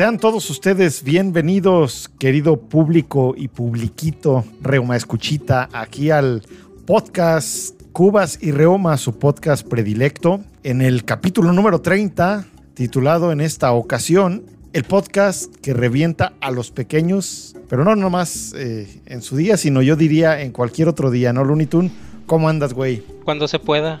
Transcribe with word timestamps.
Sean 0.00 0.16
todos 0.16 0.48
ustedes 0.48 1.04
bienvenidos, 1.04 2.10
querido 2.18 2.58
público 2.58 3.34
y 3.36 3.48
publiquito, 3.48 4.46
Reuma 4.62 4.96
Escuchita, 4.96 5.68
aquí 5.74 6.10
al 6.10 6.42
podcast 6.86 7.78
Cubas 7.92 8.38
y 8.40 8.50
Reoma, 8.50 8.96
su 8.96 9.18
podcast 9.18 9.68
predilecto, 9.68 10.40
en 10.62 10.80
el 10.80 11.04
capítulo 11.04 11.52
número 11.52 11.82
30, 11.82 12.46
titulado 12.72 13.30
en 13.30 13.42
esta 13.42 13.72
ocasión, 13.72 14.42
el 14.72 14.84
podcast 14.84 15.54
que 15.56 15.74
revienta 15.74 16.32
a 16.40 16.50
los 16.50 16.70
pequeños, 16.70 17.54
pero 17.68 17.84
no 17.84 17.94
nomás 17.94 18.54
eh, 18.56 19.02
en 19.04 19.20
su 19.20 19.36
día, 19.36 19.58
sino 19.58 19.82
yo 19.82 19.96
diría 19.96 20.40
en 20.40 20.52
cualquier 20.52 20.88
otro 20.88 21.10
día, 21.10 21.34
¿no, 21.34 21.44
Looney 21.44 21.66
Tunes? 21.66 21.92
¿Cómo 22.24 22.48
andas, 22.48 22.72
güey? 22.72 23.02
Cuando 23.24 23.46
se 23.46 23.58
pueda. 23.58 24.00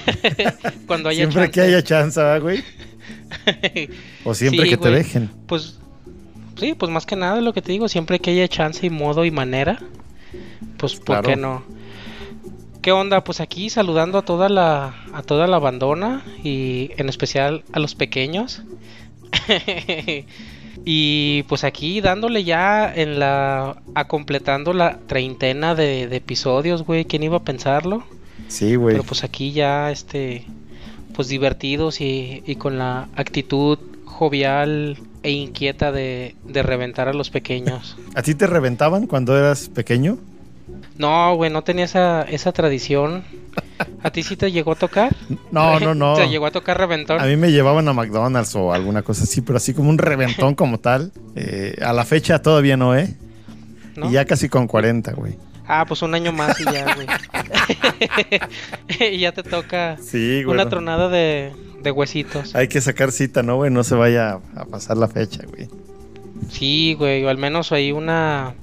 Cuando 0.86 1.10
haya 1.10 1.30
Siempre 1.30 1.50
que 1.50 1.60
haya 1.60 1.84
chance, 1.84 2.22
güey? 2.40 2.64
o 4.24 4.34
siempre 4.34 4.68
que 4.68 4.76
te 4.76 4.90
dejen. 4.90 5.30
Pues 5.46 5.78
sí, 6.58 6.74
pues 6.74 6.90
más 6.90 7.06
que 7.06 7.16
nada 7.16 7.40
lo 7.40 7.52
que 7.52 7.62
te 7.62 7.72
digo, 7.72 7.88
siempre 7.88 8.18
que 8.18 8.30
haya 8.30 8.48
chance 8.48 8.86
y 8.86 8.90
modo 8.90 9.24
y 9.24 9.30
manera, 9.30 9.78
pues 10.76 10.96
¿por 10.96 11.22
qué 11.22 11.36
no? 11.36 11.62
¿Qué 12.82 12.92
onda? 12.92 13.22
Pues 13.24 13.40
aquí 13.40 13.68
saludando 13.68 14.18
a 14.18 14.22
toda 14.22 14.48
la 14.48 14.94
a 15.12 15.22
toda 15.22 15.46
la 15.46 15.58
bandona 15.58 16.24
y 16.42 16.90
en 16.96 17.08
especial 17.08 17.64
a 17.72 17.78
los 17.78 17.94
pequeños. 17.94 18.62
y 20.84 21.42
pues 21.44 21.64
aquí 21.64 22.00
dándole 22.00 22.44
ya 22.44 22.92
en 22.92 23.18
la 23.18 23.82
a 23.94 24.08
completando 24.08 24.72
la 24.72 24.98
treintena 25.06 25.74
de, 25.74 26.08
de 26.08 26.16
episodios, 26.16 26.84
güey, 26.84 27.04
¿quién 27.04 27.22
iba 27.22 27.36
a 27.36 27.44
pensarlo? 27.44 28.02
Sí, 28.48 28.76
güey. 28.76 28.94
Pero 28.94 29.04
pues 29.04 29.24
aquí 29.24 29.52
ya 29.52 29.90
este 29.90 30.46
pues 31.14 31.28
divertidos 31.28 32.00
y, 32.00 32.56
con 32.58 32.78
la 32.78 33.08
actitud 33.16 33.78
jovial 34.04 34.98
e 35.22 35.30
inquieta 35.30 35.92
de, 35.92 36.34
reventar 36.46 37.08
a 37.08 37.12
los 37.12 37.30
pequeños. 37.30 37.96
¿A 38.14 38.22
ti 38.22 38.34
te 38.34 38.46
reventaban 38.46 39.06
cuando 39.06 39.36
eras 39.36 39.68
pequeño? 39.68 40.18
No, 40.96 41.34
güey, 41.34 41.50
no 41.50 41.62
tenía 41.62 41.86
esa, 41.86 42.22
esa 42.22 42.52
tradición. 42.52 43.24
¿A 44.02 44.10
ti 44.10 44.22
sí 44.22 44.36
te 44.36 44.52
llegó 44.52 44.72
a 44.72 44.76
tocar? 44.76 45.16
No, 45.50 45.80
no, 45.80 45.94
no. 45.94 46.14
¿Te 46.14 46.28
llegó 46.28 46.46
a 46.46 46.50
tocar 46.50 46.78
reventón? 46.78 47.20
A 47.20 47.24
mí 47.24 47.36
me 47.36 47.50
llevaban 47.50 47.88
a 47.88 47.92
McDonald's 47.92 48.54
o 48.54 48.72
alguna 48.72 49.02
cosa 49.02 49.24
así, 49.24 49.40
pero 49.40 49.56
así 49.56 49.74
como 49.74 49.90
un 49.90 49.98
reventón 49.98 50.54
como 50.56 50.78
tal. 50.78 51.12
Eh, 51.34 51.76
a 51.82 51.92
la 51.92 52.04
fecha 52.04 52.40
todavía 52.40 52.76
no, 52.76 52.96
¿eh? 52.96 53.16
Y 53.96 54.12
ya 54.12 54.24
casi 54.24 54.48
con 54.48 54.66
40, 54.66 55.12
güey. 55.12 55.36
Ah, 55.72 55.84
pues 55.86 56.02
un 56.02 56.12
año 56.16 56.32
más 56.32 56.60
y 56.60 56.64
ya, 56.64 56.96
güey. 56.96 57.06
y 59.14 59.18
ya 59.18 59.30
te 59.30 59.44
toca 59.44 59.96
una 60.48 60.68
tronada 60.68 61.08
de, 61.08 61.52
huesitos. 61.94 62.56
Hay 62.56 62.66
que 62.66 62.80
sacar 62.80 63.12
cita, 63.12 63.44
¿no, 63.44 63.54
güey? 63.54 63.70
No 63.70 63.84
se 63.84 63.94
vaya 63.94 64.40
a 64.56 64.64
pasar 64.64 64.96
la 64.96 65.06
fecha, 65.06 65.42
güey. 65.46 65.68
Sí, 66.50 66.94
güey, 66.98 67.24
o 67.24 67.28
al 67.28 67.38
menos 67.38 67.70
hay 67.70 67.92
una 67.92 68.54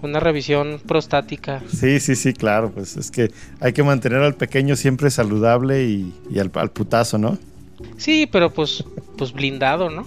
una 0.00 0.20
revisión 0.20 0.80
prostática. 0.86 1.60
Sí, 1.74 1.98
sí, 1.98 2.14
sí, 2.14 2.34
claro, 2.34 2.70
pues 2.70 2.96
es 2.96 3.10
que 3.10 3.32
hay 3.58 3.72
que 3.72 3.82
mantener 3.82 4.20
al 4.20 4.36
pequeño 4.36 4.76
siempre 4.76 5.10
saludable 5.10 5.86
y, 5.86 6.14
al, 6.38 6.52
al, 6.54 6.70
putazo, 6.70 7.18
¿no? 7.18 7.36
Sí, 7.96 8.28
pero 8.30 8.54
pues, 8.54 8.84
pues 9.16 9.32
blindado, 9.32 9.90
¿no? 9.90 10.06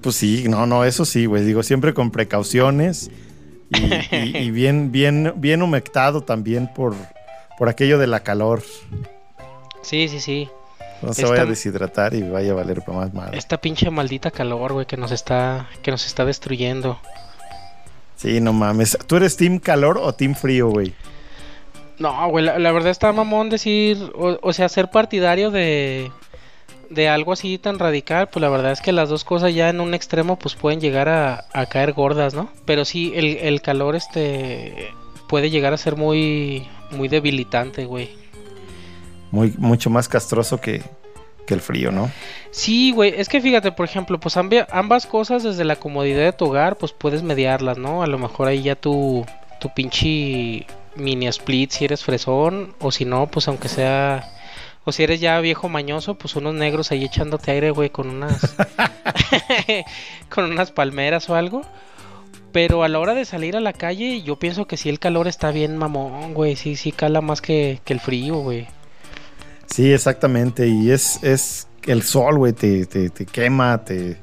Pues 0.00 0.16
sí, 0.16 0.46
no, 0.48 0.64
no, 0.64 0.82
eso 0.86 1.04
sí, 1.04 1.26
güey, 1.26 1.44
digo, 1.44 1.62
siempre 1.62 1.92
con 1.92 2.10
precauciones 2.10 3.10
y, 3.70 4.50
bien, 4.50 4.92
bien, 4.92 5.34
bien 5.36 5.62
humectado 5.62 6.22
también 6.22 6.68
por, 6.72 6.94
por 7.58 7.68
aquello 7.68 7.98
de 7.98 8.06
la 8.06 8.20
calor. 8.20 8.62
Sí, 9.82 10.08
sí, 10.08 10.20
sí. 10.20 10.48
No 11.02 11.12
se 11.12 11.26
vaya 11.26 11.42
a 11.42 11.46
deshidratar 11.46 12.14
y 12.14 12.22
vaya 12.22 12.52
a 12.52 12.54
valer 12.54 12.82
para 12.82 12.98
más 12.98 13.14
mal. 13.14 13.34
Esta 13.34 13.60
pinche 13.60 13.90
maldita 13.90 14.30
calor, 14.30 14.72
güey, 14.72 14.86
que 14.86 14.96
nos 14.96 15.12
está, 15.12 15.68
que 15.82 15.90
nos 15.90 16.06
está 16.06 16.24
destruyendo. 16.24 16.98
Sí, 18.16 18.40
no 18.40 18.52
mames. 18.52 18.96
¿Tú 19.06 19.16
eres 19.16 19.36
team 19.36 19.58
calor 19.58 19.98
o 19.98 20.14
team 20.14 20.34
frío, 20.34 20.68
güey? 20.68 20.94
No, 21.98 22.28
güey, 22.28 22.44
la, 22.44 22.72
verdad 22.72 22.90
está 22.90 23.12
mamón 23.12 23.50
decir, 23.50 23.98
o 24.14 24.52
sea, 24.52 24.68
ser 24.68 24.90
partidario 24.90 25.50
de, 25.50 26.10
de 26.90 27.08
algo 27.08 27.32
así 27.32 27.58
tan 27.58 27.78
radical, 27.78 28.28
pues 28.28 28.40
la 28.40 28.48
verdad 28.48 28.72
es 28.72 28.80
que 28.80 28.92
las 28.92 29.08
dos 29.08 29.24
cosas 29.24 29.54
ya 29.54 29.68
en 29.68 29.80
un 29.80 29.94
extremo 29.94 30.38
pues 30.38 30.54
pueden 30.54 30.80
llegar 30.80 31.08
a, 31.08 31.44
caer 31.68 31.92
gordas, 31.92 32.34
¿no? 32.34 32.50
Pero 32.64 32.84
sí, 32.84 33.12
el, 33.14 33.60
calor 33.62 33.96
este 33.96 34.92
puede 35.28 35.50
llegar 35.50 35.72
a 35.72 35.78
ser 35.78 35.96
muy, 35.96 36.66
muy 36.90 37.08
debilitante, 37.08 37.84
güey. 37.84 38.10
Muy, 39.30 39.52
mucho 39.58 39.90
más 39.90 40.08
castroso 40.08 40.60
que, 40.60 40.82
que 41.46 41.54
el 41.54 41.60
frío, 41.60 41.90
¿no? 41.90 42.10
Sí, 42.50 42.92
güey, 42.92 43.14
es 43.16 43.28
que 43.28 43.40
fíjate, 43.40 43.72
por 43.72 43.86
ejemplo, 43.86 44.20
pues 44.20 44.36
ambas 44.36 45.06
cosas 45.06 45.42
desde 45.42 45.64
la 45.64 45.76
comodidad 45.76 46.24
de 46.24 46.32
tu 46.32 46.46
hogar, 46.46 46.76
pues 46.76 46.92
puedes 46.92 47.22
mediarlas, 47.22 47.78
¿no? 47.78 48.02
A 48.02 48.06
lo 48.06 48.18
mejor 48.18 48.48
ahí 48.48 48.62
ya 48.62 48.76
tu, 48.76 49.26
tu 49.60 49.72
pinche 49.74 50.66
mini 50.94 51.26
split 51.28 51.70
si 51.70 51.84
eres 51.84 52.04
fresón, 52.04 52.74
o 52.80 52.90
si 52.90 53.04
no, 53.04 53.26
pues 53.26 53.48
aunque 53.48 53.68
sea 53.68 54.35
o 54.88 54.92
si 54.92 55.02
eres 55.02 55.20
ya 55.20 55.40
viejo 55.40 55.68
mañoso, 55.68 56.14
pues 56.14 56.36
unos 56.36 56.54
negros 56.54 56.92
ahí 56.92 57.04
echándote 57.04 57.50
aire, 57.50 57.72
güey, 57.72 57.90
con 57.90 58.08
unas. 58.08 58.54
con 60.30 60.44
unas 60.44 60.70
palmeras 60.70 61.28
o 61.28 61.34
algo. 61.34 61.62
Pero 62.52 62.84
a 62.84 62.88
la 62.88 63.00
hora 63.00 63.14
de 63.14 63.24
salir 63.24 63.56
a 63.56 63.60
la 63.60 63.72
calle, 63.72 64.22
yo 64.22 64.38
pienso 64.38 64.66
que 64.66 64.76
sí 64.76 64.88
el 64.88 65.00
calor 65.00 65.26
está 65.26 65.50
bien 65.50 65.76
mamón, 65.76 66.34
güey. 66.34 66.54
Sí, 66.54 66.76
sí 66.76 66.92
cala 66.92 67.20
más 67.20 67.42
que, 67.42 67.80
el 67.84 68.00
frío, 68.00 68.36
güey. 68.36 68.68
Sí, 69.66 69.92
exactamente. 69.92 70.68
Y 70.68 70.92
es, 70.92 71.20
es 71.24 71.66
el 71.84 72.04
sol, 72.04 72.38
güey, 72.38 72.52
te, 72.52 72.86
te, 72.86 73.26
quema, 73.26 73.84
te. 73.84 74.18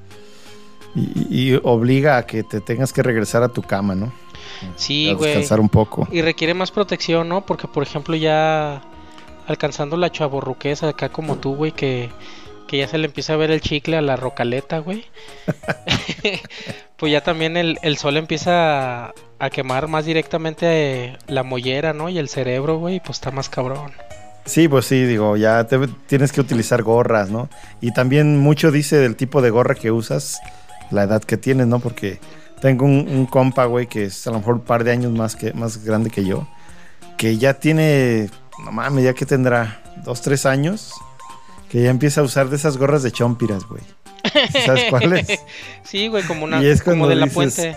Y, 0.95 1.51
y, 1.51 1.59
obliga 1.61 2.17
a 2.17 2.25
que 2.25 2.43
te 2.43 2.61
tengas 2.61 2.93
que 2.93 3.03
regresar 3.03 3.43
a 3.43 3.49
tu 3.49 3.61
cama, 3.61 3.95
¿no? 3.95 4.13
Sí, 4.77 5.13
güey. 5.13 5.31
Descansar 5.31 5.59
un 5.59 5.69
poco. 5.69 6.07
Y 6.09 6.21
requiere 6.21 6.53
más 6.53 6.71
protección, 6.71 7.27
¿no? 7.27 7.45
Porque, 7.45 7.67
por 7.67 7.83
ejemplo, 7.83 8.15
ya 8.15 8.81
alcanzando 9.47 9.97
la 9.97 10.11
chaborruqueza 10.11 10.89
acá 10.89 11.09
como 11.09 11.37
tú, 11.37 11.55
güey, 11.55 11.71
que, 11.71 12.09
ya 12.71 12.87
se 12.87 12.97
le 12.97 13.05
empieza 13.05 13.33
a 13.33 13.37
ver 13.37 13.51
el 13.51 13.61
chicle 13.61 13.97
a 13.97 14.01
la 14.01 14.15
rocaleta, 14.15 14.79
güey. 14.79 15.05
pues 16.97 17.11
ya 17.11 17.21
también 17.21 17.55
el, 17.57 17.97
sol 17.97 18.17
empieza 18.17 19.13
a, 19.39 19.49
quemar 19.51 19.87
más 19.87 20.05
directamente 20.05 21.17
la 21.27 21.43
mollera, 21.43 21.93
¿no? 21.93 22.09
Y 22.09 22.17
el 22.17 22.29
cerebro, 22.29 22.79
güey, 22.79 22.99
pues 22.99 23.17
está 23.17 23.29
más 23.29 23.49
cabrón. 23.49 23.91
Sí, 24.45 24.67
pues 24.67 24.85
sí, 24.85 25.03
digo, 25.05 25.37
ya 25.37 25.67
tienes 26.07 26.31
que 26.31 26.41
utilizar 26.41 26.81
gorras, 26.81 27.29
¿no? 27.29 27.49
Y 27.79 27.93
también 27.93 28.39
mucho 28.39 28.71
dice 28.71 28.97
del 28.97 29.15
tipo 29.15 29.41
de 29.41 29.51
gorra 29.51 29.75
que 29.75 29.91
usas, 29.91 30.41
la 30.91 31.03
edad 31.03 31.23
que 31.23 31.37
tienes, 31.37 31.67
¿no? 31.67 31.79
Porque 31.79 32.19
tengo 32.59 32.85
un, 32.85 33.07
un 33.07 33.25
compa, 33.25 33.65
güey, 33.65 33.87
que 33.87 34.05
es 34.05 34.25
a 34.27 34.31
lo 34.31 34.39
mejor 34.39 34.55
un 34.55 34.61
par 34.61 34.83
de 34.83 34.91
años 34.91 35.11
más, 35.11 35.35
que, 35.35 35.53
más 35.53 35.83
grande 35.85 36.09
que 36.09 36.25
yo, 36.25 36.47
que 37.17 37.37
ya 37.37 37.53
tiene 37.53 38.29
no 38.59 38.71
mames, 38.71 39.03
ya 39.03 39.13
que 39.13 39.25
tendrá 39.25 39.81
dos, 40.03 40.21
tres 40.21 40.45
años, 40.45 40.93
que 41.69 41.81
ya 41.81 41.89
empieza 41.89 42.21
a 42.21 42.23
usar 42.23 42.49
de 42.49 42.55
esas 42.55 42.77
gorras 42.77 43.03
de 43.03 43.11
chompiras, 43.11 43.63
güey. 43.65 43.81
¿Sabes 44.65 44.85
cuáles? 44.89 45.27
sí, 45.83 46.07
güey, 46.07 46.23
como 46.23 46.45
una 46.45 46.61
es 46.61 46.81
como 46.81 47.07
de 47.07 47.15
la 47.15 47.27
puente. 47.27 47.75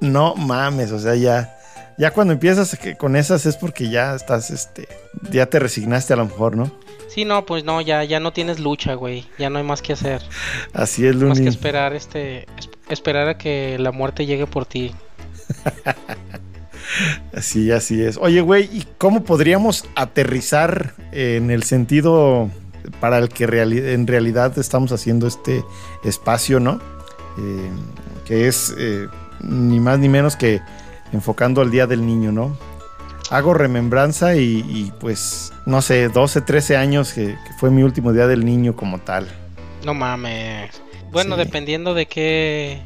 No 0.00 0.34
mames, 0.34 0.92
o 0.92 0.98
sea, 0.98 1.14
ya 1.14 1.56
ya 1.98 2.10
cuando 2.10 2.32
empiezas 2.32 2.76
con 2.98 3.16
esas 3.16 3.46
es 3.46 3.56
porque 3.56 3.88
ya 3.88 4.14
estás 4.14 4.50
este 4.50 4.88
ya 5.30 5.46
te 5.46 5.58
resignaste 5.58 6.12
a 6.12 6.16
lo 6.16 6.24
mejor, 6.24 6.56
¿no? 6.56 6.72
Sí, 7.08 7.24
no, 7.24 7.44
pues 7.44 7.64
no, 7.64 7.80
ya 7.80 8.04
ya 8.04 8.20
no 8.20 8.32
tienes 8.32 8.58
lucha, 8.58 8.94
güey. 8.94 9.26
Ya 9.38 9.50
no 9.50 9.58
hay 9.58 9.64
más 9.64 9.82
que 9.82 9.92
hacer. 9.92 10.22
Así 10.72 11.06
es, 11.06 11.14
Luni. 11.14 11.28
Más 11.28 11.40
que 11.40 11.48
esperar 11.48 11.94
este 11.94 12.46
esperar 12.88 13.28
a 13.28 13.38
que 13.38 13.76
la 13.78 13.92
muerte 13.92 14.26
llegue 14.26 14.46
por 14.46 14.66
ti. 14.66 14.92
Así, 17.34 17.70
así 17.70 18.02
es. 18.02 18.16
Oye, 18.16 18.40
güey, 18.40 18.64
¿y 18.72 18.86
cómo 18.98 19.24
podríamos 19.24 19.84
aterrizar 19.94 20.94
en 21.12 21.50
el 21.50 21.62
sentido 21.62 22.50
para 23.00 23.18
el 23.18 23.28
que 23.28 23.44
en 23.44 24.06
realidad 24.06 24.58
estamos 24.58 24.92
haciendo 24.92 25.26
este 25.26 25.64
espacio, 26.04 26.60
¿no? 26.60 26.80
Eh, 27.38 27.70
que 28.26 28.48
es 28.48 28.74
eh, 28.78 29.06
ni 29.42 29.80
más 29.80 29.98
ni 29.98 30.08
menos 30.08 30.36
que 30.36 30.60
enfocando 31.12 31.60
al 31.60 31.70
Día 31.70 31.86
del 31.86 32.04
Niño, 32.04 32.32
¿no? 32.32 32.56
Hago 33.30 33.54
remembranza 33.54 34.36
y, 34.36 34.92
pues, 35.00 35.54
no 35.64 35.80
sé, 35.80 36.08
12, 36.08 36.42
13 36.42 36.76
años 36.76 37.14
que, 37.14 37.36
fue 37.58 37.70
mi 37.70 37.82
último 37.82 38.12
Día 38.12 38.26
del 38.26 38.44
Niño 38.44 38.76
como 38.76 38.98
tal. 38.98 39.26
No 39.86 39.94
mames. 39.94 40.82
Bueno, 41.10 41.36
dependiendo 41.36 41.94
de 41.94 42.06
qué 42.06 42.82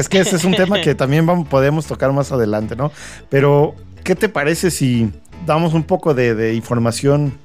es 0.00 0.08
que 0.08 0.20
ese 0.20 0.36
es 0.36 0.44
un 0.44 0.54
tema 0.54 0.80
que 0.80 0.94
también 0.96 1.26
vamos, 1.26 1.48
podemos 1.48 1.86
tocar 1.86 2.12
más 2.12 2.32
adelante, 2.32 2.76
¿no? 2.76 2.92
Pero, 3.28 3.74
¿qué 4.04 4.14
te 4.14 4.28
parece 4.28 4.70
si 4.70 5.12
damos 5.46 5.74
un 5.74 5.84
poco 5.84 6.14
de, 6.14 6.54
información 6.54 7.38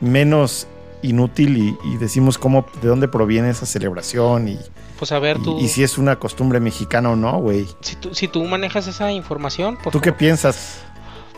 menos 0.00 0.66
inútil 1.02 1.76
y, 1.84 1.96
decimos 1.96 2.38
cómo, 2.38 2.66
de 2.82 2.88
dónde 2.88 3.08
proviene 3.08 3.50
esa 3.50 3.66
celebración 3.66 4.48
y... 4.48 4.58
Pues 4.98 5.12
a 5.12 5.18
ver 5.18 5.38
tú... 5.38 5.58
Y, 5.58 5.68
si 5.68 5.82
es 5.82 5.98
una 5.98 6.16
costumbre 6.16 6.60
mexicana 6.60 7.10
o 7.10 7.16
no, 7.16 7.38
güey. 7.38 7.66
Si 7.80 7.96
tú, 7.96 8.14
si 8.14 8.28
tú 8.28 8.44
manejas 8.44 8.86
esa 8.86 9.10
información, 9.12 9.78
por 9.82 9.92
¿Tú 9.92 10.00
qué 10.00 10.12
piensas? 10.12 10.82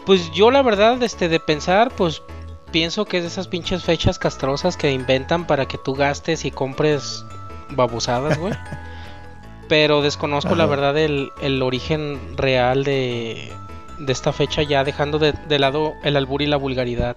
Pues 0.05 0.32
yo 0.32 0.50
la 0.50 0.62
verdad, 0.62 1.00
este, 1.03 1.29
de 1.29 1.38
pensar, 1.38 1.93
pues 1.97 2.23
pienso 2.73 3.05
que 3.05 3.19
es 3.19 3.23
de 3.23 3.29
esas 3.29 3.47
pinches 3.47 3.85
fechas 3.85 4.19
castrosas 4.19 4.76
que 4.76 4.91
inventan 4.91 5.47
para 5.47 5.67
que 5.67 5.79
tú 5.79 5.94
gastes 5.94 6.44
y 6.44 6.50
compres 6.50 7.25
babosadas, 7.70 8.38
güey. 8.38 8.55
Pero 9.73 10.03
desconozco 10.03 10.55
la 10.55 10.67
verdad 10.67 10.99
el, 10.99 11.31
el 11.41 11.63
origen 11.63 12.37
real 12.37 12.85
de, 12.85 13.51
de 14.01 14.13
esta 14.13 14.31
fecha, 14.31 14.63
ya 14.63 14.85
dejando 14.85 15.19
de, 15.19 15.33
de 15.49 15.59
lado 15.59 15.95
el 16.05 16.19
albur 16.19 16.43
y 16.43 16.47
la 16.47 16.59
vulgaridad. 16.59 17.17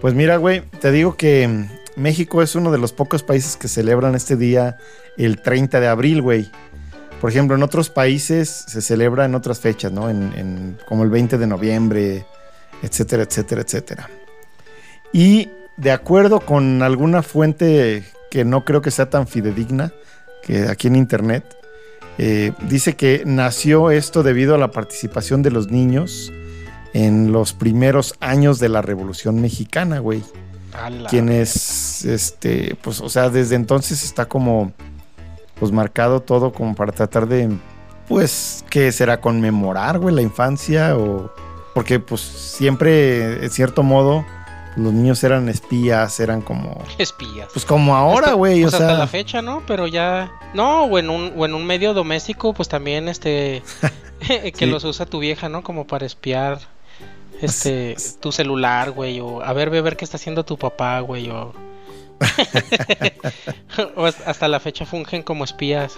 Pues 0.00 0.14
mira, 0.14 0.36
güey, 0.36 0.60
te 0.80 0.92
digo 0.92 1.16
que 1.16 1.48
mm, 1.48 2.00
México 2.00 2.40
es 2.40 2.54
uno 2.54 2.70
de 2.70 2.78
los 2.78 2.92
pocos 2.92 3.24
países 3.24 3.56
que 3.56 3.66
celebran 3.66 4.14
este 4.14 4.36
día 4.36 4.76
el 5.16 5.42
30 5.42 5.80
de 5.80 5.88
abril, 5.88 6.22
güey. 6.22 6.48
Por 7.20 7.30
ejemplo, 7.30 7.56
en 7.56 7.64
otros 7.64 7.90
países 7.90 8.66
se 8.68 8.80
celebra 8.80 9.24
en 9.24 9.34
otras 9.34 9.58
fechas, 9.58 9.90
¿no? 9.90 10.08
En, 10.10 10.32
en- 10.36 10.78
como 10.86 11.02
el 11.02 11.10
20 11.10 11.36
de 11.36 11.48
noviembre, 11.48 12.26
etcétera, 12.80 13.24
etcétera, 13.24 13.62
etcétera. 13.62 14.08
Y 15.12 15.48
de 15.76 15.90
acuerdo 15.90 16.38
con 16.38 16.80
alguna 16.84 17.24
fuente 17.24 18.04
que 18.30 18.44
no 18.44 18.64
creo 18.64 18.82
que 18.82 18.92
sea 18.92 19.10
tan 19.10 19.26
fidedigna, 19.26 19.92
que 20.46 20.68
aquí 20.68 20.88
en 20.88 20.96
internet, 20.96 21.44
eh, 22.18 22.52
dice 22.68 22.94
que 22.94 23.22
nació 23.26 23.90
esto 23.90 24.22
debido 24.22 24.54
a 24.54 24.58
la 24.58 24.70
participación 24.70 25.42
de 25.42 25.50
los 25.50 25.70
niños 25.70 26.32
en 26.92 27.32
los 27.32 27.52
primeros 27.52 28.14
años 28.20 28.60
de 28.60 28.68
la 28.68 28.82
Revolución 28.82 29.40
Mexicana, 29.40 29.98
güey. 29.98 30.22
Quienes, 31.08 32.04
este, 32.04 32.76
pues, 32.82 33.00
o 33.00 33.08
sea, 33.08 33.30
desde 33.30 33.54
entonces 33.54 34.02
está 34.02 34.26
como, 34.26 34.72
pues, 35.58 35.70
marcado 35.72 36.20
todo 36.20 36.52
como 36.52 36.74
para 36.74 36.92
tratar 36.92 37.28
de, 37.28 37.48
pues, 38.08 38.64
¿qué 38.70 38.90
será? 38.92 39.20
Conmemorar, 39.20 39.98
güey, 39.98 40.14
la 40.14 40.22
infancia 40.22 40.96
o... 40.96 41.32
Porque, 41.74 41.98
pues, 41.98 42.20
siempre, 42.20 43.44
en 43.44 43.50
cierto 43.50 43.82
modo, 43.82 44.24
los 44.76 44.92
niños 44.92 45.22
eran 45.22 45.48
espías, 45.48 46.18
eran 46.20 46.40
como... 46.40 46.82
Espías. 46.98 47.48
Pues 47.52 47.64
como 47.64 47.94
ahora, 47.94 48.32
güey, 48.32 48.60
o 48.60 48.64
pues 48.64 48.74
hasta 48.74 48.88
sea... 48.88 48.98
la 48.98 49.06
fecha, 49.06 49.40
¿no? 49.40 49.62
Pero 49.66 49.86
ya. 49.86 50.32
No, 50.52 50.84
o 50.84 50.98
en 50.98 51.10
un, 51.10 51.32
o 51.36 51.44
en 51.44 51.54
un 51.54 51.64
medio 51.64 51.94
doméstico, 51.94 52.52
pues 52.54 52.68
también 52.68 53.08
este. 53.08 53.62
que 54.26 54.52
Sí. 54.54 54.66
los 54.66 54.84
usa 54.84 55.06
tu 55.06 55.18
vieja, 55.20 55.48
¿no? 55.48 55.62
Como 55.62 55.86
para 55.86 56.06
espiar. 56.06 56.58
Este. 57.40 57.96
tu 58.20 58.32
celular, 58.32 58.90
güey. 58.92 59.20
O 59.20 59.42
a 59.42 59.52
ver, 59.52 59.70
ve 59.70 59.78
a 59.78 59.82
ver 59.82 59.96
qué 59.96 60.04
está 60.04 60.16
haciendo 60.16 60.44
tu 60.44 60.56
papá, 60.56 61.00
güey. 61.00 61.30
O. 61.30 61.52
o 63.96 64.04
hasta 64.06 64.30
hasta 64.30 64.48
la 64.48 64.60
fecha 64.60 64.86
fungen 64.86 65.22
como 65.22 65.44
espías. 65.44 65.94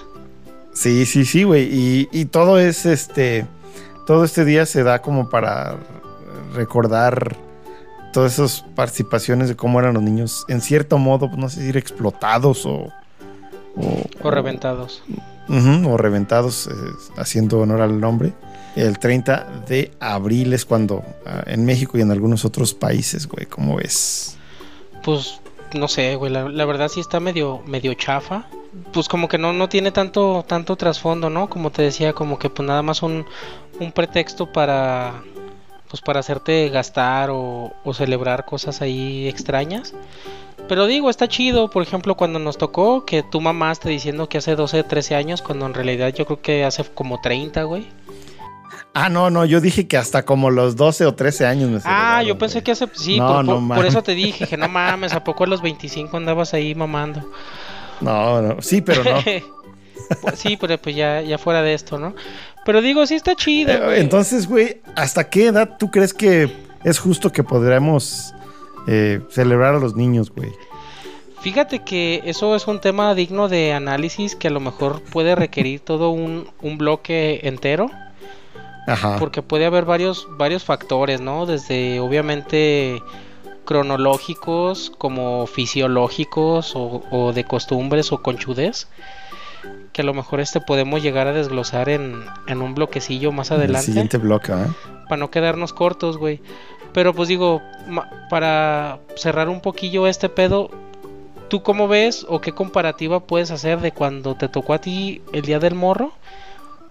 Sí, 0.74 1.06
sí, 1.06 1.24
sí, 1.24 1.44
güey. 1.44 1.68
Y, 1.72 2.08
y 2.12 2.26
todo 2.26 2.58
es 2.58 2.84
este. 2.86 3.46
Todo 4.06 4.24
este 4.24 4.44
día 4.44 4.66
se 4.66 4.82
da 4.82 5.02
como 5.02 5.28
para 5.28 5.76
recordar 6.54 7.36
todas 8.16 8.32
esas 8.32 8.64
participaciones 8.74 9.50
de 9.50 9.56
cómo 9.56 9.78
eran 9.78 9.92
los 9.92 10.02
niños, 10.02 10.46
en 10.48 10.62
cierto 10.62 10.96
modo, 10.96 11.28
pues, 11.28 11.38
no 11.38 11.50
sé 11.50 11.56
si 11.56 11.60
decir 11.60 11.76
explotados 11.76 12.64
o. 12.64 12.88
O, 13.76 14.04
O 14.22 14.30
reventados. 14.30 15.02
O 15.50 15.98
reventados, 15.98 16.66
eh, 16.66 16.72
haciendo 17.18 17.60
honor 17.60 17.82
al 17.82 18.00
nombre. 18.00 18.32
El 18.74 18.98
30 18.98 19.64
de 19.68 19.92
abril 20.00 20.54
es 20.54 20.64
cuando 20.64 21.04
ah, 21.26 21.42
en 21.44 21.66
México 21.66 21.98
y 21.98 22.00
en 22.00 22.10
algunos 22.10 22.46
otros 22.46 22.72
países, 22.72 23.28
güey, 23.28 23.44
¿cómo 23.44 23.76
ves? 23.76 24.38
Pues 25.04 25.38
no 25.74 25.86
sé, 25.86 26.16
güey, 26.16 26.32
la, 26.32 26.48
la 26.48 26.64
verdad 26.64 26.88
sí 26.88 27.00
está 27.00 27.20
medio, 27.20 27.60
medio 27.66 27.92
chafa. 27.92 28.46
Pues 28.94 29.08
como 29.08 29.28
que 29.28 29.36
no, 29.36 29.52
no 29.52 29.68
tiene 29.68 29.90
tanto, 29.90 30.42
tanto 30.48 30.76
trasfondo, 30.76 31.28
¿no? 31.28 31.50
Como 31.50 31.70
te 31.70 31.82
decía, 31.82 32.14
como 32.14 32.38
que 32.38 32.48
pues 32.48 32.66
nada 32.66 32.80
más 32.80 33.02
un, 33.02 33.26
un 33.78 33.92
pretexto 33.92 34.50
para 34.50 35.22
pues 35.88 36.00
para 36.02 36.20
hacerte 36.20 36.68
gastar 36.68 37.30
o, 37.30 37.72
o 37.84 37.94
celebrar 37.94 38.44
cosas 38.44 38.82
ahí 38.82 39.28
extrañas. 39.28 39.94
Pero 40.68 40.86
digo, 40.86 41.10
está 41.10 41.28
chido, 41.28 41.70
por 41.70 41.82
ejemplo, 41.82 42.16
cuando 42.16 42.38
nos 42.38 42.58
tocó 42.58 43.04
que 43.04 43.22
tu 43.22 43.40
mamá 43.40 43.70
esté 43.72 43.88
diciendo 43.90 44.28
que 44.28 44.38
hace 44.38 44.56
12, 44.56 44.82
13 44.82 45.14
años, 45.14 45.42
cuando 45.42 45.66
en 45.66 45.74
realidad 45.74 46.12
yo 46.12 46.24
creo 46.26 46.40
que 46.42 46.64
hace 46.64 46.84
como 46.84 47.20
30, 47.20 47.62
güey. 47.64 47.86
Ah, 48.92 49.08
no, 49.10 49.28
no, 49.30 49.44
yo 49.44 49.60
dije 49.60 49.86
que 49.86 49.96
hasta 49.98 50.24
como 50.24 50.50
los 50.50 50.74
12 50.74 51.04
o 51.06 51.14
13 51.14 51.46
años 51.46 51.70
me 51.70 51.80
Ah, 51.84 52.22
yo 52.22 52.38
pensé 52.38 52.54
güey. 52.56 52.64
que 52.64 52.72
hace... 52.72 52.88
Sí, 52.94 53.18
No, 53.20 53.28
por, 53.36 53.44
no 53.44 53.68
por- 53.68 53.76
por 53.76 53.86
eso 53.86 54.02
te 54.02 54.14
dije, 54.14 54.46
que 54.46 54.56
no 54.56 54.68
mames, 54.68 55.12
¿a 55.12 55.22
poco 55.22 55.44
a 55.44 55.46
los 55.46 55.60
25 55.62 56.16
andabas 56.16 56.54
ahí 56.54 56.74
mamando? 56.74 57.30
No, 58.00 58.40
no, 58.42 58.62
sí, 58.62 58.80
pero 58.82 59.04
no. 59.04 59.20
Pues 60.20 60.38
sí, 60.38 60.56
pero 60.56 60.78
pues 60.78 60.94
ya, 60.94 61.20
ya 61.22 61.36
fuera 61.38 61.62
de 61.62 61.74
esto, 61.74 61.98
¿no? 61.98 62.14
Pero 62.66 62.82
digo, 62.82 63.06
sí 63.06 63.14
está 63.14 63.36
chido. 63.36 63.92
Eh. 63.92 64.00
Entonces, 64.00 64.48
güey, 64.48 64.82
¿hasta 64.96 65.30
qué 65.30 65.46
edad 65.46 65.76
tú 65.78 65.90
crees 65.90 66.12
que 66.12 66.50
es 66.82 66.98
justo 66.98 67.30
que 67.30 67.44
podremos 67.44 68.34
eh, 68.88 69.20
celebrar 69.30 69.76
a 69.76 69.78
los 69.78 69.94
niños, 69.94 70.30
güey? 70.30 70.50
Fíjate 71.40 71.84
que 71.84 72.22
eso 72.24 72.56
es 72.56 72.66
un 72.66 72.80
tema 72.80 73.14
digno 73.14 73.48
de 73.48 73.72
análisis 73.72 74.34
que 74.34 74.48
a 74.48 74.50
lo 74.50 74.58
mejor 74.58 75.00
puede 75.00 75.36
requerir 75.36 75.78
todo 75.78 76.10
un, 76.10 76.48
un 76.60 76.76
bloque 76.76 77.40
entero. 77.44 77.88
Ajá. 78.88 79.16
Porque 79.20 79.42
puede 79.42 79.64
haber 79.64 79.84
varios, 79.84 80.26
varios 80.36 80.64
factores, 80.64 81.20
¿no? 81.20 81.46
Desde 81.46 82.00
obviamente 82.00 83.00
cronológicos 83.64 84.92
como 84.98 85.46
fisiológicos 85.46 86.74
o, 86.74 87.02
o 87.10 87.32
de 87.32 87.44
costumbres 87.44 88.10
o 88.10 88.22
conchudez. 88.22 88.88
Que 89.96 90.02
a 90.02 90.04
lo 90.04 90.12
mejor 90.12 90.40
este 90.40 90.60
podemos 90.60 91.02
llegar 91.02 91.26
a 91.26 91.32
desglosar 91.32 91.88
en, 91.88 92.22
en 92.48 92.60
un 92.60 92.74
bloquecillo 92.74 93.32
más 93.32 93.50
En 93.50 93.54
El 93.54 93.60
adelante. 93.62 93.86
siguiente 93.86 94.18
bloque, 94.18 94.52
¿eh? 94.52 94.66
para 95.08 95.16
no 95.18 95.30
quedarnos 95.30 95.72
cortos, 95.72 96.18
güey. 96.18 96.42
Pero 96.92 97.14
pues 97.14 97.30
digo, 97.30 97.62
para 98.28 98.98
cerrar 99.14 99.48
un 99.48 99.62
poquillo 99.62 100.06
este 100.06 100.28
pedo, 100.28 100.68
¿tú 101.48 101.62
cómo 101.62 101.88
ves 101.88 102.26
o 102.28 102.42
qué 102.42 102.52
comparativa 102.52 103.20
puedes 103.20 103.50
hacer 103.50 103.80
de 103.80 103.92
cuando 103.92 104.34
te 104.34 104.48
tocó 104.50 104.74
a 104.74 104.82
ti 104.82 105.22
el 105.32 105.40
día 105.46 105.60
del 105.60 105.74
morro 105.74 106.12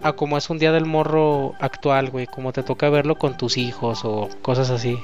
a 0.02 0.14
como 0.14 0.36
es 0.36 0.50
un 0.50 0.58
día 0.58 0.72
del 0.72 0.84
morro 0.84 1.54
actual, 1.60 2.10
güey? 2.10 2.26
Como 2.26 2.52
te 2.52 2.64
toca 2.64 2.90
verlo 2.90 3.14
con 3.14 3.36
tus 3.36 3.56
hijos 3.56 4.00
o 4.02 4.28
cosas 4.42 4.68
así. 4.70 4.98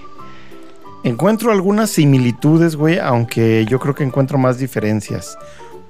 Encuentro 1.04 1.52
algunas 1.52 1.90
similitudes, 1.90 2.74
güey, 2.74 2.98
aunque 2.98 3.64
yo 3.64 3.78
creo 3.78 3.94
que 3.94 4.02
encuentro 4.02 4.38
más 4.38 4.58
diferencias. 4.58 5.38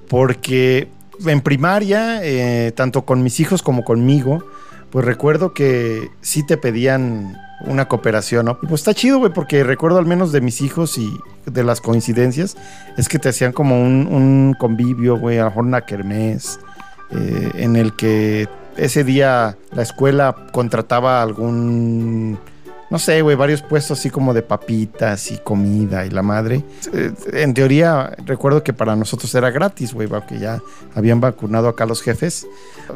Porque 0.08 0.88
en 1.26 1.40
primaria, 1.40 2.20
eh, 2.22 2.72
tanto 2.72 3.04
con 3.04 3.22
mis 3.22 3.40
hijos 3.40 3.62
como 3.62 3.84
conmigo, 3.84 4.44
pues 4.90 5.04
recuerdo 5.04 5.54
que 5.54 6.10
sí 6.20 6.44
te 6.46 6.56
pedían 6.56 7.36
una 7.64 7.86
cooperación, 7.86 8.46
¿no? 8.46 8.58
Y 8.62 8.66
pues 8.66 8.80
está 8.80 8.94
chido, 8.94 9.18
güey, 9.18 9.32
porque 9.32 9.64
recuerdo 9.64 9.98
al 9.98 10.06
menos 10.06 10.32
de 10.32 10.40
mis 10.40 10.60
hijos 10.60 10.98
y 10.98 11.18
de 11.46 11.64
las 11.64 11.80
coincidencias, 11.80 12.56
es 12.96 13.08
que 13.08 13.18
te 13.18 13.28
hacían 13.28 13.52
como 13.52 13.80
un, 13.80 14.54
convivio, 14.58 15.16
güey, 15.16 15.38
a 15.38 15.44
lo 15.44 15.50
mejor 15.50 15.64
una 15.64 15.80
kermés, 15.82 16.58
eh, 17.10 17.50
en 17.54 17.76
el 17.76 17.94
que 17.94 18.48
ese 18.76 19.04
día 19.04 19.56
la 19.70 19.82
escuela 19.82 20.36
contrataba 20.52 21.22
algún 21.22 22.38
no 22.92 22.98
sé, 22.98 23.22
güey, 23.22 23.34
varios 23.36 23.62
puestos 23.62 23.98
así 23.98 24.10
como 24.10 24.34
de 24.34 24.42
papitas 24.42 25.30
y 25.30 25.38
comida 25.38 26.04
y 26.04 26.10
la 26.10 26.20
madre. 26.20 26.62
Eh, 26.92 27.10
En 27.32 27.54
teoría, 27.54 28.14
recuerdo 28.26 28.62
que 28.62 28.74
para 28.74 28.94
nosotros 28.94 29.34
era 29.34 29.50
gratis, 29.50 29.94
güey, 29.94 30.08
porque 30.08 30.38
ya 30.38 30.60
habían 30.94 31.18
vacunado 31.18 31.68
acá 31.68 31.86
los 31.86 32.02
jefes. 32.02 32.46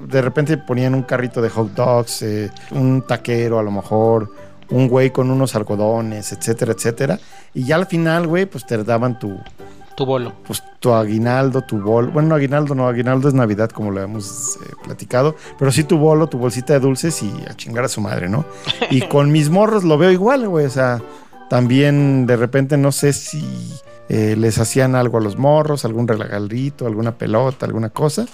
De 0.06 0.20
repente 0.20 0.58
ponían 0.58 0.94
un 0.94 1.02
carrito 1.02 1.40
de 1.40 1.48
hot 1.48 1.72
dogs, 1.72 2.20
eh, 2.20 2.50
un 2.72 3.06
taquero 3.06 3.58
a 3.58 3.62
lo 3.62 3.70
mejor, 3.70 4.30
un 4.68 4.86
güey 4.86 5.12
con 5.12 5.30
unos 5.30 5.56
algodones, 5.56 6.30
etcétera, 6.30 6.72
etcétera. 6.72 7.18
Y 7.54 7.64
ya 7.64 7.76
al 7.76 7.86
final, 7.86 8.26
güey, 8.26 8.44
pues 8.44 8.66
te 8.66 8.76
daban 8.84 9.18
tu, 9.18 9.38
Tu 9.96 10.04
bolo. 10.04 10.34
pues 10.46 10.62
tu 10.80 10.92
aguinaldo, 10.92 11.62
tu 11.62 11.78
bol. 11.80 12.08
Bueno, 12.08 12.28
no, 12.30 12.34
aguinaldo 12.34 12.74
no, 12.74 12.86
aguinaldo 12.86 13.28
es 13.28 13.34
Navidad, 13.34 13.70
como 13.70 13.90
lo 13.90 14.02
hemos 14.02 14.56
eh, 14.56 14.74
platicado. 14.84 15.34
Pero 15.58 15.72
sí 15.72 15.84
tu 15.84 15.96
bolo, 15.98 16.26
tu 16.26 16.36
bolsita 16.38 16.74
de 16.74 16.80
dulces 16.80 17.22
y 17.22 17.32
a 17.48 17.54
chingar 17.54 17.84
a 17.84 17.88
su 17.88 18.00
madre, 18.00 18.28
¿no? 18.28 18.44
Y 18.90 19.02
con 19.08 19.32
mis 19.32 19.48
morros 19.50 19.84
lo 19.84 19.96
veo 19.98 20.10
igual, 20.10 20.46
güey. 20.48 20.66
O 20.66 20.70
sea, 20.70 21.00
también 21.48 22.26
de 22.26 22.36
repente 22.36 22.76
no 22.76 22.92
sé 22.92 23.12
si 23.14 23.42
eh, 24.08 24.34
les 24.36 24.58
hacían 24.58 24.94
algo 24.94 25.18
a 25.18 25.20
los 25.22 25.38
morros, 25.38 25.84
algún 25.84 26.06
regalito, 26.06 26.86
alguna 26.86 27.16
pelota, 27.16 27.64
alguna 27.66 27.88
cosa. 27.90 28.26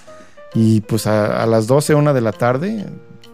Y 0.54 0.80
pues 0.82 1.06
a, 1.06 1.42
a 1.42 1.46
las 1.46 1.66
12, 1.68 1.94
una 1.94 2.12
de 2.12 2.20
la 2.22 2.32
tarde, 2.32 2.86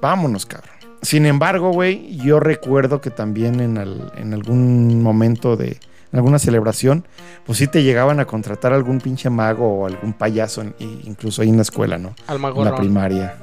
vámonos, 0.03 0.45
cabrón. 0.47 0.71
Sin 1.01 1.27
embargo, 1.27 1.71
güey, 1.73 2.17
yo 2.19 2.41
recuerdo 2.41 3.01
que 3.01 3.11
también 3.11 3.61
en, 3.61 3.79
al- 3.79 4.13
en 4.17 4.35
algún 4.35 5.03
momento 5.03 5.57
de 5.57 5.79
alguna 6.12 6.38
celebración, 6.38 7.07
pues 7.45 7.59
sí 7.59 7.67
te 7.67 7.83
llegaban 7.83 8.21
a 8.21 8.27
contratar 8.27 8.73
algún 8.73 9.00
pinche 9.00 9.31
mago 9.31 9.67
o 9.67 9.87
algún 9.87 10.12
payaso, 10.12 10.65
incluso 10.79 11.43
ahí 11.43 11.49
en 11.49 11.57
la 11.57 11.62
escuela, 11.62 11.99
¿no? 11.99 12.15
Al 12.27 12.37
En 12.37 12.65
la 12.65 12.77
primaria. 12.77 13.37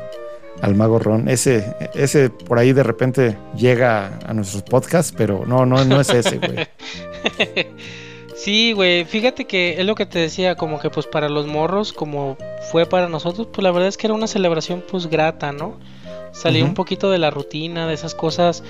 Al 0.62 0.74
mago 0.74 1.00
Ron. 1.00 1.28
Ese, 1.28 1.76
ese 1.94 2.30
por 2.30 2.58
ahí 2.58 2.72
de 2.72 2.84
repente 2.84 3.38
llega 3.58 4.20
a 4.26 4.34
nuestros 4.34 4.64
podcasts, 4.64 5.14
pero 5.16 5.46
no, 5.46 5.66
no, 5.66 5.84
no 5.84 6.00
es 6.00 6.10
ese, 6.10 6.38
güey. 6.38 6.68
Sí, 8.36 8.74
güey, 8.74 9.06
fíjate 9.06 9.46
que 9.46 9.80
es 9.80 9.86
lo 9.86 9.96
que 9.96 10.06
te 10.06 10.20
decía, 10.20 10.56
como 10.56 10.80
que 10.80 10.92
pues 10.92 11.08
para 11.08 11.30
los 11.30 11.48
morros, 11.48 11.94
como 11.94 12.38
fue 12.70 12.86
para 12.86 13.10
nosotros, 13.10 13.48
pues 13.52 13.64
la 13.64 13.72
verdad 13.72 13.88
es 13.88 13.98
que 13.98 14.06
era 14.06 14.14
una 14.14 14.28
celebración 14.28 14.84
pues 14.88 15.08
grata, 15.08 15.52
¿no? 15.52 15.80
salir 16.36 16.64
un 16.64 16.74
poquito 16.74 17.10
de 17.10 17.18
la 17.18 17.32
rutina, 17.32 17.88
de 17.88 17.94
esas 17.94 18.14
cosas 18.14 18.64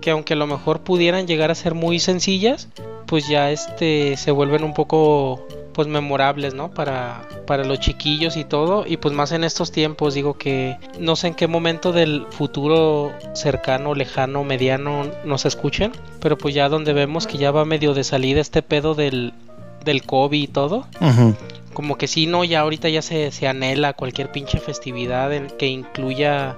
que 0.00 0.10
aunque 0.10 0.34
a 0.34 0.36
lo 0.36 0.46
mejor 0.46 0.80
pudieran 0.80 1.26
llegar 1.26 1.50
a 1.50 1.54
ser 1.54 1.74
muy 1.74 1.98
sencillas, 1.98 2.68
pues 3.06 3.28
ya 3.28 3.50
este 3.50 4.16
se 4.16 4.30
vuelven 4.30 4.64
un 4.64 4.74
poco 4.74 5.46
pues 5.78 5.86
memorables, 5.86 6.54
¿no? 6.54 6.72
Para, 6.72 7.22
para 7.46 7.64
los 7.64 7.78
chiquillos 7.78 8.36
y 8.36 8.44
todo, 8.44 8.84
y 8.84 8.96
pues 8.96 9.14
más 9.14 9.30
en 9.30 9.44
estos 9.44 9.70
tiempos, 9.70 10.12
digo 10.12 10.36
que 10.36 10.76
no 10.98 11.14
sé 11.14 11.28
en 11.28 11.34
qué 11.34 11.46
momento 11.46 11.92
del 11.92 12.26
futuro 12.30 13.12
cercano, 13.32 13.94
lejano, 13.94 14.42
mediano 14.42 15.06
nos 15.24 15.46
escuchen, 15.46 15.92
pero 16.18 16.36
pues 16.36 16.52
ya 16.52 16.68
donde 16.68 16.92
vemos 16.94 17.28
que 17.28 17.38
ya 17.38 17.52
va 17.52 17.64
medio 17.64 17.94
de 17.94 18.02
salida 18.02 18.40
este 18.40 18.60
pedo 18.60 18.96
del, 18.96 19.32
del 19.84 20.02
COVID 20.02 20.42
y 20.42 20.48
todo, 20.48 20.84
como 21.74 21.96
que 21.96 22.08
sí, 22.08 22.26
no, 22.26 22.42
ya 22.42 22.58
ahorita 22.62 22.88
ya 22.88 23.00
se, 23.00 23.30
se 23.30 23.46
anhela 23.46 23.92
cualquier 23.92 24.32
pinche 24.32 24.58
festividad 24.58 25.32
en 25.32 25.46
que 25.46 25.68
incluya 25.68 26.56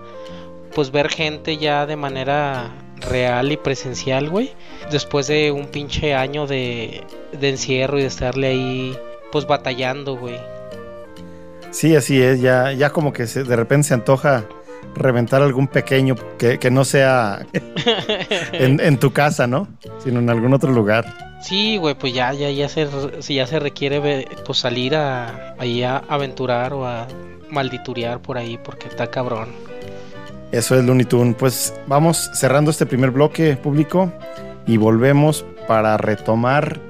pues 0.74 0.92
ver 0.92 1.10
gente 1.10 1.58
ya 1.58 1.84
de 1.84 1.96
manera 1.96 2.70
real 3.00 3.52
y 3.52 3.56
presencial, 3.56 4.28
güey. 4.28 4.52
Después 4.90 5.26
de 5.26 5.50
un 5.52 5.66
pinche 5.66 6.14
año 6.14 6.46
de, 6.46 7.02
de 7.32 7.48
encierro 7.50 7.98
y 7.98 8.02
de 8.02 8.08
estarle 8.08 8.48
ahí 8.48 8.96
pues 9.32 9.46
batallando, 9.46 10.16
güey. 10.16 10.36
Sí, 11.70 11.94
así 11.94 12.20
es. 12.22 12.40
Ya, 12.40 12.72
ya 12.72 12.90
como 12.90 13.12
que 13.12 13.26
se- 13.26 13.44
de 13.44 13.56
repente 13.56 13.88
se 13.88 13.94
antoja 13.94 14.44
reventar 14.94 15.40
algún 15.42 15.68
pequeño 15.68 16.16
que, 16.38 16.58
que 16.58 16.70
no 16.70 16.84
sea 16.84 17.46
en, 18.52 18.80
en 18.80 18.98
tu 18.98 19.12
casa, 19.12 19.46
¿no? 19.46 19.68
Sino 20.02 20.18
en 20.20 20.30
algún 20.30 20.52
otro 20.52 20.72
lugar. 20.72 21.04
Sí, 21.42 21.76
güey, 21.78 21.94
pues 21.94 22.12
ya, 22.12 22.32
ya, 22.34 22.50
ya 22.50 22.68
se, 22.68 22.86
si 23.22 23.36
ya 23.36 23.46
se 23.46 23.58
requiere 23.60 24.26
pues 24.44 24.58
salir 24.58 24.94
a, 24.96 25.54
ahí 25.58 25.82
a 25.82 25.96
aventurar 26.08 26.74
o 26.74 26.86
a 26.86 27.06
malditurear 27.48 28.20
por 28.20 28.36
ahí 28.36 28.58
porque 28.62 28.88
está 28.88 29.06
cabrón. 29.06 29.48
Eso 30.52 30.76
es 30.76 30.84
Looney 30.84 31.06
Tunes. 31.06 31.36
Pues 31.38 31.74
vamos 31.86 32.30
cerrando 32.34 32.70
este 32.70 32.86
primer 32.86 33.10
bloque 33.10 33.56
público 33.56 34.12
y 34.66 34.76
volvemos 34.76 35.44
para 35.68 35.96
retomar 35.96 36.80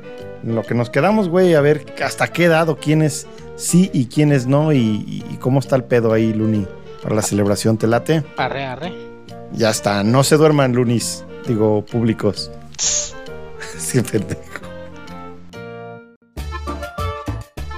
lo 0.43 0.63
que 0.63 0.75
nos 0.75 0.89
quedamos, 0.89 1.29
güey, 1.29 1.55
a 1.55 1.61
ver 1.61 1.85
hasta 2.03 2.29
qué 2.29 2.45
edad 2.45 2.69
o 2.71 2.77
quiénes 2.77 3.27
sí 3.57 3.91
y 3.93 4.07
quiénes 4.07 4.47
no 4.47 4.73
y, 4.73 5.25
y 5.31 5.37
cómo 5.39 5.61
está 5.61 5.77
el 5.77 5.85
pedo 5.85 6.13
ahí, 6.13 6.33
Looney, 6.33 6.67
para 7.03 7.15
la 7.15 7.23
celebración. 7.23 7.77
¿Te 7.77 7.87
late? 7.87 8.25
Arre, 8.39 8.65
arre. 8.65 8.93
Ya 9.53 9.71
está. 9.71 10.03
No 10.03 10.25
se 10.25 10.37
duerman, 10.37 10.75
Lunis. 10.75 11.25
Digo, 11.47 11.85
públicos. 11.85 12.51
sí, 13.79 14.01
pendejo. 14.01 14.50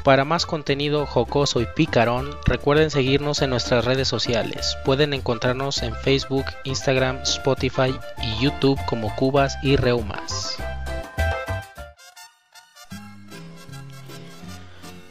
Para 0.04 0.25
más 0.25 0.47
contenido 0.47 1.06
jocoso 1.06 1.61
y 1.61 1.66
picarón, 1.66 2.30
recuerden 2.44 2.90
seguirnos 2.90 3.40
en 3.40 3.50
nuestras 3.50 3.85
redes 3.85 4.09
sociales. 4.09 4.76
Pueden 4.85 5.14
encontrarnos 5.14 5.80
en 5.85 5.94
Facebook, 5.94 6.47
Instagram, 6.64 7.18
Spotify 7.23 7.94
y 8.21 8.42
YouTube 8.42 8.80
como 8.87 9.14
Cubas 9.14 9.59
y 9.62 9.76
Reumas. 9.76 10.56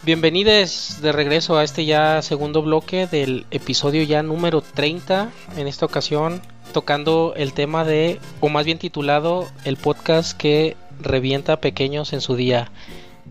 Bienvenidos 0.03 0.98
de 1.01 1.13
regreso 1.13 1.57
a 1.57 1.63
este 1.63 1.86
ya 1.86 2.21
segundo 2.21 2.62
bloque 2.62 3.07
del 3.07 3.45
episodio 3.50 4.03
ya 4.03 4.24
número 4.24 4.60
30. 4.60 5.29
En 5.55 5.67
esta 5.67 5.86
ocasión 5.86 6.41
tocando 6.74 7.33
el 7.38 7.53
tema 7.53 7.86
de, 7.86 8.19
o 8.41 8.50
más 8.50 8.65
bien 8.65 8.77
titulado, 8.77 9.48
el 9.63 9.77
podcast 9.77 10.38
que 10.38 10.75
revienta 11.00 11.62
pequeños 11.62 12.12
en 12.12 12.19
su 12.19 12.36
día. 12.36 12.71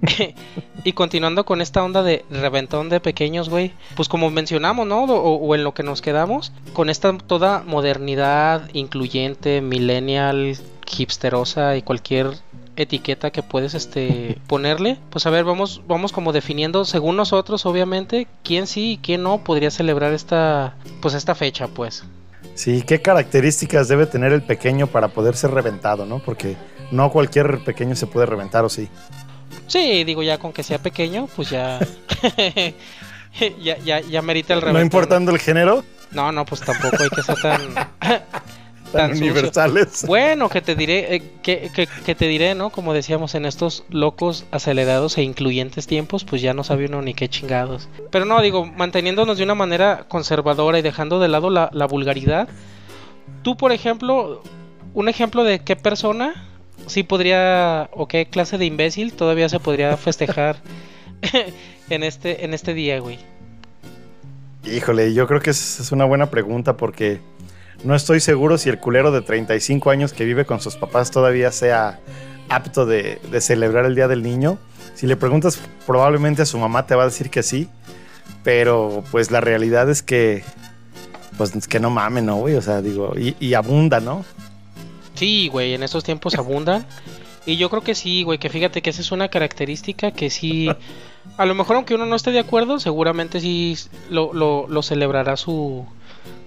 y 0.84 0.92
continuando 0.92 1.44
con 1.44 1.60
esta 1.60 1.82
onda 1.82 2.02
de 2.02 2.24
reventón 2.30 2.88
de 2.88 3.00
pequeños, 3.00 3.48
güey, 3.48 3.72
pues 3.96 4.08
como 4.08 4.30
mencionamos, 4.30 4.86
¿no? 4.86 5.04
O, 5.04 5.34
o 5.36 5.54
en 5.54 5.64
lo 5.64 5.74
que 5.74 5.82
nos 5.82 6.02
quedamos, 6.02 6.52
con 6.72 6.90
esta 6.90 7.16
toda 7.18 7.62
modernidad 7.66 8.68
incluyente, 8.72 9.60
millennial, 9.60 10.56
hipsterosa 10.98 11.76
y 11.76 11.82
cualquier 11.82 12.32
etiqueta 12.76 13.30
que 13.30 13.42
puedes 13.42 13.74
este 13.74 14.38
ponerle, 14.46 14.98
pues 15.10 15.26
a 15.26 15.30
ver, 15.30 15.44
vamos 15.44 15.82
vamos 15.86 16.12
como 16.12 16.32
definiendo 16.32 16.84
según 16.84 17.16
nosotros, 17.16 17.66
obviamente, 17.66 18.26
quién 18.42 18.66
sí 18.66 18.92
y 18.92 18.98
quién 18.98 19.22
no 19.22 19.44
podría 19.44 19.70
celebrar 19.70 20.12
esta 20.12 20.76
pues 21.00 21.14
esta 21.14 21.34
fecha, 21.34 21.68
pues. 21.68 22.04
Sí, 22.54 22.82
¿qué 22.82 23.00
características 23.00 23.88
debe 23.88 24.06
tener 24.06 24.32
el 24.32 24.42
pequeño 24.42 24.86
para 24.86 25.08
poder 25.08 25.36
ser 25.36 25.52
reventado, 25.52 26.04
no? 26.04 26.18
Porque 26.18 26.56
no 26.90 27.10
cualquier 27.10 27.62
pequeño 27.64 27.94
se 27.96 28.06
puede 28.06 28.26
reventar, 28.26 28.64
¿o 28.64 28.68
sí? 28.68 28.88
Sí, 29.66 30.04
digo 30.04 30.22
ya 30.22 30.38
con 30.38 30.52
que 30.52 30.62
sea 30.62 30.78
pequeño, 30.78 31.28
pues 31.36 31.50
ya 31.50 31.78
ya 33.62 33.78
ya 33.78 34.00
ya 34.00 34.22
merita 34.22 34.54
el 34.54 34.60
reventón. 34.60 34.80
No 34.80 34.84
importando 34.84 35.30
el 35.32 35.38
género, 35.38 35.84
No, 36.12 36.32
no, 36.32 36.44
pues 36.44 36.60
tampoco 36.62 36.96
hay 37.02 37.08
que 37.10 37.22
ser 37.22 37.40
tan 37.40 37.74
tan 38.00 38.22
Tan 38.92 39.10
sucio. 39.10 39.26
universales. 39.32 40.04
Bueno, 40.04 40.48
que 40.48 40.60
te 40.60 40.74
diré, 40.74 41.14
eh, 41.14 41.22
que, 41.44 41.70
que- 41.72 41.86
que 41.86 42.14
te 42.16 42.26
diré, 42.26 42.56
¿no? 42.56 42.70
Como 42.70 42.92
decíamos, 42.92 43.36
en 43.36 43.46
estos 43.46 43.84
locos, 43.88 44.46
acelerados 44.50 45.16
e 45.16 45.22
incluyentes 45.22 45.86
tiempos, 45.86 46.24
pues 46.24 46.42
ya 46.42 46.54
no 46.54 46.64
sabe 46.64 46.86
uno 46.86 47.00
ni 47.00 47.14
qué 47.14 47.28
chingados. 47.28 47.88
Pero 48.10 48.24
no, 48.24 48.42
digo, 48.42 48.66
manteniéndonos 48.66 49.38
de 49.38 49.44
una 49.44 49.54
manera 49.54 50.06
conservadora 50.08 50.80
y 50.80 50.82
dejando 50.82 51.20
de 51.20 51.28
lado 51.28 51.50
la, 51.50 51.70
la 51.72 51.86
vulgaridad. 51.86 52.48
Tú, 53.42 53.56
por 53.56 53.70
ejemplo, 53.70 54.42
un 54.92 55.08
ejemplo 55.08 55.44
de 55.44 55.60
qué 55.60 55.76
persona 55.76 56.49
sí 56.86 57.02
podría, 57.02 57.88
o 57.92 58.08
qué 58.08 58.26
clase 58.26 58.58
de 58.58 58.66
imbécil 58.66 59.12
todavía 59.12 59.48
se 59.48 59.60
podría 59.60 59.96
festejar 59.98 60.56
en 61.90 62.02
este, 62.02 62.44
en 62.44 62.54
este 62.54 62.74
día, 62.74 63.00
güey. 63.00 63.18
Híjole, 64.64 65.14
yo 65.14 65.26
creo 65.26 65.40
que 65.40 65.50
es 65.50 65.80
es 65.80 65.90
una 65.92 66.04
buena 66.04 66.30
pregunta 66.30 66.76
porque 66.76 67.20
no 67.82 67.94
estoy 67.94 68.20
seguro 68.20 68.58
si 68.58 68.68
el 68.68 68.78
culero 68.78 69.10
de 69.10 69.22
35 69.22 69.90
años 69.90 70.12
que 70.12 70.24
vive 70.24 70.44
con 70.44 70.60
sus 70.60 70.76
papás 70.76 71.10
todavía 71.10 71.50
sea 71.50 71.98
apto 72.50 72.84
de, 72.84 73.20
de 73.30 73.40
celebrar 73.40 73.86
el 73.86 73.94
Día 73.94 74.08
del 74.08 74.22
Niño. 74.22 74.58
Si 74.94 75.06
le 75.06 75.16
preguntas, 75.16 75.58
probablemente 75.86 76.42
a 76.42 76.46
su 76.46 76.58
mamá 76.58 76.86
te 76.86 76.94
va 76.94 77.04
a 77.04 77.06
decir 77.06 77.30
que 77.30 77.42
sí, 77.42 77.70
pero 78.44 79.02
pues 79.10 79.30
la 79.30 79.40
realidad 79.40 79.88
es 79.88 80.02
que, 80.02 80.44
pues 81.38 81.54
es 81.56 81.66
que 81.66 81.80
no 81.80 81.88
mamen, 81.88 82.26
¿no, 82.26 82.36
güey? 82.36 82.54
O 82.56 82.62
sea, 82.62 82.82
digo, 82.82 83.14
y, 83.16 83.34
y 83.40 83.54
abunda, 83.54 84.00
¿no? 84.00 84.24
Sí, 85.20 85.48
güey, 85.48 85.74
en 85.74 85.82
estos 85.82 86.02
tiempos 86.02 86.34
abundan. 86.36 86.86
Y 87.44 87.56
yo 87.58 87.68
creo 87.68 87.82
que 87.82 87.94
sí, 87.94 88.22
güey, 88.22 88.38
que 88.38 88.48
fíjate 88.48 88.80
que 88.80 88.88
esa 88.88 89.02
es 89.02 89.12
una 89.12 89.28
característica 89.28 90.12
que 90.12 90.30
sí, 90.30 90.70
a 91.36 91.44
lo 91.44 91.54
mejor 91.54 91.76
aunque 91.76 91.94
uno 91.94 92.06
no 92.06 92.16
esté 92.16 92.30
de 92.30 92.38
acuerdo, 92.38 92.80
seguramente 92.80 93.38
sí 93.40 93.76
lo, 94.08 94.32
lo, 94.32 94.66
lo 94.66 94.82
celebrará 94.82 95.36
su, 95.36 95.84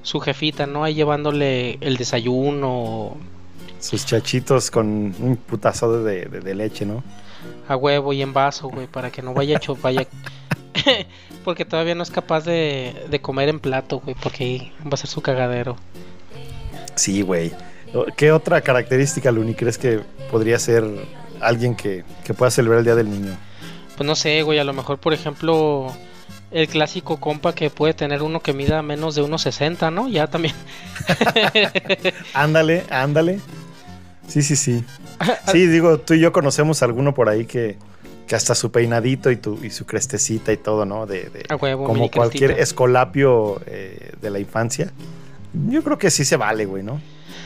su 0.02 0.20
jefita, 0.20 0.66
¿no? 0.66 0.84
Ahí 0.84 0.96
llevándole 0.96 1.78
el 1.82 1.98
desayuno 1.98 3.16
Sus 3.80 4.08
chachitos 4.08 4.72
con 4.72 4.88
un 5.20 5.38
putazo 5.38 6.04
de, 6.04 6.26
de- 6.26 6.40
de 6.40 6.56
leche, 6.56 6.86
¿no? 6.86 7.04
a 7.68 7.76
huevo 7.76 8.12
y 8.14 8.22
en 8.24 8.34
vaso, 8.34 8.70
güey, 8.70 8.88
para 8.88 9.12
que 9.12 9.22
no 9.22 9.34
vaya 9.36 9.58
hecho, 9.58 9.76
vaya... 9.76 10.08
porque 11.44 11.66
todavía 11.66 11.94
no 11.94 12.02
es 12.04 12.10
capaz 12.12 12.42
de, 12.46 13.06
de 13.10 13.22
comer 13.22 13.50
en 13.50 13.60
plato, 13.60 14.00
güey, 14.00 14.16
porque 14.20 14.44
ahí 14.44 14.72
va 14.84 14.94
a 14.94 14.98
ser 14.98 15.10
su 15.10 15.22
cagadero. 15.22 15.76
Sí, 16.96 17.22
güey. 17.22 17.52
¿Qué 18.16 18.32
otra 18.32 18.62
característica, 18.62 19.32
Luni, 19.32 19.54
crees 19.56 19.78
que 19.78 20.02
podría 20.32 20.58
ser 20.60 20.84
alguien 21.42 21.76
que, 21.76 22.04
que 22.24 22.34
pueda 22.34 22.50
celebrar 22.52 22.80
el 22.80 22.86
Día 22.86 22.96
del 22.96 23.10
Niño? 23.10 23.36
Pues 23.98 24.08
no 24.08 24.16
sé, 24.16 24.42
güey, 24.44 24.58
a 24.60 24.64
lo 24.64 24.74
mejor, 24.74 24.98
por 24.98 25.14
ejemplo, 25.14 25.94
el 26.52 26.68
clásico 26.68 27.20
compa 27.20 27.54
que 27.54 27.70
puede 27.70 27.94
tener 27.94 28.24
uno 28.24 28.40
que 28.42 28.54
mida 28.54 28.82
menos 28.82 29.14
de 29.16 29.22
1.60, 29.24 29.94
¿no? 29.94 30.08
Ya 30.10 30.28
también. 30.28 30.56
Ándale, 32.34 32.84
ándale. 32.90 33.40
Sí, 34.28 34.42
sí, 34.42 34.56
sí. 34.56 34.84
Sí, 35.52 35.68
digo, 35.68 36.00
tú 36.00 36.16
y 36.16 36.20
yo 36.20 36.32
conocemos 36.32 36.82
a 36.82 36.86
alguno 36.86 37.14
por 37.14 37.30
ahí 37.30 37.46
que, 37.46 37.78
que 38.28 38.36
hasta 38.36 38.56
su 38.56 38.72
peinadito 38.72 39.30
y, 39.32 39.38
tu, 39.38 39.60
y 39.64 39.70
su 39.70 39.86
crestecita 39.86 40.52
y 40.52 40.58
todo, 40.58 40.86
¿no? 40.86 41.06
De, 41.06 41.30
de- 41.30 41.46
A 41.50 41.56
huevo, 41.56 41.86
como 41.86 42.10
cualquier 42.10 42.52
crestita. 42.52 42.64
escolapio 42.64 43.62
eh, 43.68 44.12
de 44.22 44.30
la 44.32 44.40
infancia. 44.40 44.92
Yo 45.70 45.84
creo 45.84 45.98
que 46.00 46.10
sí 46.10 46.26
se 46.26 46.36
vale, 46.36 46.66
güey, 46.66 46.82
¿no? 46.84 47.00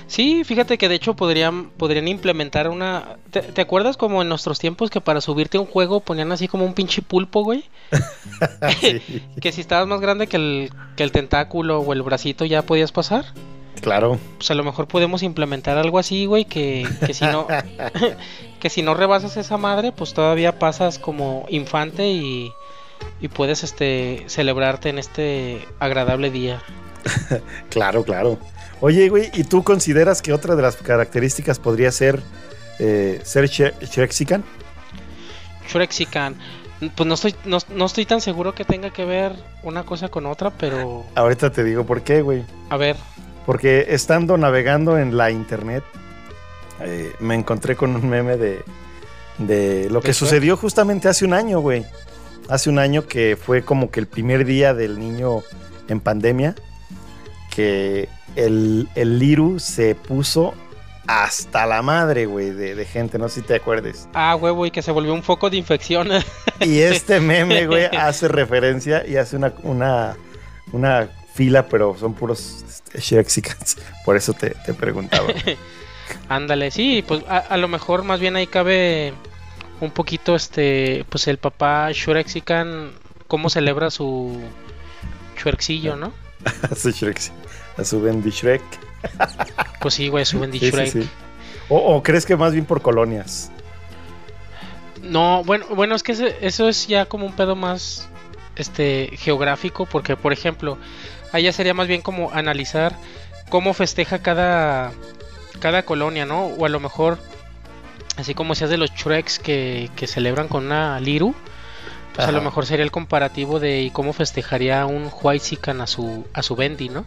Sí, 0.08 0.44
fíjate 0.46 0.78
que 0.78 0.88
de 0.88 0.96
hecho 0.96 1.16
podrían, 1.16 1.70
podrían 1.70 2.08
implementar 2.08 2.70
una... 2.70 3.18
¿Te, 3.30 3.42
te 3.42 3.62
acuerdas 3.62 3.98
como 3.98 4.22
en 4.22 4.30
nuestros 4.30 4.58
tiempos 4.58 4.90
que 4.90 5.02
para 5.02 5.20
subirte 5.20 5.58
a 5.58 5.62
un 5.62 5.68
juego 5.68 6.00
ponían 6.00 6.32
así 6.32 6.48
como 6.48 6.66
un 6.66 6.74
pinche 6.74 7.02
pulpo, 7.02 7.44
güey? 7.44 7.66
Que 9.42 9.52
si 9.52 9.62
estabas 9.62 9.88
más 9.88 10.00
grande 10.00 10.28
que 10.28 10.38
el, 10.38 10.72
que 10.96 11.04
el 11.04 11.12
tentáculo 11.12 11.80
o 11.80 11.94
el 11.94 12.02
bracito 12.04 12.46
ya 12.46 12.62
podías 12.62 12.92
pasar. 12.92 13.26
claro. 13.82 14.18
Pues 14.38 14.50
a 14.50 14.56
lo 14.56 14.64
mejor 14.64 14.88
podemos 14.88 15.24
implementar 15.24 15.78
algo 15.78 16.00
así, 16.00 16.26
güey, 16.26 16.46
que, 16.46 16.88
que 17.06 17.14
si 17.14 17.26
no... 17.26 17.48
que 18.60 18.70
si 18.70 18.82
no 18.82 18.94
rebasas 18.94 19.36
esa 19.36 19.58
madre, 19.58 19.92
pues 19.92 20.14
todavía 20.14 20.58
pasas 20.58 21.00
como 21.00 21.46
infante 21.50 22.08
y, 22.08 22.52
y 23.20 23.28
puedes 23.28 23.64
este 23.64 24.24
celebrarte 24.28 24.88
en 24.90 25.00
este 25.00 25.68
agradable 25.80 26.32
día. 26.32 26.64
Claro, 27.70 28.04
claro. 28.04 28.38
Oye, 28.82 29.10
güey, 29.10 29.30
¿y 29.34 29.44
tú 29.44 29.64
consideras 29.64 30.22
que 30.22 30.34
otra 30.34 30.56
de 30.56 30.62
las 30.62 30.76
características 30.78 31.58
podría 31.60 31.92
ser 31.92 32.22
eh, 32.80 33.20
ser 33.24 33.46
Shre- 33.46 33.74
Shrexican? 33.82 34.44
Shrexican. 35.68 36.36
Pues 36.96 37.08
no 37.08 37.16
estoy, 37.16 37.36
no, 37.46 37.58
no 37.74 37.86
estoy 37.86 38.06
tan 38.06 38.22
seguro 38.22 38.54
que 38.54 38.64
tenga 38.64 38.92
que 38.92 39.04
ver 39.04 39.34
una 39.64 39.84
cosa 39.84 40.10
con 40.10 40.28
otra, 40.28 40.52
pero 40.52 41.06
Ahorita 41.16 41.52
te 41.52 41.64
digo 41.64 41.86
por 41.86 42.04
qué, 42.04 42.22
güey. 42.22 42.44
a 42.70 42.78
ver, 42.78 42.96
Porque 43.48 43.88
estando 43.90 44.38
navegando 44.38 45.00
en 45.00 45.18
la 45.18 45.32
internet, 45.32 45.84
eh, 46.82 47.14
me 47.20 47.34
encontré 47.34 47.76
con 47.76 47.96
un 47.96 48.08
meme 48.08 48.38
de, 48.38 48.64
de 49.40 49.90
lo 49.90 50.02
que 50.02 50.10
¿De 50.10 50.14
sucedió 50.14 50.56
justamente 50.56 51.10
hace 51.10 51.26
un 51.26 51.34
año, 51.34 51.62
güey. 51.62 51.84
Hace 52.48 52.70
un 52.70 52.78
año 52.78 53.08
que 53.08 53.36
fue 53.44 53.64
como 53.64 53.90
que 53.90 54.00
el 54.00 54.06
primer 54.08 54.46
día 54.46 54.76
del 54.76 55.00
niño 55.00 55.42
en 55.90 56.00
pandemia, 56.00 56.54
que 57.50 58.08
el, 58.38 58.88
el 58.96 59.20
Liru 59.20 59.60
se 59.60 59.96
puso 59.96 60.54
hasta 61.08 61.66
la 61.66 61.82
madre, 61.82 62.26
güey, 62.26 62.52
de, 62.52 62.76
de 62.76 62.86
gente, 62.86 63.18
no 63.18 63.30
sé 63.30 63.42
si 63.42 63.48
te 63.48 63.56
acuerdes. 63.56 64.08
Ah, 64.14 64.36
huevo, 64.36 64.66
y 64.66 64.72
que 64.72 64.82
se 64.82 64.92
volvió 64.92 65.14
un 65.14 65.24
foco 65.24 65.50
de 65.50 65.58
infección. 65.58 66.10
Y 66.60 66.80
este 66.80 67.20
meme, 67.22 67.66
güey, 67.66 67.86
hace 67.86 68.28
referencia 68.28 69.06
y 69.08 69.16
hace 69.16 69.38
una, 69.38 69.54
una, 69.64 70.18
una 70.72 71.10
fila, 71.34 71.68
pero 71.68 71.98
son 71.98 72.14
puros 72.14 72.66
este, 72.68 73.00
Shrexicans. 73.00 73.78
Por 74.06 74.18
eso 74.18 74.34
te, 74.34 74.52
te 74.66 74.74
preguntaba. 74.74 75.28
Ándale, 76.30 76.72
sí, 76.72 77.04
pues 77.08 77.24
a, 77.28 77.38
a 77.38 77.58
lo 77.58 77.68
mejor 77.68 78.04
más 78.04 78.20
bien 78.20 78.36
ahí 78.36 78.48
cabe 78.48 79.14
un 79.80 79.92
poquito 79.92 80.36
este, 80.36 81.06
pues 81.10 81.28
el 81.28 81.38
papá 81.38 81.92
Shurexican, 81.92 82.92
cómo 83.28 83.50
celebra 83.50 83.90
su 83.92 84.42
Shrexillo, 85.38 85.96
¿no? 85.96 86.14
su 86.76 86.92
Shrek, 86.92 87.32
a 87.78 87.84
su 87.84 88.02
Bendy 88.02 88.30
Shrek. 88.32 88.62
Pues 89.80 89.94
sí, 89.94 90.08
güey, 90.10 90.26
su 90.26 90.40
Bendy 90.40 90.60
Sí, 90.60 90.70
Shrek. 90.72 90.92
sí. 90.92 91.10
O, 91.70 91.78
o 91.78 92.04
crees 92.04 92.26
que 92.26 92.36
más 92.36 92.54
bien 92.54 92.66
por 92.66 92.82
colonias? 92.82 93.52
No, 95.02 95.44
bueno, 95.44 95.66
bueno, 95.76 95.96
es 95.96 96.04
que 96.04 96.14
ese- 96.14 96.38
eso 96.42 96.68
es 96.68 96.88
ya 96.88 97.06
como 97.06 97.26
un 97.26 97.34
pedo 97.34 97.56
más 97.56 98.08
este 98.56 99.12
geográfico, 99.18 99.86
porque 99.86 100.16
por 100.18 100.34
ejemplo, 100.34 100.78
allá 101.32 101.52
sería 101.54 101.74
más 101.74 101.88
bien 101.88 102.02
como 102.02 102.32
analizar 102.32 102.96
cómo 103.50 103.74
festeja 103.74 104.20
cada 104.20 104.92
cada 105.60 105.84
colonia, 105.84 106.26
¿no? 106.26 106.46
O 106.48 106.66
a 106.66 106.70
lo 106.70 106.80
mejor 106.80 107.18
así 108.18 108.34
como 108.34 108.54
seas 108.56 108.70
de 108.70 108.78
los 108.78 108.92
Shreks 108.94 109.40
que, 109.40 109.90
que 109.96 110.06
celebran 110.08 110.48
con 110.48 110.66
una 110.66 111.00
Liru, 111.00 111.34
pues 112.16 112.28
a 112.28 112.32
lo 112.32 112.42
mejor 112.42 112.66
sería 112.66 112.84
el 112.84 112.92
comparativo 112.92 113.60
de 113.60 113.90
cómo 113.94 114.14
festejaría 114.14 114.86
un 114.86 115.10
Huaysican 115.22 115.82
a 115.82 115.88
su 115.88 116.26
a 116.34 116.42
su 116.44 116.56
Bendy, 116.56 116.90
¿no? 116.90 117.06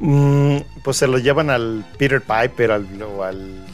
Mm, 0.00 0.56
pues 0.82 0.96
se 0.96 1.06
lo 1.06 1.18
llevan 1.18 1.50
al 1.50 1.84
Peter 1.98 2.20
Piper 2.20 2.72
al, 2.72 3.02
o 3.02 3.22
al, 3.22 3.64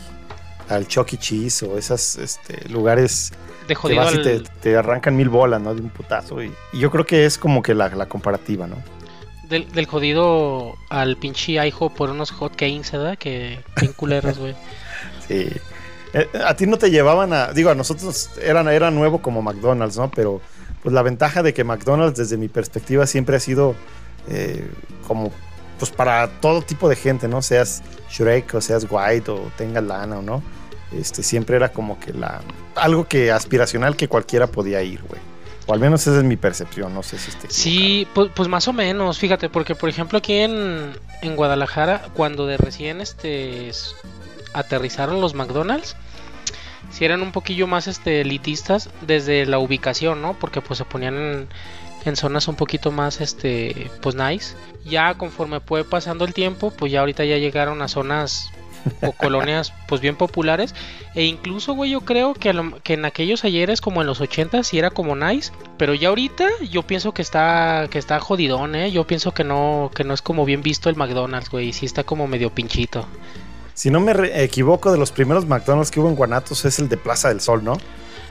al 0.68 0.86
Chuck 0.88 1.12
E. 1.12 1.16
Cheese 1.16 1.64
o 1.64 1.78
esos 1.78 2.16
este, 2.16 2.68
lugares 2.68 3.32
De 3.68 3.74
que 3.76 3.94
y 3.94 4.22
te, 4.22 4.40
te 4.60 4.76
arrancan 4.76 5.16
mil 5.16 5.28
bolas, 5.28 5.60
¿no? 5.60 5.74
De 5.74 5.80
un 5.80 5.90
putazo. 5.90 6.42
Y, 6.42 6.52
y 6.72 6.78
yo 6.78 6.90
creo 6.90 7.06
que 7.06 7.24
es 7.24 7.38
como 7.38 7.62
que 7.62 7.74
la, 7.74 7.88
la 7.90 8.06
comparativa, 8.06 8.66
¿no? 8.66 8.76
del, 9.48 9.70
del 9.72 9.86
jodido 9.86 10.76
al 10.88 11.16
pinche 11.16 11.52
IHO 11.52 11.90
por 11.90 12.10
unos 12.10 12.30
hot 12.30 12.56
canes, 12.56 12.90
¿verdad? 12.92 13.16
Que 13.18 13.60
bien 13.80 13.92
culeros, 13.92 14.38
güey. 14.38 14.54
Sí. 15.28 15.50
Eh, 16.14 16.28
a 16.46 16.54
ti 16.54 16.66
no 16.66 16.78
te 16.78 16.88
llevaban 16.88 17.32
a. 17.32 17.52
Digo, 17.52 17.70
a 17.70 17.74
nosotros 17.74 18.30
era, 18.40 18.72
era 18.72 18.92
nuevo 18.92 19.20
como 19.20 19.42
McDonald's, 19.42 19.96
¿no? 19.96 20.08
Pero 20.10 20.40
pues 20.82 20.94
la 20.94 21.02
ventaja 21.02 21.42
de 21.42 21.52
que 21.52 21.64
McDonald's, 21.64 22.16
desde 22.16 22.36
mi 22.36 22.46
perspectiva, 22.46 23.06
siempre 23.08 23.36
ha 23.36 23.40
sido 23.40 23.74
eh, 24.28 24.70
como. 25.06 25.32
Pues 25.78 25.90
para 25.90 26.28
todo 26.40 26.62
tipo 26.62 26.88
de 26.88 26.96
gente, 26.96 27.28
¿no? 27.28 27.42
Seas 27.42 27.82
Shrek 28.10 28.54
o 28.54 28.60
seas 28.60 28.86
White 28.88 29.30
o 29.30 29.50
tengas 29.56 29.84
lana 29.84 30.18
o 30.18 30.22
no. 30.22 30.42
Este, 30.92 31.22
siempre 31.22 31.56
era 31.56 31.70
como 31.70 31.98
que 32.00 32.12
la. 32.12 32.40
Algo 32.74 33.06
que 33.06 33.30
aspiracional 33.32 33.96
que 33.96 34.08
cualquiera 34.08 34.46
podía 34.46 34.82
ir, 34.82 35.02
güey. 35.02 35.20
O 35.66 35.72
al 35.74 35.80
menos 35.80 36.06
esa 36.06 36.18
es 36.18 36.24
mi 36.24 36.36
percepción, 36.36 36.94
no 36.94 37.02
sé 37.02 37.18
si 37.18 37.30
esté 37.30 37.48
Sí, 37.50 38.06
pues, 38.14 38.30
pues 38.34 38.48
más 38.48 38.68
o 38.68 38.72
menos, 38.72 39.18
fíjate, 39.18 39.48
porque 39.48 39.74
por 39.74 39.88
ejemplo 39.88 40.18
aquí 40.18 40.34
en, 40.34 40.92
en 41.22 41.36
Guadalajara, 41.36 42.02
cuando 42.14 42.46
de 42.46 42.56
recién 42.56 43.00
este 43.00 43.72
aterrizaron 44.54 45.20
los 45.20 45.34
McDonald's, 45.34 45.96
si 46.92 47.04
eran 47.04 47.20
un 47.20 47.32
poquillo 47.32 47.66
más 47.66 47.88
este 47.88 48.20
elitistas 48.20 48.90
desde 49.00 49.44
la 49.44 49.58
ubicación, 49.58 50.22
¿no? 50.22 50.34
Porque 50.34 50.60
pues 50.60 50.78
se 50.78 50.84
ponían 50.84 51.16
en, 51.16 51.48
en 52.08 52.16
zonas 52.16 52.48
un 52.48 52.56
poquito 52.56 52.90
más 52.92 53.20
este 53.20 53.90
pues 54.00 54.14
nice. 54.14 54.54
Ya 54.84 55.14
conforme 55.14 55.60
fue 55.60 55.84
pasando 55.84 56.24
el 56.24 56.34
tiempo, 56.34 56.70
pues 56.70 56.92
ya 56.92 57.00
ahorita 57.00 57.24
ya 57.24 57.38
llegaron 57.38 57.82
a 57.82 57.88
zonas 57.88 58.50
o 59.02 59.12
colonias 59.18 59.72
pues 59.88 60.00
bien 60.00 60.16
populares. 60.16 60.74
E 61.14 61.24
incluso 61.24 61.72
güey 61.74 61.90
yo 61.90 62.02
creo 62.02 62.34
que, 62.34 62.50
a 62.50 62.52
lo- 62.52 62.78
que 62.82 62.94
en 62.94 63.04
aquellos 63.04 63.44
ayeres 63.44 63.80
como 63.80 64.00
en 64.00 64.06
los 64.06 64.20
80 64.20 64.62
sí 64.62 64.78
era 64.78 64.90
como 64.90 65.16
nice. 65.16 65.52
Pero 65.76 65.94
ya 65.94 66.08
ahorita 66.08 66.46
yo 66.70 66.82
pienso 66.82 67.12
que 67.12 67.22
está 67.22 67.88
que 67.90 67.98
está 67.98 68.20
jodidón 68.20 68.74
eh 68.76 68.90
yo 68.92 69.06
pienso 69.06 69.32
que 69.32 69.44
no 69.44 69.90
que 69.94 70.04
no 70.04 70.14
es 70.14 70.22
como 70.22 70.44
bien 70.44 70.62
visto 70.62 70.88
el 70.88 70.96
McDonald's 70.96 71.50
güey. 71.50 71.72
Sí 71.72 71.86
está 71.86 72.04
como 72.04 72.26
medio 72.28 72.50
pinchito. 72.50 73.06
Si 73.74 73.90
no 73.90 74.00
me 74.00 74.12
equivoco, 74.42 74.90
de 74.90 74.96
los 74.96 75.10
primeros 75.12 75.44
McDonald's 75.46 75.90
que 75.90 76.00
hubo 76.00 76.08
en 76.08 76.14
Guanatos 76.14 76.64
es 76.64 76.78
el 76.78 76.88
de 76.88 76.96
Plaza 76.96 77.28
del 77.28 77.42
Sol, 77.42 77.62
¿no? 77.62 77.76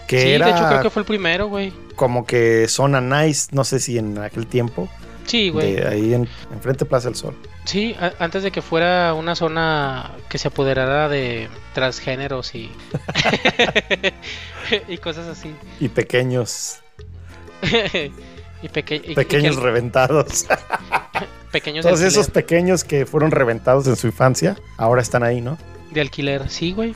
Que 0.07 0.21
sí 0.21 0.29
era 0.29 0.45
de 0.47 0.51
hecho 0.53 0.67
creo 0.67 0.81
que 0.83 0.89
fue 0.89 1.01
el 1.01 1.05
primero 1.07 1.47
güey 1.47 1.73
como 1.95 2.25
que 2.25 2.67
zona 2.67 3.01
nice, 3.01 3.47
no 3.53 3.63
sé 3.63 3.79
si 3.79 3.97
en 3.97 4.17
aquel 4.19 4.45
tiempo, 4.47 4.87
sí 5.25 5.49
güey 5.49 5.75
de 5.75 5.87
ahí 5.87 6.13
en, 6.13 6.27
enfrente 6.53 6.85
de 6.85 6.89
Plaza 6.89 7.07
del 7.09 7.15
Sol. 7.15 7.35
sí 7.63 7.95
a- 7.99 8.11
antes 8.23 8.43
de 8.43 8.51
que 8.51 8.61
fuera 8.61 9.13
una 9.13 9.33
zona 9.35 10.11
que 10.29 10.37
se 10.37 10.49
apoderara 10.49 11.09
de 11.09 11.47
transgéneros 11.73 12.53
y 12.53 12.69
y 14.87 14.97
cosas 14.97 15.27
así 15.27 15.53
Y 15.79 15.89
pequeños, 15.89 16.79
y, 18.61 18.69
peque- 18.69 18.95
y- 18.95 18.97
y 18.97 19.07
que 19.09 19.15
pequeños 19.15 19.55
reventados. 19.57 20.45
pequeños 21.51 21.85
de 21.85 21.91
Todos 21.91 22.01
esos 22.03 22.29
pequeños 22.29 22.83
que 22.83 23.05
fueron 23.05 23.31
reventados 23.31 23.87
en 23.87 23.95
su 23.95 24.07
infancia, 24.07 24.57
ahora 24.77 25.01
están 25.01 25.23
ahí, 25.23 25.39
¿no? 25.41 25.57
De 25.91 26.01
alquiler, 26.01 26.49
sí, 26.49 26.73
güey. 26.73 26.93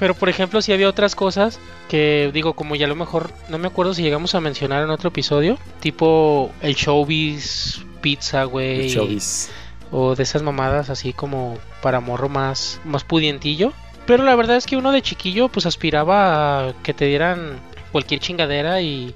Pero 0.00 0.14
por 0.14 0.30
ejemplo, 0.30 0.62
si 0.62 0.72
había 0.72 0.88
otras 0.88 1.14
cosas 1.14 1.60
que 1.90 2.30
digo, 2.32 2.54
como 2.54 2.74
ya 2.74 2.86
a 2.86 2.88
lo 2.88 2.96
mejor 2.96 3.30
no 3.50 3.58
me 3.58 3.68
acuerdo 3.68 3.92
si 3.92 4.02
llegamos 4.02 4.34
a 4.34 4.40
mencionar 4.40 4.82
en 4.82 4.88
otro 4.88 5.10
episodio, 5.10 5.58
tipo 5.78 6.50
el 6.62 6.74
showbiz 6.74 7.84
pizza, 8.00 8.44
güey, 8.44 8.86
El 8.86 8.94
Chubby's. 8.94 9.50
o 9.90 10.16
de 10.16 10.22
esas 10.22 10.42
mamadas 10.42 10.88
así 10.88 11.12
como 11.12 11.58
para 11.82 12.00
morro 12.00 12.30
más 12.30 12.80
más 12.84 13.04
pudientillo. 13.04 13.74
Pero 14.06 14.24
la 14.24 14.34
verdad 14.36 14.56
es 14.56 14.66
que 14.66 14.78
uno 14.78 14.90
de 14.90 15.02
chiquillo 15.02 15.48
pues 15.48 15.66
aspiraba 15.66 16.68
a 16.68 16.72
que 16.82 16.94
te 16.94 17.04
dieran 17.04 17.60
cualquier 17.92 18.20
chingadera 18.20 18.80
y 18.80 19.14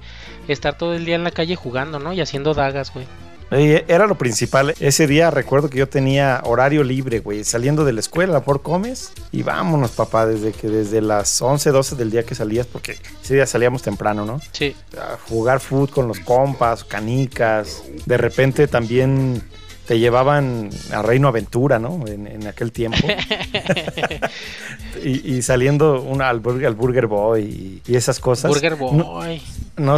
estar 0.49 0.77
todo 0.77 0.95
el 0.95 1.07
día 1.07 1.15
en 1.15 1.25
la 1.25 1.31
calle 1.31 1.57
jugando, 1.57 1.99
¿no? 1.99 2.13
Y 2.13 2.21
haciendo 2.21 2.53
dagas, 2.53 2.93
güey. 2.93 3.07
Eh, 3.51 3.85
Era 3.89 4.07
lo 4.07 4.17
principal. 4.17 4.75
Ese 4.81 5.07
día 5.07 5.31
recuerdo 5.31 5.71
que 5.71 5.79
yo 5.79 5.89
tenía 5.89 6.41
horario 6.45 6.83
libre, 6.83 7.21
güey. 7.21 7.45
Saliendo 7.45 7.85
de 7.85 7.93
la 7.93 8.01
escuela, 8.01 8.41
por 8.41 8.63
comes. 8.63 9.13
Y 9.33 9.43
vámonos, 9.43 9.93
papá, 9.93 10.27
desde 10.27 10.53
que 10.53 10.69
desde 10.69 11.01
las 11.01 11.41
11, 11.41 11.71
12 11.71 11.97
del 11.97 12.11
día 12.11 12.25
que 12.25 12.35
salías, 12.35 12.67
porque 12.67 12.97
ese 13.23 13.35
día 13.35 13.47
salíamos 13.47 13.83
temprano, 13.83 14.25
¿no? 14.25 14.41
Sí. 14.53 14.75
a 14.99 15.17
jugar 15.29 15.61
foot 15.61 15.91
con 15.91 16.09
los 16.09 16.19
compas, 16.21 16.85
canicas. 16.85 17.83
De 18.07 18.17
repente 18.17 18.67
también 18.67 19.43
te 19.87 19.99
llevaban 19.99 20.71
a 20.93 21.03
Reino 21.03 21.29
Aventura, 21.29 21.79
¿no? 21.79 22.07
En, 22.07 22.27
en 22.27 22.47
aquel 22.47 22.73
tiempo. 22.73 23.07
y, 25.05 25.35
y 25.35 25.43
saliendo 25.43 26.01
una, 26.01 26.29
al, 26.31 26.41
burger, 26.41 26.67
al 26.67 26.75
Burger 26.75 27.07
Boy 27.07 27.43
y, 27.87 27.93
y 27.93 27.97
esas 27.97 28.19
cosas. 28.21 28.51
Burger 28.51 28.77
Boy. 28.77 28.97
no 28.97 29.21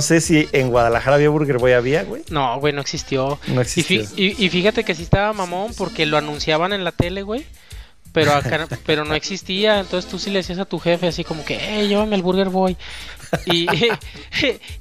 sé 0.01 0.21
si 0.21 0.49
en 0.53 0.71
Guadalajara 0.71 1.17
había 1.17 1.29
Burger 1.29 1.59
Boy, 1.59 1.73
había, 1.73 2.05
güey. 2.05 2.23
No, 2.31 2.59
güey, 2.61 2.73
no 2.73 2.81
existió. 2.81 3.39
No 3.49 3.61
Y, 3.63 3.65
fi- 3.65 4.07
y- 4.17 4.45
y 4.45 4.49
fíjate 4.49 4.85
que 4.85 4.95
sí 4.95 5.03
estaba 5.03 5.33
mamón 5.33 5.73
porque 5.77 6.07
lo 6.07 6.17
anunciaban 6.17 6.73
en 6.73 6.85
la 6.85 6.93
tele, 6.93 7.23
güey. 7.23 7.45
Pero 8.13 8.33
acá, 8.33 8.67
pero 8.87 9.05
no 9.05 9.15
existía, 9.15 9.79
entonces 9.79 10.11
tú 10.11 10.19
sí 10.19 10.31
le 10.31 10.39
decías 10.39 10.59
a 10.59 10.65
tu 10.65 10.79
jefe 10.79 11.07
así 11.07 11.23
como 11.23 11.45
que, 11.45 11.57
eh, 11.83 11.87
llévame 11.87 12.17
el 12.17 12.23
Burger 12.23 12.49
Boy. 12.49 12.75
Y, 13.47 13.67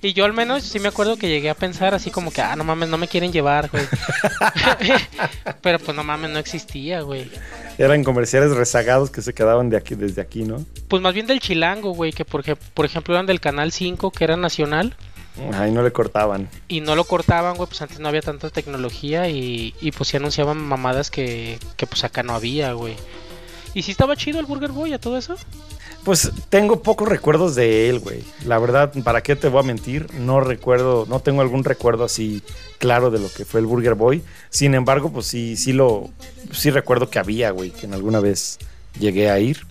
y 0.01 0.13
yo 0.13 0.25
al 0.25 0.33
menos 0.33 0.63
sí 0.63 0.79
me 0.79 0.87
acuerdo 0.87 1.17
que 1.17 1.27
llegué 1.29 1.49
a 1.49 1.55
pensar 1.55 1.93
así 1.93 2.11
como 2.11 2.31
que, 2.31 2.41
ah, 2.41 2.55
no 2.55 2.63
mames, 2.63 2.89
no 2.89 2.97
me 2.97 3.07
quieren 3.07 3.31
llevar, 3.31 3.69
güey. 3.69 3.85
Pero 5.61 5.79
pues 5.79 5.95
no 5.95 6.03
mames, 6.03 6.31
no 6.31 6.39
existía, 6.39 7.01
güey. 7.01 7.29
Eran 7.77 8.03
comerciales 8.03 8.51
rezagados 8.51 9.11
que 9.11 9.21
se 9.21 9.33
quedaban 9.33 9.69
de 9.69 9.77
aquí, 9.77 9.95
desde 9.95 10.21
aquí, 10.21 10.43
¿no? 10.43 10.65
Pues 10.87 11.01
más 11.01 11.13
bien 11.13 11.27
del 11.27 11.39
chilango, 11.39 11.91
güey, 11.91 12.11
que 12.11 12.25
por, 12.25 12.43
por 12.57 12.85
ejemplo 12.85 13.13
eran 13.13 13.25
del 13.25 13.39
Canal 13.39 13.71
5, 13.71 14.11
que 14.11 14.23
era 14.23 14.37
nacional. 14.37 14.95
Ahí 15.53 15.71
no 15.71 15.83
le 15.83 15.91
cortaban. 15.91 16.49
Y 16.67 16.79
no 16.81 16.95
lo 16.95 17.03
cortaban, 17.03 17.55
güey, 17.57 17.67
pues 17.67 17.81
antes 17.81 17.99
no 17.99 18.07
había 18.07 18.21
tanta 18.21 18.49
tecnología 18.49 19.29
y, 19.29 19.75
y 19.81 19.91
pues 19.91 20.09
sí 20.09 20.17
anunciaban 20.17 20.57
mamadas 20.57 21.11
que, 21.11 21.59
que 21.75 21.87
pues 21.87 22.03
acá 22.03 22.23
no 22.23 22.33
había, 22.33 22.71
güey. 22.73 22.95
¿Y 23.73 23.81
si 23.81 23.91
estaba 23.91 24.15
chido 24.15 24.39
el 24.39 24.45
Burger 24.45 24.71
Boy 24.71 24.93
a 24.93 24.99
todo 24.99 25.17
eso? 25.17 25.35
Pues 26.05 26.31
tengo 26.49 26.83
pocos 26.83 27.09
recuerdos 27.09 27.55
de 27.55 27.89
él, 27.89 27.99
güey. 27.99 28.23
La 28.45 28.59
verdad, 28.59 28.93
¿para 29.03 29.23
qué 29.23 29.35
te 29.35 29.47
voy 29.47 29.61
a 29.61 29.63
mentir? 29.63 30.13
No 30.13 30.39
recuerdo, 30.39 31.07
no 31.09 31.19
tengo 31.19 31.41
algún 31.41 31.63
recuerdo 31.63 32.03
así 32.03 32.43
claro 32.77 33.09
de 33.09 33.17
lo 33.17 33.27
que 33.33 33.43
fue 33.43 33.59
el 33.59 33.65
Burger 33.65 33.95
Boy. 33.95 34.21
Sin 34.51 34.75
embargo, 34.75 35.11
pues 35.11 35.25
sí, 35.25 35.57
sí 35.57 35.73
lo, 35.73 36.11
sí 36.51 36.69
recuerdo 36.69 37.09
que 37.09 37.17
había, 37.17 37.49
güey, 37.49 37.71
que 37.71 37.87
en 37.87 37.95
alguna 37.95 38.19
vez 38.19 38.59
llegué 38.99 39.31
a 39.31 39.39
ir. 39.39 39.65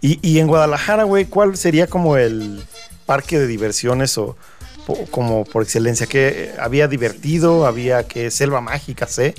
Y, 0.00 0.20
y 0.22 0.38
en 0.38 0.46
Guadalajara, 0.46 1.02
güey, 1.02 1.24
¿cuál 1.24 1.56
sería 1.56 1.88
como 1.88 2.16
el 2.16 2.62
parque 3.04 3.36
de 3.36 3.48
diversiones 3.48 4.16
o 4.18 4.36
como 5.10 5.44
por 5.44 5.64
excelencia? 5.64 6.06
que 6.06 6.52
había 6.60 6.86
divertido? 6.86 7.66
¿Había 7.66 8.04
que 8.04 8.30
selva 8.30 8.60
mágica, 8.60 9.08
sé? 9.08 9.34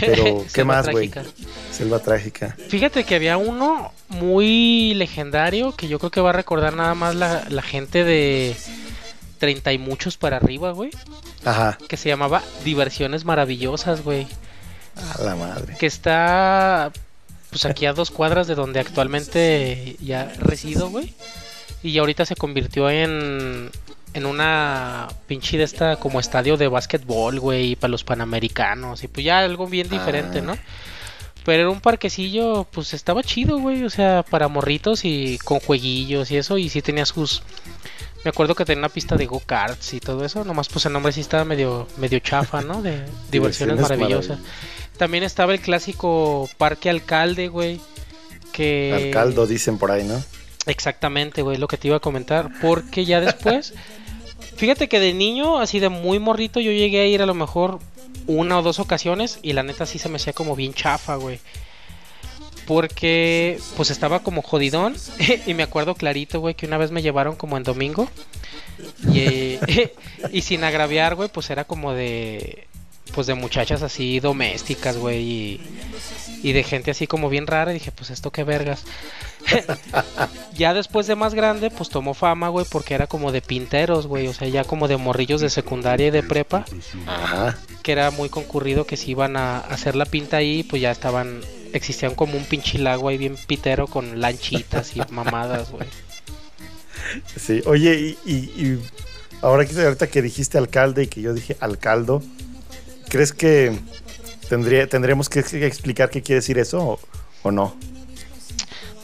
Pero, 0.00 0.46
¿qué 0.54 0.64
más, 0.64 0.88
güey? 0.88 1.12
Selva 1.70 1.98
trágica. 1.98 2.56
Fíjate 2.68 3.04
que 3.04 3.14
había 3.14 3.36
uno 3.36 3.92
muy 4.08 4.94
legendario 4.94 5.74
que 5.76 5.88
yo 5.88 5.98
creo 5.98 6.10
que 6.10 6.20
va 6.20 6.30
a 6.30 6.34
recordar 6.34 6.74
nada 6.74 6.94
más 6.94 7.14
la, 7.14 7.44
la 7.48 7.62
gente 7.62 8.04
de 8.04 8.56
30 9.38 9.72
y 9.72 9.78
muchos 9.78 10.16
para 10.16 10.36
arriba, 10.36 10.72
güey. 10.72 10.90
Ajá, 11.44 11.78
Que 11.88 11.96
se 11.96 12.08
llamaba 12.08 12.42
Diversiones 12.64 13.24
Maravillosas, 13.24 14.02
güey. 14.02 14.26
a 15.18 15.22
la 15.22 15.36
madre. 15.36 15.76
Que 15.78 15.86
está 15.86 16.90
pues 17.50 17.64
aquí 17.64 17.86
a 17.86 17.92
dos 17.92 18.10
cuadras 18.10 18.46
de 18.46 18.54
donde 18.54 18.80
actualmente 18.80 19.96
ya 20.00 20.32
resido, 20.38 20.90
güey. 20.90 21.14
Y 21.82 21.96
ahorita 21.98 22.26
se 22.26 22.34
convirtió 22.34 22.90
en, 22.90 23.70
en 24.12 24.26
una 24.26 25.06
pinche 25.28 25.56
de 25.56 25.64
esta 25.64 25.96
como 25.96 26.18
estadio 26.20 26.56
de 26.56 26.66
básquetbol, 26.68 27.38
güey, 27.40 27.76
para 27.76 27.90
los 27.92 28.04
panamericanos. 28.04 29.04
Y 29.04 29.08
pues 29.08 29.24
ya 29.24 29.38
algo 29.38 29.66
bien 29.68 29.88
diferente, 29.88 30.40
Ah. 30.40 30.42
¿no? 30.42 30.58
Pero 31.48 31.62
era 31.62 31.70
un 31.70 31.80
parquecillo, 31.80 32.64
pues 32.70 32.92
estaba 32.92 33.22
chido, 33.22 33.58
güey. 33.58 33.82
O 33.82 33.88
sea, 33.88 34.22
para 34.22 34.48
morritos 34.48 35.06
y 35.06 35.38
con 35.38 35.60
jueguillos 35.60 36.30
y 36.30 36.36
eso. 36.36 36.58
Y 36.58 36.68
sí 36.68 36.82
tenía 36.82 37.06
sus... 37.06 37.42
Me 38.22 38.28
acuerdo 38.28 38.54
que 38.54 38.66
tenía 38.66 38.80
una 38.80 38.90
pista 38.90 39.16
de 39.16 39.24
go-karts 39.24 39.94
y 39.94 40.00
todo 40.00 40.26
eso. 40.26 40.44
Nomás 40.44 40.68
pues 40.68 40.84
el 40.84 40.92
nombre 40.92 41.10
sí 41.10 41.22
estaba 41.22 41.46
medio, 41.46 41.88
medio 41.96 42.18
chafa, 42.18 42.60
¿no? 42.60 42.82
De 42.82 43.02
diversiones 43.32 43.80
maravillosas. 43.80 44.40
También 44.98 45.24
estaba 45.24 45.54
el 45.54 45.60
clásico 45.60 46.50
Parque 46.58 46.90
Alcalde, 46.90 47.48
güey. 47.48 47.80
Que... 48.52 49.06
Alcaldo, 49.06 49.46
dicen 49.46 49.78
por 49.78 49.90
ahí, 49.90 50.04
¿no? 50.04 50.22
Exactamente, 50.66 51.40
güey, 51.40 51.56
lo 51.56 51.66
que 51.66 51.78
te 51.78 51.88
iba 51.88 51.96
a 51.96 52.00
comentar. 52.00 52.50
Porque 52.60 53.06
ya 53.06 53.22
después, 53.22 53.72
fíjate 54.56 54.86
que 54.86 55.00
de 55.00 55.14
niño, 55.14 55.60
así 55.60 55.80
de 55.80 55.88
muy 55.88 56.18
morrito, 56.18 56.60
yo 56.60 56.72
llegué 56.72 57.00
a 57.00 57.06
ir 57.06 57.22
a 57.22 57.26
lo 57.26 57.32
mejor 57.32 57.78
una 58.28 58.58
o 58.58 58.62
dos 58.62 58.78
ocasiones 58.78 59.40
y 59.42 59.54
la 59.54 59.64
neta 59.64 59.86
sí 59.86 59.98
se 59.98 60.08
me 60.08 60.16
hacía 60.16 60.32
como 60.32 60.54
bien 60.54 60.74
chafa, 60.74 61.16
güey. 61.16 61.40
Porque 62.66 63.58
pues 63.76 63.90
estaba 63.90 64.20
como 64.20 64.42
jodidón 64.42 64.94
y 65.46 65.54
me 65.54 65.64
acuerdo 65.64 65.96
clarito, 65.96 66.38
güey, 66.38 66.54
que 66.54 66.66
una 66.66 66.78
vez 66.78 66.92
me 66.92 67.02
llevaron 67.02 67.34
como 67.34 67.56
en 67.56 67.64
domingo 67.64 68.08
y, 69.12 69.58
y 70.30 70.42
sin 70.42 70.62
agraviar, 70.62 71.16
güey, 71.16 71.30
pues 71.30 71.50
era 71.50 71.64
como 71.64 71.94
de 71.94 72.67
pues 73.14 73.26
de 73.26 73.34
muchachas 73.34 73.82
así 73.82 74.20
domésticas, 74.20 74.96
güey, 74.96 75.18
y, 75.22 75.60
y 76.42 76.52
de 76.52 76.62
gente 76.62 76.90
así 76.90 77.06
como 77.06 77.28
bien 77.28 77.46
rara. 77.46 77.70
Y 77.70 77.74
dije, 77.74 77.92
pues 77.92 78.10
esto 78.10 78.30
qué 78.30 78.44
vergas. 78.44 78.84
ya 80.54 80.74
después 80.74 81.06
de 81.06 81.14
más 81.16 81.34
grande, 81.34 81.70
pues 81.70 81.88
tomó 81.88 82.14
fama, 82.14 82.48
güey, 82.48 82.66
porque 82.70 82.94
era 82.94 83.06
como 83.06 83.32
de 83.32 83.40
pinteros, 83.42 84.06
güey. 84.06 84.26
O 84.28 84.34
sea, 84.34 84.48
ya 84.48 84.64
como 84.64 84.88
de 84.88 84.96
morrillos 84.96 85.40
de 85.40 85.50
secundaria 85.50 86.08
y 86.08 86.10
de 86.10 86.22
prepa, 86.22 86.64
Ajá. 87.06 87.58
que 87.82 87.92
era 87.92 88.10
muy 88.10 88.28
concurrido 88.28 88.84
que 88.86 88.96
si 88.96 89.12
iban 89.12 89.36
a 89.36 89.58
hacer 89.58 89.96
la 89.96 90.04
pinta 90.04 90.36
ahí, 90.38 90.62
pues 90.62 90.82
ya 90.82 90.90
estaban, 90.90 91.40
existían 91.72 92.14
como 92.14 92.36
un 92.36 92.44
pinche 92.44 92.78
lago 92.78 93.08
ahí 93.08 93.18
bien 93.18 93.36
pitero 93.46 93.86
con 93.86 94.20
lanchitas 94.20 94.96
y 94.96 95.00
mamadas, 95.10 95.70
güey. 95.70 95.88
Sí, 97.36 97.62
oye, 97.66 98.16
y, 98.26 98.30
y- 98.30 98.34
y 98.66 98.78
ahora 99.40 99.64
que 99.64 99.80
ahorita 99.80 100.08
que 100.08 100.20
dijiste 100.20 100.58
alcalde 100.58 101.04
y 101.04 101.06
que 101.06 101.22
yo 101.22 101.32
dije 101.32 101.56
alcaldo, 101.60 102.22
¿crees 103.08 103.32
que 103.32 103.78
tendría, 104.48 104.86
tendremos 104.88 105.28
que 105.28 105.40
explicar 105.40 106.10
qué 106.10 106.22
quiere 106.22 106.36
decir 106.40 106.58
eso 106.58 106.78
o, 106.82 107.00
o 107.42 107.50
no? 107.50 107.76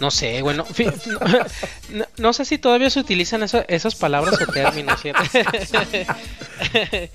No 0.01 0.11
sé, 0.11 0.43
bueno, 0.43 0.67
no, 1.91 2.05
no- 2.19 2.33
sé 2.33 2.45
si 2.45 2.59
todavía 2.59 2.91
se 2.91 2.99
utilizan 3.01 3.43
eso- 3.45 3.65
esas 3.69 3.95
palabras 3.95 4.41
o 4.41 4.47
términos. 4.53 5.01
fíjate. 5.01 6.07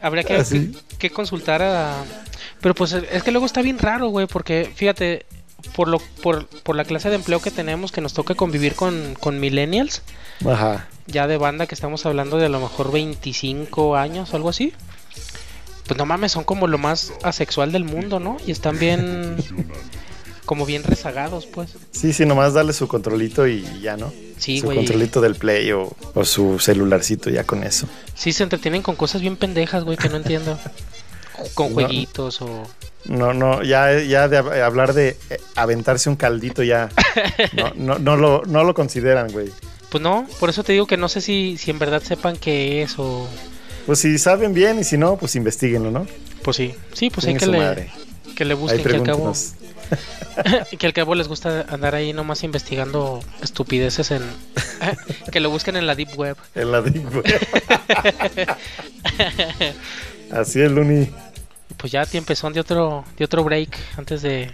Habría 0.00 0.22
que, 0.22 0.34
¿Ah, 0.36 0.44
sí? 0.44 0.76
que 0.98 1.10
consultar 1.10 1.60
a... 1.62 2.04
Pero 2.60 2.74
pues 2.74 2.92
es 2.92 3.22
que 3.22 3.30
luego 3.32 3.46
está 3.46 3.62
bien 3.62 3.78
raro, 3.78 4.08
güey, 4.08 4.26
porque 4.26 4.70
fíjate, 4.74 5.26
por, 5.74 5.88
lo, 5.88 5.98
por, 6.22 6.46
por 6.46 6.76
la 6.76 6.84
clase 6.84 7.08
de 7.08 7.16
empleo 7.16 7.40
que 7.40 7.50
tenemos, 7.50 7.90
que 7.90 8.00
nos 8.00 8.12
toca 8.14 8.34
convivir 8.34 8.74
con, 8.74 9.14
con 9.18 9.40
millennials, 9.40 10.02
Ajá. 10.46 10.86
ya 11.06 11.26
de 11.26 11.36
banda 11.36 11.66
que 11.66 11.74
estamos 11.74 12.04
hablando 12.06 12.36
de 12.36 12.46
a 12.46 12.48
lo 12.48 12.60
mejor 12.60 12.92
25 12.92 13.96
años 13.96 14.32
o 14.32 14.36
algo 14.36 14.50
así. 14.50 14.72
Pues 15.88 15.98
no 15.98 16.06
mames, 16.06 16.30
son 16.32 16.44
como 16.44 16.66
lo 16.68 16.78
más 16.78 17.12
asexual 17.24 17.72
del 17.72 17.82
mundo, 17.84 18.20
¿no? 18.20 18.36
Y 18.46 18.52
están 18.52 18.78
bien... 18.78 19.36
como 20.44 20.64
bien 20.64 20.82
rezagados, 20.82 21.44
pues. 21.46 21.70
Sí, 21.90 22.12
sí, 22.12 22.24
nomás 22.24 22.54
darle 22.54 22.72
su 22.72 22.88
controlito 22.88 23.46
y 23.46 23.66
ya, 23.82 23.96
¿no? 23.96 24.12
Sí, 24.38 24.60
su 24.60 24.66
güey. 24.66 24.76
controlito 24.78 25.20
del 25.20 25.34
play 25.34 25.72
o, 25.72 25.94
o 26.14 26.24
su 26.24 26.58
celularcito 26.58 27.28
ya 27.28 27.44
con 27.44 27.64
eso. 27.64 27.86
Sí, 28.14 28.32
se 28.32 28.44
entretienen 28.44 28.80
con 28.82 28.96
cosas 28.96 29.20
bien 29.20 29.36
pendejas, 29.36 29.84
güey, 29.84 29.96
que 29.98 30.08
no 30.08 30.16
entiendo. 30.16 30.58
Con 31.54 31.68
No. 31.68 31.74
jueguitos 31.74 32.40
o... 32.42 32.62
No, 33.04 33.32
no, 33.34 33.62
ya, 33.62 34.00
ya 34.02 34.26
de 34.28 34.40
hab- 34.42 34.62
hablar 34.62 34.92
de 34.92 35.16
eh, 35.30 35.38
aventarse 35.54 36.08
un 36.10 36.16
caldito 36.16 36.62
ya 36.62 36.88
no, 37.54 37.72
no, 37.76 37.98
no 37.98 38.16
lo, 38.16 38.42
no 38.46 38.64
lo 38.64 38.74
consideran, 38.74 39.30
güey. 39.30 39.50
Pues 39.90 40.02
no, 40.02 40.26
por 40.40 40.50
eso 40.50 40.64
te 40.64 40.72
digo 40.72 40.86
que 40.86 40.96
no 40.96 41.08
sé 41.08 41.20
si, 41.20 41.56
si 41.56 41.70
en 41.70 41.78
verdad 41.78 42.02
sepan 42.02 42.36
qué 42.36 42.82
es 42.82 42.98
o... 42.98 43.26
Pues 43.88 44.00
si 44.00 44.18
saben 44.18 44.52
bien 44.52 44.78
y 44.78 44.84
si 44.84 44.98
no, 44.98 45.16
pues 45.16 45.34
investiguenlo, 45.34 45.90
¿no? 45.90 46.06
Pues 46.42 46.58
sí, 46.58 46.74
sí, 46.92 47.08
pues 47.08 47.26
hay 47.26 47.36
que 47.36 47.46
le, 47.46 47.56
madre. 47.56 47.90
que 48.36 48.44
le 48.44 48.52
busquen, 48.52 48.82
que 48.82 48.94
al 48.94 49.02
cabo... 49.02 49.32
que 50.78 50.86
al 50.86 50.92
cabo 50.92 51.14
les 51.14 51.26
gusta 51.26 51.64
andar 51.70 51.94
ahí 51.94 52.12
nomás 52.12 52.44
investigando 52.44 53.20
estupideces 53.40 54.10
en... 54.10 54.20
que 55.32 55.40
lo 55.40 55.48
busquen 55.48 55.76
en 55.76 55.86
la 55.86 55.94
deep 55.94 56.14
web. 56.18 56.36
En 56.54 56.70
la 56.70 56.82
deep 56.82 57.02
web. 57.14 57.24
Así 60.32 60.60
es, 60.60 60.70
Luni. 60.70 61.08
Pues 61.78 61.90
ya 61.90 62.04
tiempezón 62.04 62.52
de 62.52 62.60
otro, 62.60 63.06
de 63.16 63.24
otro 63.24 63.42
break 63.42 63.74
antes 63.96 64.20
de, 64.20 64.50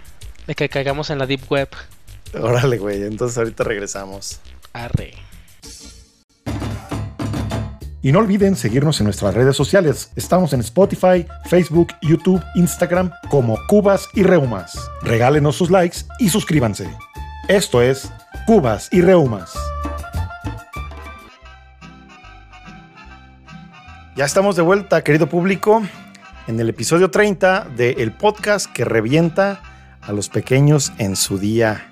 de 0.46 0.54
que 0.54 0.68
caigamos 0.68 1.10
en 1.10 1.18
la 1.18 1.26
deep 1.26 1.50
web. 1.50 1.70
Órale, 2.34 2.78
güey. 2.78 3.02
Entonces 3.02 3.36
ahorita 3.36 3.64
regresamos. 3.64 4.38
Arre. 4.72 5.14
Y 8.04 8.12
no 8.12 8.18
olviden 8.18 8.54
seguirnos 8.54 9.00
en 9.00 9.04
nuestras 9.04 9.32
redes 9.32 9.56
sociales. 9.56 10.12
Estamos 10.14 10.52
en 10.52 10.60
Spotify, 10.60 11.26
Facebook, 11.46 11.88
YouTube, 12.02 12.42
Instagram 12.54 13.10
como 13.30 13.56
Cubas 13.66 14.10
y 14.12 14.24
Reumas. 14.24 14.78
Regálenos 15.00 15.56
sus 15.56 15.70
likes 15.70 16.00
y 16.18 16.28
suscríbanse. 16.28 16.86
Esto 17.48 17.80
es 17.80 18.12
Cubas 18.46 18.90
y 18.92 19.00
Reumas. 19.00 19.54
Ya 24.14 24.26
estamos 24.26 24.54
de 24.54 24.60
vuelta, 24.60 25.02
querido 25.02 25.26
público, 25.30 25.82
en 26.46 26.60
el 26.60 26.68
episodio 26.68 27.10
30 27.10 27.68
del 27.74 28.12
podcast 28.12 28.70
que 28.70 28.84
revienta 28.84 29.62
a 30.02 30.12
los 30.12 30.28
pequeños 30.28 30.92
en 30.98 31.16
su 31.16 31.38
día. 31.38 31.90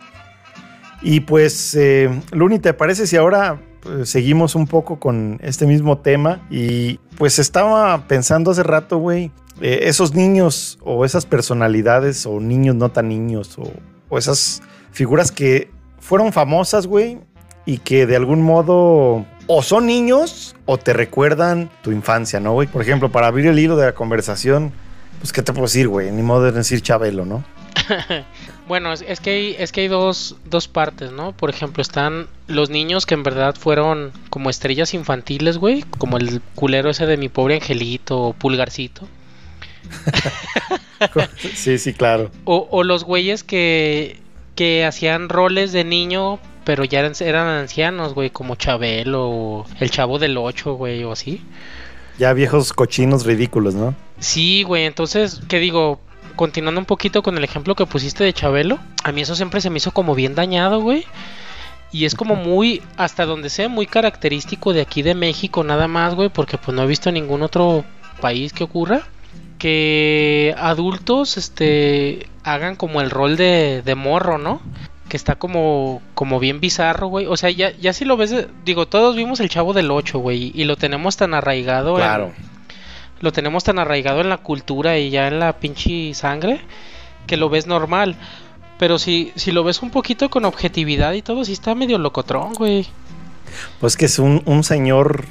Y 1.00 1.20
pues, 1.20 1.74
eh, 1.74 2.10
Luni, 2.32 2.58
¿te 2.58 2.74
parece 2.74 3.06
si 3.06 3.16
ahora 3.16 3.58
pues, 3.82 4.08
seguimos 4.08 4.54
un 4.54 4.66
poco 4.66 4.98
con 4.98 5.38
este 5.42 5.66
mismo 5.66 5.98
tema? 5.98 6.46
Y 6.50 6.98
pues 7.16 7.38
estaba 7.38 8.06
pensando 8.06 8.50
hace 8.50 8.62
rato, 8.62 8.98
güey, 8.98 9.30
eh, 9.60 9.80
esos 9.82 10.14
niños 10.14 10.78
o 10.82 11.04
esas 11.04 11.26
personalidades 11.26 12.26
o 12.26 12.40
niños 12.40 12.76
no 12.76 12.90
tan 12.90 13.08
niños 13.08 13.58
o, 13.58 13.70
o 14.08 14.18
esas 14.18 14.62
figuras 14.92 15.30
que 15.30 15.70
fueron 15.98 16.32
famosas, 16.32 16.86
güey, 16.86 17.18
y 17.64 17.78
que 17.78 18.06
de 18.06 18.16
algún 18.16 18.42
modo 18.42 19.24
o 19.46 19.62
son 19.62 19.86
niños 19.86 20.56
o 20.66 20.78
te 20.78 20.92
recuerdan 20.92 21.70
tu 21.82 21.92
infancia, 21.92 22.40
¿no, 22.40 22.52
güey? 22.52 22.68
Por 22.68 22.82
ejemplo, 22.82 23.10
para 23.10 23.26
abrir 23.26 23.46
el 23.46 23.58
hilo 23.58 23.76
de 23.76 23.86
la 23.86 23.94
conversación, 23.94 24.72
pues, 25.18 25.32
¿qué 25.32 25.42
te 25.42 25.52
puedo 25.52 25.66
decir, 25.66 25.88
güey? 25.88 26.10
Ni 26.10 26.22
modo 26.22 26.44
de 26.44 26.52
decir 26.52 26.80
Chabelo, 26.82 27.24
¿no? 27.24 27.44
Bueno, 28.68 28.92
es, 28.92 29.04
es 29.06 29.20
que 29.20 29.30
hay, 29.30 29.56
es 29.58 29.72
que 29.72 29.82
hay 29.82 29.88
dos, 29.88 30.36
dos 30.44 30.68
partes, 30.68 31.12
¿no? 31.12 31.32
Por 31.32 31.50
ejemplo, 31.50 31.82
están 31.82 32.28
los 32.46 32.70
niños 32.70 33.06
que 33.06 33.14
en 33.14 33.22
verdad 33.22 33.54
fueron 33.54 34.12
como 34.30 34.50
estrellas 34.50 34.94
infantiles, 34.94 35.58
güey, 35.58 35.84
como 35.98 36.16
el 36.16 36.40
culero 36.54 36.90
ese 36.90 37.06
de 37.06 37.16
mi 37.16 37.28
pobre 37.28 37.56
angelito 37.56 38.20
o 38.20 38.32
pulgarcito. 38.32 39.08
sí, 41.54 41.78
sí, 41.78 41.92
claro. 41.92 42.30
O, 42.44 42.68
o 42.70 42.84
los 42.84 43.04
güeyes 43.04 43.42
que, 43.42 44.20
que 44.54 44.84
hacían 44.84 45.28
roles 45.28 45.72
de 45.72 45.84
niño, 45.84 46.38
pero 46.64 46.84
ya 46.84 47.00
eran, 47.00 47.12
eran 47.20 47.48
ancianos, 47.48 48.14
güey, 48.14 48.30
como 48.30 48.54
Chabelo 48.54 49.28
o 49.28 49.66
el 49.80 49.90
chavo 49.90 50.18
del 50.18 50.38
8, 50.38 50.74
güey, 50.74 51.02
o 51.04 51.12
así. 51.12 51.42
Ya 52.18 52.32
viejos 52.32 52.72
cochinos 52.72 53.24
ridículos, 53.24 53.74
¿no? 53.74 53.94
Sí, 54.20 54.62
güey, 54.62 54.84
entonces, 54.84 55.40
¿qué 55.48 55.58
digo? 55.58 56.00
Continuando 56.36 56.80
un 56.80 56.84
poquito 56.86 57.22
con 57.22 57.36
el 57.38 57.44
ejemplo 57.44 57.74
que 57.74 57.86
pusiste 57.86 58.24
de 58.24 58.32
Chabelo, 58.32 58.78
a 59.04 59.12
mí 59.12 59.20
eso 59.22 59.34
siempre 59.34 59.60
se 59.60 59.70
me 59.70 59.78
hizo 59.78 59.92
como 59.92 60.14
bien 60.14 60.34
dañado, 60.34 60.80
güey. 60.80 61.04
Y 61.92 62.06
es 62.06 62.14
como 62.14 62.36
muy, 62.36 62.80
hasta 62.96 63.26
donde 63.26 63.50
sé, 63.50 63.68
muy 63.68 63.86
característico 63.86 64.72
de 64.72 64.80
aquí 64.80 65.02
de 65.02 65.14
México 65.14 65.62
nada 65.62 65.88
más, 65.88 66.14
güey, 66.14 66.30
porque 66.30 66.56
pues 66.58 66.74
no 66.74 66.82
he 66.82 66.86
visto 66.86 67.12
ningún 67.12 67.42
otro 67.42 67.84
país 68.20 68.52
que 68.52 68.64
ocurra. 68.64 69.02
Que 69.58 70.54
adultos, 70.58 71.36
este, 71.36 72.26
hagan 72.42 72.76
como 72.76 73.00
el 73.00 73.10
rol 73.10 73.36
de, 73.36 73.82
de 73.84 73.94
morro, 73.94 74.38
¿no? 74.38 74.60
Que 75.08 75.16
está 75.16 75.36
como, 75.36 76.02
como 76.14 76.40
bien 76.40 76.58
bizarro, 76.60 77.06
güey. 77.08 77.26
O 77.26 77.36
sea, 77.36 77.50
ya, 77.50 77.70
ya 77.76 77.92
si 77.92 78.04
lo 78.04 78.16
ves, 78.16 78.34
digo, 78.64 78.86
todos 78.86 79.14
vimos 79.14 79.38
el 79.40 79.48
chavo 79.50 79.72
del 79.72 79.90
8, 79.90 80.18
güey, 80.18 80.50
y 80.54 80.64
lo 80.64 80.76
tenemos 80.76 81.16
tan 81.16 81.34
arraigado 81.34 81.90
en- 81.96 82.02
Claro. 82.04 82.32
Lo 83.22 83.32
tenemos 83.32 83.64
tan 83.64 83.78
arraigado 83.78 84.20
en 84.20 84.28
la 84.28 84.38
cultura 84.38 84.98
y 84.98 85.08
ya 85.08 85.28
en 85.28 85.38
la 85.38 85.54
pinche 85.54 86.12
sangre 86.12 86.60
que 87.26 87.38
lo 87.38 87.48
ves 87.48 87.66
normal. 87.66 88.16
Pero 88.78 88.98
si, 88.98 89.32
si 89.36 89.52
lo 89.52 89.64
ves 89.64 89.80
un 89.80 89.90
poquito 89.90 90.28
con 90.28 90.44
objetividad 90.44 91.12
y 91.12 91.22
todo, 91.22 91.44
sí 91.44 91.52
está 91.52 91.74
medio 91.74 91.98
locotrón, 91.98 92.52
güey. 92.54 92.86
Pues 93.80 93.96
que 93.96 94.06
es 94.06 94.18
un, 94.18 94.42
un 94.44 94.64
señor 94.64 95.24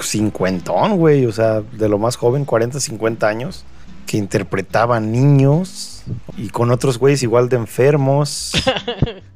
cincuentón, 0.00 0.96
güey, 0.96 1.24
o 1.24 1.32
sea, 1.32 1.62
de 1.62 1.88
lo 1.88 1.98
más 1.98 2.16
joven, 2.16 2.44
40, 2.44 2.78
50 2.80 3.26
años, 3.26 3.64
que 4.06 4.18
interpretaba 4.18 5.00
niños 5.00 6.02
y 6.36 6.48
con 6.50 6.70
otros 6.70 6.98
güeyes 6.98 7.22
igual 7.22 7.48
de 7.48 7.56
enfermos. 7.56 8.52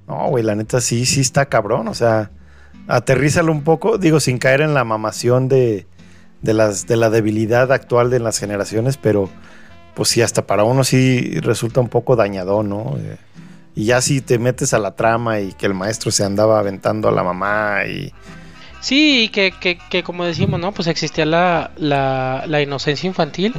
No, 0.08 0.28
güey, 0.28 0.44
la 0.44 0.54
neta 0.54 0.82
sí, 0.82 1.06
sí 1.06 1.22
está 1.22 1.46
cabrón, 1.46 1.88
o 1.88 1.94
sea, 1.94 2.30
aterrízalo 2.86 3.50
un 3.50 3.62
poco, 3.62 3.96
digo, 3.96 4.20
sin 4.20 4.36
caer 4.36 4.60
en 4.60 4.74
la 4.74 4.84
mamación 4.84 5.48
de, 5.48 5.86
de, 6.42 6.54
las, 6.54 6.86
de 6.86 6.96
la 6.96 7.10
debilidad 7.10 7.72
actual 7.72 8.10
de 8.10 8.18
las 8.18 8.38
generaciones, 8.38 8.96
pero 8.96 9.30
pues 9.94 10.08
sí, 10.08 10.22
hasta 10.22 10.46
para 10.46 10.64
uno 10.64 10.84
sí 10.84 11.38
resulta 11.40 11.80
un 11.80 11.88
poco 11.88 12.16
dañado, 12.16 12.62
¿no? 12.62 12.96
Eh, 12.98 13.16
y 13.74 13.86
ya 13.86 14.00
si 14.00 14.20
te 14.20 14.38
metes 14.38 14.74
a 14.74 14.78
la 14.78 14.96
trama 14.96 15.40
y 15.40 15.52
que 15.52 15.66
el 15.66 15.74
maestro 15.74 16.10
se 16.10 16.24
andaba 16.24 16.58
aventando 16.58 17.08
a 17.08 17.12
la 17.12 17.22
mamá 17.22 17.84
y... 17.86 18.12
Sí, 18.80 19.30
que, 19.32 19.52
que, 19.52 19.78
que 19.78 20.02
como 20.02 20.24
decimos, 20.24 20.58
¿no? 20.58 20.72
Pues 20.72 20.88
existía 20.88 21.24
la, 21.24 21.70
la, 21.76 22.44
la 22.48 22.60
inocencia 22.60 23.06
infantil, 23.06 23.54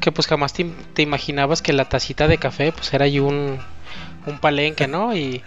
que 0.00 0.12
pues 0.12 0.26
jamás 0.26 0.52
te, 0.52 0.70
te, 0.92 1.00
imaginabas 1.00 1.62
que 1.62 1.72
la 1.72 1.88
tacita 1.88 2.28
de 2.28 2.36
café 2.36 2.72
pues 2.72 2.92
era 2.92 3.06
ahí 3.06 3.18
un, 3.18 3.58
un 4.26 4.38
palenque, 4.38 4.86
¿no? 4.86 5.16
Y... 5.16 5.42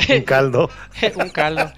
un 0.08 0.22
caldo. 0.22 0.70
un 1.16 1.28
caldo. 1.30 1.70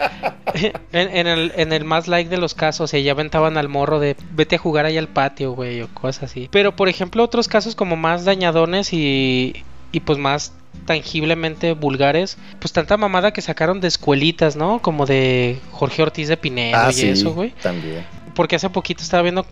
en, 0.54 1.16
en, 1.16 1.26
el, 1.26 1.52
en 1.56 1.72
el 1.72 1.84
más 1.84 2.08
like 2.08 2.30
de 2.30 2.38
los 2.38 2.54
casos, 2.54 2.92
ya 2.92 3.12
aventaban 3.12 3.56
al 3.56 3.68
morro 3.68 4.00
de 4.00 4.16
vete 4.32 4.56
a 4.56 4.58
jugar 4.58 4.86
ahí 4.86 4.98
al 4.98 5.08
patio, 5.08 5.52
güey, 5.52 5.82
o 5.82 5.88
cosas 5.88 6.24
así. 6.24 6.48
Pero 6.50 6.76
por 6.76 6.88
ejemplo, 6.88 7.22
otros 7.22 7.48
casos 7.48 7.74
como 7.74 7.96
más 7.96 8.24
dañadones 8.24 8.92
y, 8.92 9.64
y 9.92 10.00
pues 10.00 10.18
más 10.18 10.52
tangiblemente 10.86 11.72
vulgares, 11.72 12.38
pues 12.58 12.72
tanta 12.72 12.96
mamada 12.96 13.32
que 13.32 13.42
sacaron 13.42 13.80
de 13.80 13.88
escuelitas, 13.88 14.56
¿no? 14.56 14.80
Como 14.80 15.06
de 15.06 15.58
Jorge 15.70 16.02
Ortiz 16.02 16.28
de 16.28 16.36
Pinedo 16.36 16.78
Ah, 16.78 16.90
y 16.90 16.94
sí, 16.94 17.08
eso, 17.08 17.32
güey. 17.32 17.50
También. 17.62 18.04
Porque 18.34 18.56
hace 18.56 18.70
poquito 18.70 19.02
estaba 19.02 19.22
viendo 19.22 19.46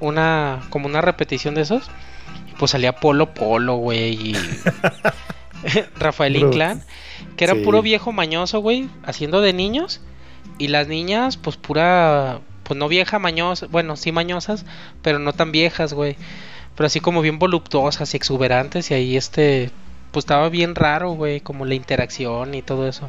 una 0.00 0.60
como 0.70 0.86
una 0.86 1.02
repetición 1.02 1.54
de 1.54 1.62
esos 1.62 1.90
y 2.50 2.54
pues 2.58 2.70
salía 2.70 2.92
Polo 2.92 3.34
Polo, 3.34 3.76
güey, 3.76 4.30
y 4.30 4.36
Rafael 5.98 6.36
Inclán, 6.36 6.82
que 7.36 7.44
era 7.44 7.54
sí. 7.54 7.60
puro 7.60 7.82
viejo 7.82 8.12
mañoso, 8.12 8.60
güey, 8.60 8.88
haciendo 9.04 9.40
de 9.40 9.52
niños 9.52 10.00
y 10.58 10.68
las 10.68 10.88
niñas 10.88 11.36
pues 11.36 11.56
pura 11.56 12.40
pues 12.62 12.78
no 12.78 12.88
vieja 12.88 13.18
mañosa, 13.18 13.66
bueno, 13.70 13.96
sí 13.96 14.12
mañosas, 14.12 14.64
pero 15.02 15.18
no 15.18 15.32
tan 15.32 15.52
viejas, 15.52 15.92
güey. 15.92 16.16
Pero 16.76 16.86
así 16.86 17.00
como 17.00 17.20
bien 17.20 17.38
voluptuosas 17.38 18.14
y 18.14 18.16
exuberantes 18.16 18.90
y 18.90 18.94
ahí 18.94 19.16
este 19.16 19.70
pues 20.10 20.24
estaba 20.24 20.48
bien 20.48 20.74
raro, 20.74 21.12
güey, 21.12 21.40
como 21.40 21.64
la 21.64 21.74
interacción 21.74 22.54
y 22.54 22.62
todo 22.62 22.86
eso. 22.86 23.08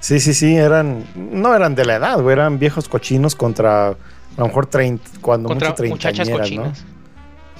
Sí, 0.00 0.20
sí, 0.20 0.32
sí, 0.32 0.54
eran, 0.54 1.04
no 1.16 1.54
eran 1.54 1.74
de 1.74 1.84
la 1.84 1.96
edad, 1.96 2.20
güey, 2.20 2.32
eran 2.32 2.58
viejos 2.58 2.88
cochinos 2.88 3.34
contra 3.34 3.88
a 3.88 3.96
lo 4.36 4.46
mejor 4.46 4.66
30, 4.66 5.10
cuando 5.20 5.48
Contra 5.48 5.70
mucho 5.70 5.84
muchachas 5.84 6.28
treintañeras, 6.28 6.80
¿no? 6.82 6.97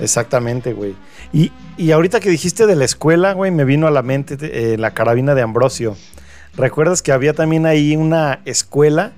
Exactamente, 0.00 0.72
güey. 0.72 0.94
Y, 1.32 1.52
y 1.76 1.90
ahorita 1.92 2.20
que 2.20 2.30
dijiste 2.30 2.66
de 2.66 2.76
la 2.76 2.84
escuela, 2.84 3.32
güey, 3.32 3.50
me 3.50 3.64
vino 3.64 3.86
a 3.86 3.90
la 3.90 4.02
mente 4.02 4.36
eh, 4.40 4.78
la 4.78 4.92
carabina 4.92 5.34
de 5.34 5.42
Ambrosio. 5.42 5.96
¿Recuerdas 6.56 7.02
que 7.02 7.12
había 7.12 7.34
también 7.34 7.66
ahí 7.66 7.96
una 7.96 8.40
escuela, 8.44 9.12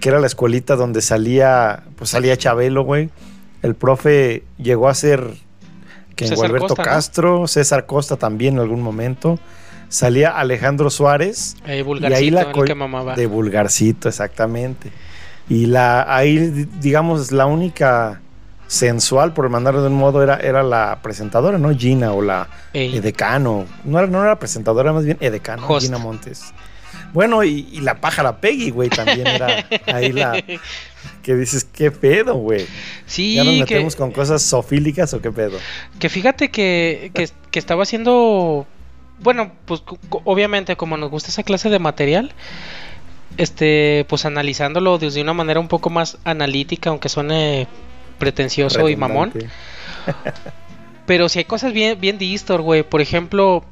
que 0.00 0.08
era 0.08 0.20
la 0.20 0.26
escuelita 0.26 0.76
donde 0.76 1.00
salía, 1.02 1.84
pues 1.96 2.10
salía 2.10 2.36
Chabelo, 2.36 2.82
güey? 2.84 3.10
El 3.62 3.74
profe 3.74 4.44
llegó 4.58 4.88
a 4.88 4.94
ser 4.94 5.24
que 6.16 6.26
Costa, 6.74 6.82
¿no? 6.82 6.84
Castro, 6.84 7.46
César 7.48 7.86
Costa 7.86 8.16
también 8.16 8.54
en 8.54 8.60
algún 8.60 8.82
momento. 8.82 9.38
Salía 9.88 10.36
Alejandro 10.36 10.90
Suárez 10.90 11.56
Eh, 11.66 11.82
y 12.00 12.12
ahí 12.12 12.30
la 12.30 12.42
el 12.42 12.52
co- 12.52 12.64
que 12.64 12.74
mamaba. 12.74 13.14
de 13.14 13.26
vulgarcito, 13.26 14.08
exactamente. 14.08 14.90
Y 15.48 15.66
la 15.66 16.14
ahí, 16.14 16.36
di- 16.38 16.68
digamos, 16.80 17.32
la 17.32 17.46
única 17.46 18.20
sensual, 18.68 19.32
por 19.32 19.48
mandarlo 19.48 19.82
de 19.82 19.88
un 19.88 19.94
modo, 19.94 20.22
era, 20.22 20.36
era 20.36 20.62
la 20.62 21.00
presentadora, 21.02 21.58
¿no? 21.58 21.76
Gina 21.76 22.12
o 22.12 22.22
la 22.22 22.48
Ey. 22.72 22.96
Edecano. 22.96 23.66
No 23.82 23.98
era, 23.98 24.06
no 24.06 24.22
era 24.22 24.38
presentadora, 24.38 24.92
más 24.92 25.04
bien 25.04 25.16
Edecano, 25.20 25.66
Host. 25.66 25.86
Gina 25.86 25.98
Montes. 25.98 26.52
Bueno, 27.12 27.42
y, 27.42 27.66
y 27.72 27.80
la 27.80 28.00
pájara 28.00 28.40
Peggy, 28.40 28.70
güey, 28.70 28.90
también 28.90 29.26
era 29.26 29.66
ahí 29.86 30.12
la 30.12 30.42
que 31.22 31.34
dices, 31.34 31.64
¿qué 31.64 31.90
pedo, 31.90 32.34
güey? 32.34 32.66
Sí, 33.06 33.34
¿Ya 33.34 33.44
nos 33.44 33.54
que, 33.54 33.60
metemos 33.60 33.96
con 33.96 34.12
cosas 34.12 34.42
sofílicas 34.42 35.12
o 35.14 35.20
qué 35.20 35.32
pedo? 35.32 35.58
que 35.98 36.08
fíjate 36.08 36.50
que, 36.50 37.10
que, 37.14 37.28
que 37.50 37.58
estaba 37.58 37.82
haciendo, 37.82 38.66
bueno, 39.20 39.52
pues 39.64 39.82
obviamente 40.24 40.76
como 40.76 40.96
nos 40.96 41.10
gusta 41.10 41.30
esa 41.30 41.42
clase 41.42 41.70
de 41.70 41.78
material, 41.78 42.32
este, 43.38 44.04
pues 44.08 44.24
analizándolo 44.24 44.98
desde 44.98 45.22
una 45.22 45.32
manera 45.32 45.60
un 45.60 45.68
poco 45.68 45.90
más 45.90 46.18
analítica, 46.24 46.90
aunque 46.90 47.08
suene 47.08 47.68
pretencioso 48.18 48.88
y 48.88 48.96
mamón, 48.96 49.32
pero 51.06 51.28
si 51.28 51.40
hay 51.40 51.44
cosas 51.44 51.72
bien, 51.72 52.00
bien 52.00 52.18
distor, 52.18 52.62
güey, 52.62 52.82
por 52.82 53.00
ejemplo, 53.00 53.64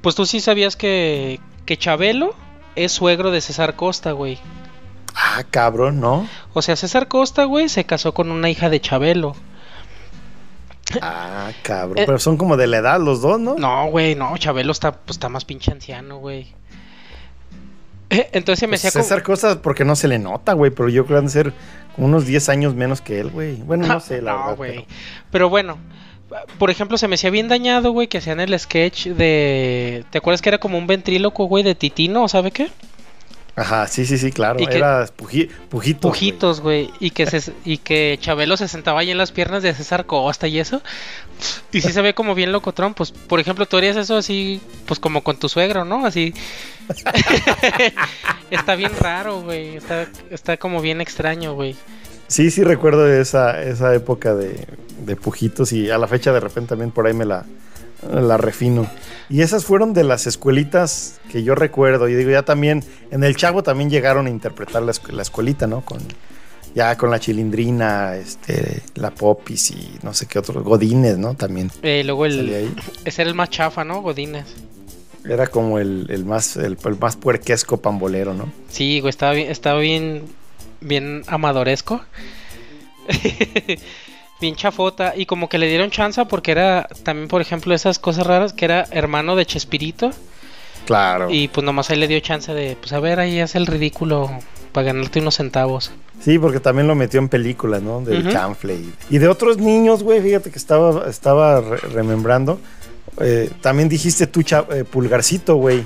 pues 0.00 0.14
tú 0.14 0.26
sí 0.26 0.40
sabías 0.40 0.76
que, 0.76 1.40
que 1.66 1.76
Chabelo 1.76 2.34
es 2.76 2.92
suegro 2.92 3.30
de 3.30 3.40
César 3.40 3.76
Costa, 3.76 4.12
güey. 4.12 4.38
Ah, 5.14 5.44
cabrón, 5.50 6.00
¿no? 6.00 6.28
O 6.52 6.62
sea, 6.62 6.76
César 6.76 7.08
Costa, 7.08 7.44
güey, 7.44 7.68
se 7.68 7.84
casó 7.84 8.14
con 8.14 8.30
una 8.30 8.50
hija 8.50 8.68
de 8.68 8.80
Chabelo. 8.80 9.36
Ah, 11.00 11.50
cabrón. 11.62 11.98
Eh. 11.98 12.04
Pero 12.06 12.18
son 12.18 12.36
como 12.36 12.56
de 12.56 12.66
la 12.66 12.78
edad 12.78 13.00
los 13.00 13.20
dos, 13.22 13.40
¿no? 13.40 13.54
No, 13.56 13.86
güey, 13.86 14.14
no, 14.14 14.36
Chabelo 14.36 14.72
está, 14.72 14.92
pues, 14.92 15.16
está 15.16 15.28
más 15.28 15.44
pinche 15.44 15.72
anciano, 15.72 16.18
güey. 16.18 16.52
Entonces 18.32 18.62
me 18.68 18.72
Pues 18.72 18.80
hacía 18.84 18.90
como... 18.92 19.02
César 19.04 19.22
Costa 19.22 19.62
porque 19.62 19.84
no 19.84 19.96
se 19.96 20.08
le 20.08 20.18
nota, 20.18 20.52
güey, 20.54 20.70
pero 20.70 20.88
yo 20.88 21.04
creo 21.06 21.16
que 21.16 21.18
han 21.20 21.26
de 21.26 21.32
ser 21.32 21.52
como 21.94 22.06
unos 22.08 22.26
10 22.26 22.48
años 22.48 22.74
menos 22.74 23.00
que 23.00 23.20
él, 23.20 23.30
güey. 23.30 23.56
Bueno, 23.56 23.86
no 23.86 24.00
sé, 24.00 24.20
la 24.22 24.32
no, 24.32 24.38
verdad. 24.56 24.56
pero- 24.58 24.84
Pero 25.30 25.48
bueno, 25.48 25.78
por 26.58 26.70
ejemplo, 26.70 26.98
se 26.98 27.06
me 27.08 27.14
hacía 27.14 27.30
bien 27.30 27.48
dañado, 27.48 27.92
güey, 27.92 28.08
que 28.08 28.18
hacían 28.18 28.40
el 28.40 28.58
sketch 28.58 29.06
de... 29.08 30.04
¿Te 30.10 30.18
acuerdas 30.18 30.42
que 30.42 30.48
era 30.48 30.58
como 30.58 30.78
un 30.78 30.86
ventríloco, 30.86 31.44
güey, 31.46 31.62
de 31.62 31.74
Titino, 31.74 32.24
o 32.24 32.28
sabe 32.28 32.50
qué? 32.50 32.68
Ajá, 33.56 33.86
sí, 33.86 34.04
sí, 34.04 34.18
sí, 34.18 34.32
claro. 34.32 34.60
Y 34.60 34.66
que- 34.66 34.78
Era 34.78 35.06
puji- 35.16 35.48
pujitos. 35.68 36.10
Pujitos, 36.10 36.60
güey. 36.60 36.90
Y 36.98 37.10
que 37.10 37.26
se, 37.26 37.52
y 37.64 37.78
que 37.78 38.18
Chabelo 38.20 38.56
se 38.56 38.66
sentaba 38.66 38.98
ahí 38.98 39.12
en 39.12 39.18
las 39.18 39.30
piernas 39.30 39.62
de 39.62 39.72
César 39.74 40.06
Costa 40.06 40.48
y 40.48 40.58
eso. 40.58 40.82
Y 41.70 41.80
sí 41.80 41.92
se 41.92 42.02
ve 42.02 42.14
como 42.14 42.34
bien 42.34 42.50
locotrón. 42.50 42.94
Pues, 42.94 43.12
por 43.12 43.38
ejemplo, 43.38 43.66
tú 43.66 43.76
harías 43.76 43.96
eso 43.96 44.16
así, 44.16 44.60
pues 44.86 44.98
como 44.98 45.22
con 45.22 45.36
tu 45.38 45.48
suegro, 45.48 45.84
¿no? 45.84 46.04
Así. 46.04 46.34
está 48.50 48.74
bien 48.76 48.92
raro, 48.98 49.42
güey. 49.42 49.76
Está, 49.76 50.06
está 50.30 50.56
como 50.56 50.80
bien 50.80 51.00
extraño, 51.00 51.54
güey. 51.54 51.76
Sí, 52.28 52.50
sí, 52.50 52.64
recuerdo 52.64 53.10
esa, 53.12 53.62
esa 53.62 53.94
época 53.94 54.34
de, 54.34 54.66
de 55.04 55.16
pujitos 55.16 55.72
y 55.72 55.90
a 55.90 55.98
la 55.98 56.06
fecha 56.08 56.32
de 56.32 56.40
repente 56.40 56.70
también 56.70 56.90
por 56.90 57.06
ahí 57.06 57.12
me 57.14 57.24
la, 57.26 57.44
la 58.10 58.36
refino. 58.36 58.88
Y 59.28 59.42
esas 59.42 59.64
fueron 59.64 59.92
de 59.92 60.04
las 60.04 60.26
escuelitas 60.26 61.20
que 61.30 61.42
yo 61.42 61.54
recuerdo. 61.54 62.08
Y 62.08 62.14
digo, 62.14 62.30
ya 62.30 62.42
también, 62.42 62.82
en 63.10 63.24
el 63.24 63.36
Chavo 63.36 63.62
también 63.62 63.90
llegaron 63.90 64.26
a 64.26 64.30
interpretar 64.30 64.82
la, 64.82 64.92
escu- 64.92 65.12
la 65.12 65.22
escuelita, 65.22 65.66
¿no? 65.66 65.82
Con, 65.82 66.00
ya 66.74 66.96
con 66.96 67.10
la 67.10 67.20
chilindrina, 67.20 68.16
este, 68.16 68.82
la 68.96 69.10
popis 69.12 69.70
y 69.70 69.98
no 70.02 70.12
sé 70.12 70.26
qué 70.26 70.38
otros, 70.38 70.64
godines, 70.64 71.18
¿no? 71.18 71.34
También 71.34 71.70
Eh, 71.82 72.02
luego 72.04 72.26
el. 72.26 72.74
Ese 73.04 73.22
era 73.22 73.28
el 73.30 73.36
más 73.36 73.50
chafa, 73.50 73.84
¿no? 73.84 74.02
Godínez. 74.02 74.46
Era 75.28 75.46
como 75.46 75.78
el, 75.78 76.06
el 76.10 76.24
más, 76.24 76.56
el, 76.56 76.76
el 76.84 76.98
más 76.98 77.16
puerquesco 77.16 77.78
pambolero, 77.78 78.34
¿no? 78.34 78.52
Sí, 78.68 79.00
güey, 79.00 79.10
estaba 79.10 79.32
bien, 79.32 79.50
estaba 79.50 79.80
bien, 79.80 80.24
bien 80.80 81.22
amadoresco. 81.28 82.02
bien 84.40 84.56
chafota. 84.56 85.14
Y 85.16 85.26
como 85.26 85.48
que 85.48 85.58
le 85.58 85.68
dieron 85.68 85.90
chance 85.90 86.24
porque 86.26 86.52
era 86.52 86.88
también, 87.02 87.28
por 87.28 87.40
ejemplo, 87.40 87.74
esas 87.74 87.98
cosas 87.98 88.26
raras, 88.26 88.52
que 88.52 88.64
era 88.66 88.86
hermano 88.90 89.36
de 89.36 89.46
Chespirito. 89.46 90.10
Claro. 90.86 91.30
Y 91.30 91.48
pues 91.48 91.64
nomás 91.64 91.88
ahí 91.90 91.96
le 91.98 92.08
dio 92.08 92.20
chance 92.20 92.52
de, 92.52 92.76
pues 92.76 92.92
a 92.92 93.00
ver, 93.00 93.18
ahí 93.18 93.40
haz 93.40 93.54
el 93.54 93.66
ridículo 93.66 94.30
para 94.72 94.88
ganarte 94.88 95.20
unos 95.20 95.36
centavos. 95.36 95.90
Sí, 96.20 96.38
porque 96.38 96.60
también 96.60 96.86
lo 96.86 96.94
metió 96.94 97.20
en 97.20 97.28
películas, 97.28 97.82
¿no? 97.82 98.00
Del 98.00 98.30
chanfle. 98.30 98.74
Y, 98.74 98.92
y 99.10 99.18
de 99.18 99.28
otros 99.28 99.56
niños, 99.58 100.02
güey, 100.02 100.20
fíjate 100.20 100.50
que 100.50 100.58
estaba, 100.58 101.08
estaba 101.08 101.60
re- 101.60 101.76
remembrando. 101.78 102.60
Eh, 103.20 103.50
también 103.60 103.88
dijiste 103.88 104.26
tú, 104.26 104.42
cha- 104.42 104.66
eh, 104.72 104.84
pulgarcito, 104.84 105.56
güey. 105.56 105.84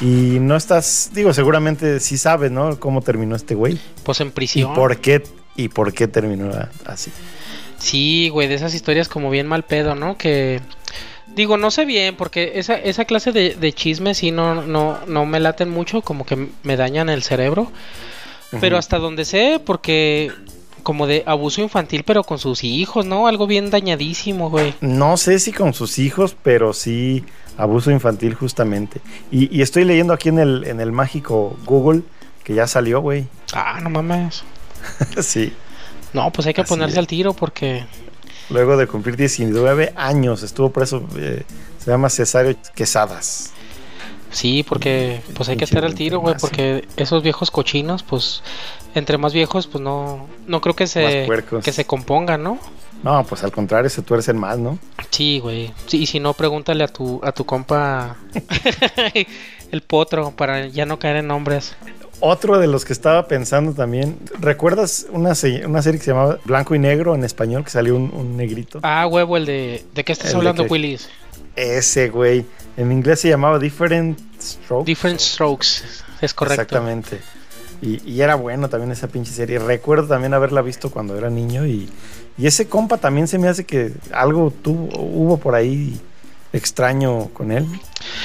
Y 0.00 0.38
no 0.40 0.54
estás, 0.56 1.10
digo, 1.12 1.32
seguramente 1.34 1.98
sí 2.00 2.18
sabes, 2.18 2.50
¿no? 2.52 2.78
Cómo 2.78 3.00
terminó 3.02 3.34
este 3.36 3.54
güey. 3.54 3.78
Pues 4.04 4.20
en 4.20 4.28
Y 4.28 4.30
prisión. 4.30 4.74
por 4.74 4.98
qué, 4.98 5.22
y 5.56 5.68
por 5.68 5.92
qué 5.92 6.06
terminó 6.06 6.50
así. 6.84 7.10
Sí, 7.78 8.28
güey, 8.28 8.48
de 8.48 8.54
esas 8.54 8.74
historias 8.74 9.08
como 9.08 9.30
bien 9.30 9.46
mal 9.46 9.64
pedo, 9.64 9.94
¿no? 9.94 10.16
Que 10.16 10.60
digo, 11.34 11.56
no 11.56 11.70
sé 11.70 11.84
bien, 11.84 12.16
porque 12.16 12.52
esa, 12.56 12.74
esa 12.74 13.04
clase 13.06 13.32
de, 13.32 13.54
de 13.54 13.72
chismes 13.72 14.18
sí 14.18 14.30
no, 14.30 14.62
no, 14.62 14.98
no 15.06 15.26
me 15.26 15.40
laten 15.40 15.68
mucho, 15.70 16.02
como 16.02 16.24
que 16.26 16.48
me 16.62 16.76
dañan 16.76 17.08
el 17.08 17.22
cerebro. 17.22 17.70
Pero 18.60 18.78
hasta 18.78 18.98
donde 18.98 19.24
sé, 19.26 19.60
porque 19.64 20.32
como 20.88 21.06
de 21.06 21.22
abuso 21.26 21.60
infantil, 21.60 22.02
pero 22.02 22.24
con 22.24 22.38
sus 22.38 22.64
hijos, 22.64 23.04
¿no? 23.04 23.26
Algo 23.26 23.46
bien 23.46 23.68
dañadísimo, 23.68 24.48
güey. 24.48 24.72
No 24.80 25.18
sé 25.18 25.38
si 25.38 25.52
con 25.52 25.74
sus 25.74 25.98
hijos, 25.98 26.34
pero 26.42 26.72
sí 26.72 27.26
abuso 27.58 27.90
infantil 27.90 28.32
justamente. 28.32 29.02
Y, 29.30 29.54
y 29.54 29.60
estoy 29.60 29.84
leyendo 29.84 30.14
aquí 30.14 30.30
en 30.30 30.38
el, 30.38 30.64
en 30.64 30.80
el 30.80 30.90
mágico 30.90 31.58
Google 31.66 32.04
que 32.42 32.54
ya 32.54 32.66
salió, 32.66 33.02
güey. 33.02 33.26
Ah, 33.52 33.80
no 33.82 33.90
mames. 33.90 34.44
sí. 35.20 35.52
No, 36.14 36.30
pues 36.32 36.46
hay 36.46 36.54
que 36.54 36.62
Así 36.62 36.70
ponerse 36.70 36.94
es. 36.94 36.98
al 37.00 37.06
tiro 37.06 37.34
porque... 37.34 37.84
Luego 38.48 38.78
de 38.78 38.86
cumplir 38.86 39.14
19 39.18 39.92
años 39.94 40.42
estuvo 40.42 40.70
preso. 40.70 41.06
eh, 41.18 41.42
se 41.84 41.90
llama 41.90 42.08
Cesario 42.08 42.56
Quesadas. 42.74 43.52
Sí, 44.30 44.62
porque 44.66 45.20
pues 45.34 45.48
hay 45.50 45.56
que 45.56 45.64
estar 45.64 45.84
al 45.84 45.94
tiro, 45.94 46.20
güey, 46.20 46.34
porque 46.40 46.86
esos 46.96 47.22
viejos 47.22 47.50
cochinos, 47.50 48.02
pues 48.02 48.42
entre 48.94 49.18
más 49.18 49.32
viejos, 49.32 49.66
pues 49.66 49.82
no 49.82 50.26
no 50.46 50.60
creo 50.60 50.74
que 50.74 50.86
se 50.86 51.28
que 51.62 51.72
se 51.72 51.84
compongan, 51.84 52.42
¿no? 52.42 52.58
No, 53.04 53.22
pues 53.24 53.44
al 53.44 53.52
contrario, 53.52 53.88
se 53.90 54.02
tuercen 54.02 54.36
más, 54.36 54.58
¿no? 54.58 54.76
Sí, 55.10 55.38
güey. 55.38 55.72
Sí, 55.86 55.98
y 56.02 56.06
si 56.06 56.18
no 56.18 56.34
pregúntale 56.34 56.82
a 56.82 56.88
tu 56.88 57.20
a 57.22 57.30
tu 57.32 57.44
compa 57.46 58.16
el 59.70 59.82
potro 59.82 60.32
para 60.32 60.66
ya 60.66 60.86
no 60.86 60.98
caer 60.98 61.16
en 61.16 61.28
nombres. 61.28 61.74
Otro 62.20 62.58
de 62.58 62.66
los 62.66 62.84
que 62.84 62.92
estaba 62.92 63.28
pensando 63.28 63.72
también. 63.74 64.18
¿Recuerdas 64.40 65.06
una, 65.10 65.36
se- 65.36 65.64
una 65.64 65.82
serie 65.82 66.00
que 66.00 66.04
se 66.06 66.10
llamaba 66.10 66.38
Blanco 66.44 66.74
y 66.74 66.80
Negro 66.80 67.14
en 67.14 67.22
español? 67.22 67.62
Que 67.62 67.70
salió 67.70 67.94
un, 67.94 68.10
un 68.12 68.36
negrito. 68.36 68.80
Ah, 68.82 69.06
huevo, 69.06 69.36
el 69.36 69.46
de 69.46 69.84
¿de 69.94 70.04
qué 70.04 70.10
estás 70.12 70.30
El 70.30 70.36
hablando, 70.38 70.64
que- 70.64 70.70
Willis? 70.72 71.08
Ese, 71.54 72.08
güey. 72.08 72.44
En 72.76 72.90
inglés 72.90 73.20
se 73.20 73.28
llamaba 73.28 73.58
Different 73.60 74.18
Strokes. 74.40 74.84
Different 74.86 75.20
Strokes. 75.20 75.66
Es 76.20 76.34
correcto. 76.34 76.62
Exactamente. 76.62 77.20
Y, 77.80 78.02
y 78.10 78.20
era 78.22 78.34
bueno 78.34 78.68
también 78.68 78.92
esa 78.92 79.08
pinche 79.08 79.32
serie. 79.32 79.58
Recuerdo 79.58 80.08
también 80.08 80.34
haberla 80.34 80.62
visto 80.62 80.90
cuando 80.90 81.16
era 81.16 81.30
niño 81.30 81.66
y, 81.66 81.88
y 82.36 82.46
ese 82.46 82.68
compa 82.68 82.98
también 82.98 83.28
se 83.28 83.38
me 83.38 83.48
hace 83.48 83.64
que 83.64 83.92
algo 84.12 84.50
tuvo, 84.50 84.98
hubo 84.98 85.36
por 85.38 85.54
ahí 85.54 86.00
extraño 86.52 87.28
con 87.32 87.52
él. 87.52 87.66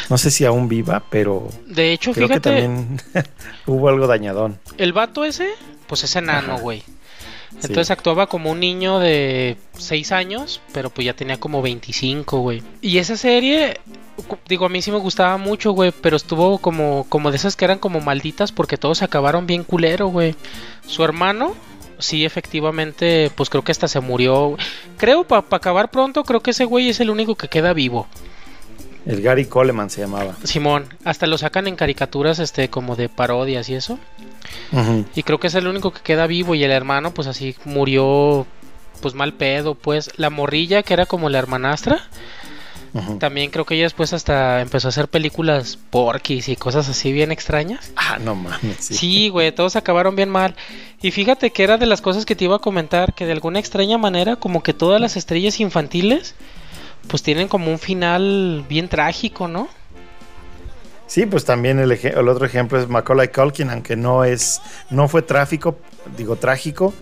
No 0.09 0.17
sé 0.17 0.31
si 0.31 0.45
aún 0.45 0.67
viva, 0.67 1.03
pero 1.09 1.47
De 1.67 1.91
hecho, 1.91 2.13
creo 2.13 2.27
que 2.27 2.35
fíjate, 2.35 2.49
también 2.49 3.01
hubo 3.65 3.89
algo 3.89 4.07
dañadón. 4.07 4.59
el 4.77 4.93
vato 4.93 5.25
ese, 5.25 5.49
pues 5.87 6.03
es 6.03 6.15
enano, 6.15 6.59
güey. 6.59 6.79
Sí. 6.79 7.67
Entonces 7.67 7.91
actuaba 7.91 8.27
como 8.27 8.51
un 8.51 8.59
niño 8.59 8.97
de 8.99 9.57
6 9.77 10.11
años, 10.11 10.59
pero 10.73 10.89
pues 10.89 11.05
ya 11.05 11.13
tenía 11.13 11.39
como 11.39 11.61
25, 11.61 12.39
güey. 12.39 12.63
Y 12.81 12.97
esa 12.97 13.15
serie, 13.15 13.79
digo, 14.47 14.65
a 14.65 14.69
mí 14.69 14.81
sí 14.81 14.91
me 14.91 14.97
gustaba 14.97 15.37
mucho, 15.37 15.71
güey, 15.71 15.91
pero 15.91 16.17
estuvo 16.17 16.57
como, 16.57 17.05
como 17.09 17.31
de 17.31 17.37
esas 17.37 17.55
que 17.55 17.65
eran 17.65 17.79
como 17.79 17.99
malditas 18.01 18.51
porque 18.51 18.77
todos 18.77 19.01
acabaron 19.01 19.47
bien 19.47 19.63
culero, 19.63 20.07
güey. 20.07 20.35
Su 20.87 21.03
hermano, 21.03 21.55
sí, 21.99 22.25
efectivamente, 22.25 23.31
pues 23.35 23.49
creo 23.49 23.63
que 23.63 23.71
hasta 23.71 23.87
se 23.87 23.99
murió. 23.99 24.57
Creo, 24.97 25.23
para 25.23 25.45
acabar 25.49 25.91
pronto, 25.91 26.23
creo 26.23 26.41
que 26.41 26.51
ese 26.51 26.65
güey 26.65 26.89
es 26.89 26.99
el 26.99 27.09
único 27.09 27.35
que 27.35 27.47
queda 27.47 27.73
vivo. 27.73 28.07
El 29.05 29.21
Gary 29.21 29.45
Coleman 29.45 29.89
se 29.89 30.01
llamaba. 30.01 30.35
Simón, 30.43 30.85
hasta 31.03 31.27
lo 31.27 31.37
sacan 31.37 31.67
en 31.67 31.75
caricaturas, 31.75 32.39
este, 32.39 32.69
como 32.69 32.95
de 32.95 33.09
parodias 33.09 33.67
y 33.69 33.75
eso. 33.75 33.99
Y 35.15 35.23
creo 35.23 35.39
que 35.39 35.47
es 35.47 35.55
el 35.55 35.67
único 35.67 35.91
que 35.91 36.01
queda 36.01 36.27
vivo 36.27 36.55
y 36.55 36.63
el 36.63 36.71
hermano 36.71 37.13
pues 37.13 37.27
así 37.27 37.55
murió 37.65 38.45
pues 39.01 39.13
mal 39.13 39.33
pedo, 39.33 39.75
pues 39.75 40.11
la 40.17 40.29
morrilla 40.29 40.83
que 40.83 40.93
era 40.93 41.05
como 41.05 41.29
la 41.29 41.39
hermanastra, 41.39 42.07
También 43.19 43.49
creo 43.49 43.65
que 43.65 43.73
ella 43.73 43.85
después 43.85 44.13
hasta 44.13 44.61
empezó 44.61 44.87
a 44.87 44.89
hacer 44.89 45.07
películas 45.07 45.79
porquis 45.89 46.47
y 46.47 46.55
cosas 46.55 46.87
así 46.89 47.11
bien 47.11 47.31
extrañas. 47.31 47.91
Ah, 47.95 48.19
no 48.19 48.35
mames. 48.35 48.77
Sí. 48.79 48.93
Sí, 48.93 49.29
güey, 49.29 49.51
todos 49.51 49.75
acabaron 49.75 50.15
bien 50.15 50.29
mal. 50.29 50.55
Y 51.01 51.09
fíjate 51.09 51.49
que 51.49 51.63
era 51.63 51.77
de 51.77 51.87
las 51.87 52.01
cosas 52.01 52.25
que 52.25 52.35
te 52.35 52.43
iba 52.43 52.57
a 52.57 52.59
comentar, 52.59 53.13
que 53.13 53.25
de 53.25 53.31
alguna 53.31 53.59
extraña 53.59 53.97
manera 53.97 54.35
como 54.35 54.61
que 54.61 54.73
todas 54.73 55.01
las 55.01 55.17
estrellas 55.17 55.59
infantiles 55.59 56.35
pues 57.07 57.23
tienen 57.23 57.47
como 57.47 57.71
un 57.71 57.79
final 57.79 58.63
bien 58.69 58.87
trágico, 58.87 59.47
¿no? 59.47 59.67
Sí, 61.07 61.25
pues 61.25 61.45
también 61.45 61.79
el, 61.79 61.91
el 61.91 62.27
otro 62.27 62.45
ejemplo 62.45 62.79
es 62.79 62.87
Macaulay 62.87 63.27
Culkin, 63.27 63.69
aunque 63.69 63.95
no 63.95 64.23
es, 64.23 64.61
no 64.89 65.07
fue 65.07 65.21
tráfico, 65.21 65.77
digo 66.17 66.37
trágico, 66.37 66.93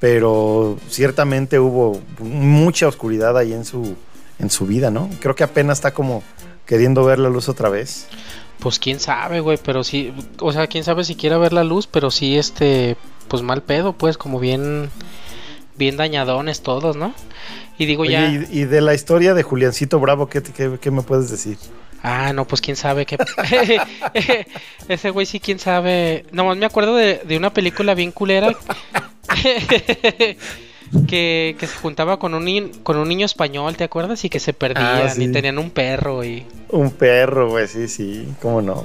pero 0.00 0.78
ciertamente 0.88 1.58
hubo 1.58 2.00
mucha 2.18 2.88
oscuridad 2.88 3.38
ahí 3.38 3.52
en 3.52 3.64
su, 3.64 3.96
en 4.38 4.50
su 4.50 4.66
vida, 4.66 4.90
¿no? 4.90 5.08
Creo 5.20 5.34
que 5.34 5.44
apenas 5.44 5.78
está 5.78 5.92
como 5.94 6.22
queriendo 6.66 7.04
ver 7.04 7.18
la 7.18 7.28
luz 7.28 7.48
otra 7.48 7.68
vez. 7.68 8.06
Pues 8.58 8.78
quién 8.78 9.00
sabe, 9.00 9.40
güey, 9.40 9.58
pero 9.62 9.84
sí, 9.84 10.12
o 10.40 10.52
sea, 10.52 10.66
quién 10.66 10.84
sabe 10.84 11.04
si 11.04 11.16
quiera 11.16 11.36
ver 11.38 11.52
la 11.52 11.64
luz, 11.64 11.86
pero 11.86 12.10
sí, 12.10 12.38
este, 12.38 12.96
pues 13.28 13.42
mal 13.42 13.62
pedo, 13.62 13.92
pues, 13.92 14.16
como 14.16 14.38
bien, 14.40 14.90
bien 15.76 15.96
dañadones 15.96 16.62
todos, 16.62 16.96
¿no? 16.96 17.12
Y 17.78 17.86
digo 17.86 18.02
Oye, 18.02 18.12
ya, 18.12 18.28
y, 18.30 18.46
y 18.60 18.64
de 18.64 18.80
la 18.80 18.94
historia 18.94 19.34
de 19.34 19.42
Juliancito 19.42 19.98
Bravo, 20.00 20.28
¿qué, 20.28 20.40
te- 20.40 20.52
qué- 20.52 20.78
qué 20.80 20.90
me 20.90 21.02
puedes 21.02 21.30
decir? 21.30 21.58
ah, 22.06 22.32
no, 22.34 22.46
pues 22.46 22.60
quién 22.60 22.76
sabe 22.76 23.06
qué, 23.06 23.16
ese 24.88 25.10
güey 25.10 25.26
sí, 25.26 25.40
quién 25.40 25.58
sabe, 25.58 26.26
nomás 26.32 26.56
me 26.56 26.66
acuerdo 26.66 26.94
de, 26.96 27.18
de 27.26 27.36
una 27.36 27.52
película 27.52 27.94
bien 27.94 28.12
culera 28.12 28.54
que, 31.08 31.56
que 31.58 31.66
se 31.66 31.76
juntaba 31.76 32.18
con 32.18 32.34
un, 32.34 32.68
con 32.82 32.96
un 32.96 33.08
niño 33.08 33.26
español, 33.26 33.76
¿te 33.76 33.84
acuerdas? 33.84 34.24
Y 34.24 34.28
que 34.30 34.40
se 34.40 34.52
perdían 34.52 35.06
Ah, 35.06 35.08
sí. 35.08 35.24
y 35.24 35.32
tenían 35.32 35.58
un 35.58 35.70
perro 35.70 36.24
y... 36.24 36.44
Un 36.70 36.90
perro, 36.90 37.50
güey, 37.50 37.68
sí, 37.68 37.88
sí, 37.88 38.28
cómo 38.40 38.62
no. 38.62 38.84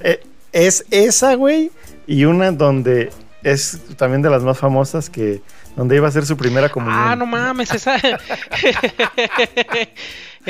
Eh, 0.00 0.20
es 0.52 0.84
esa, 0.90 1.34
güey, 1.34 1.70
y 2.06 2.24
una 2.24 2.50
donde 2.52 3.10
es 3.42 3.80
también 3.96 4.22
de 4.22 4.30
las 4.30 4.42
más 4.42 4.58
famosas 4.58 5.08
que 5.10 5.40
donde 5.76 5.94
iba 5.96 6.08
a 6.08 6.10
ser 6.10 6.26
su 6.26 6.36
primera 6.36 6.68
comunión. 6.70 6.98
Ah, 7.00 7.14
no 7.14 7.24
mames, 7.26 7.70
esa. 7.72 7.96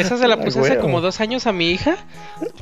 esa 0.00 0.16
se 0.16 0.28
la 0.28 0.34
Ah, 0.34 0.40
puse 0.40 0.60
hace 0.60 0.78
como 0.78 1.00
dos 1.00 1.20
años 1.20 1.46
a 1.46 1.52
mi 1.52 1.70
hija. 1.70 1.96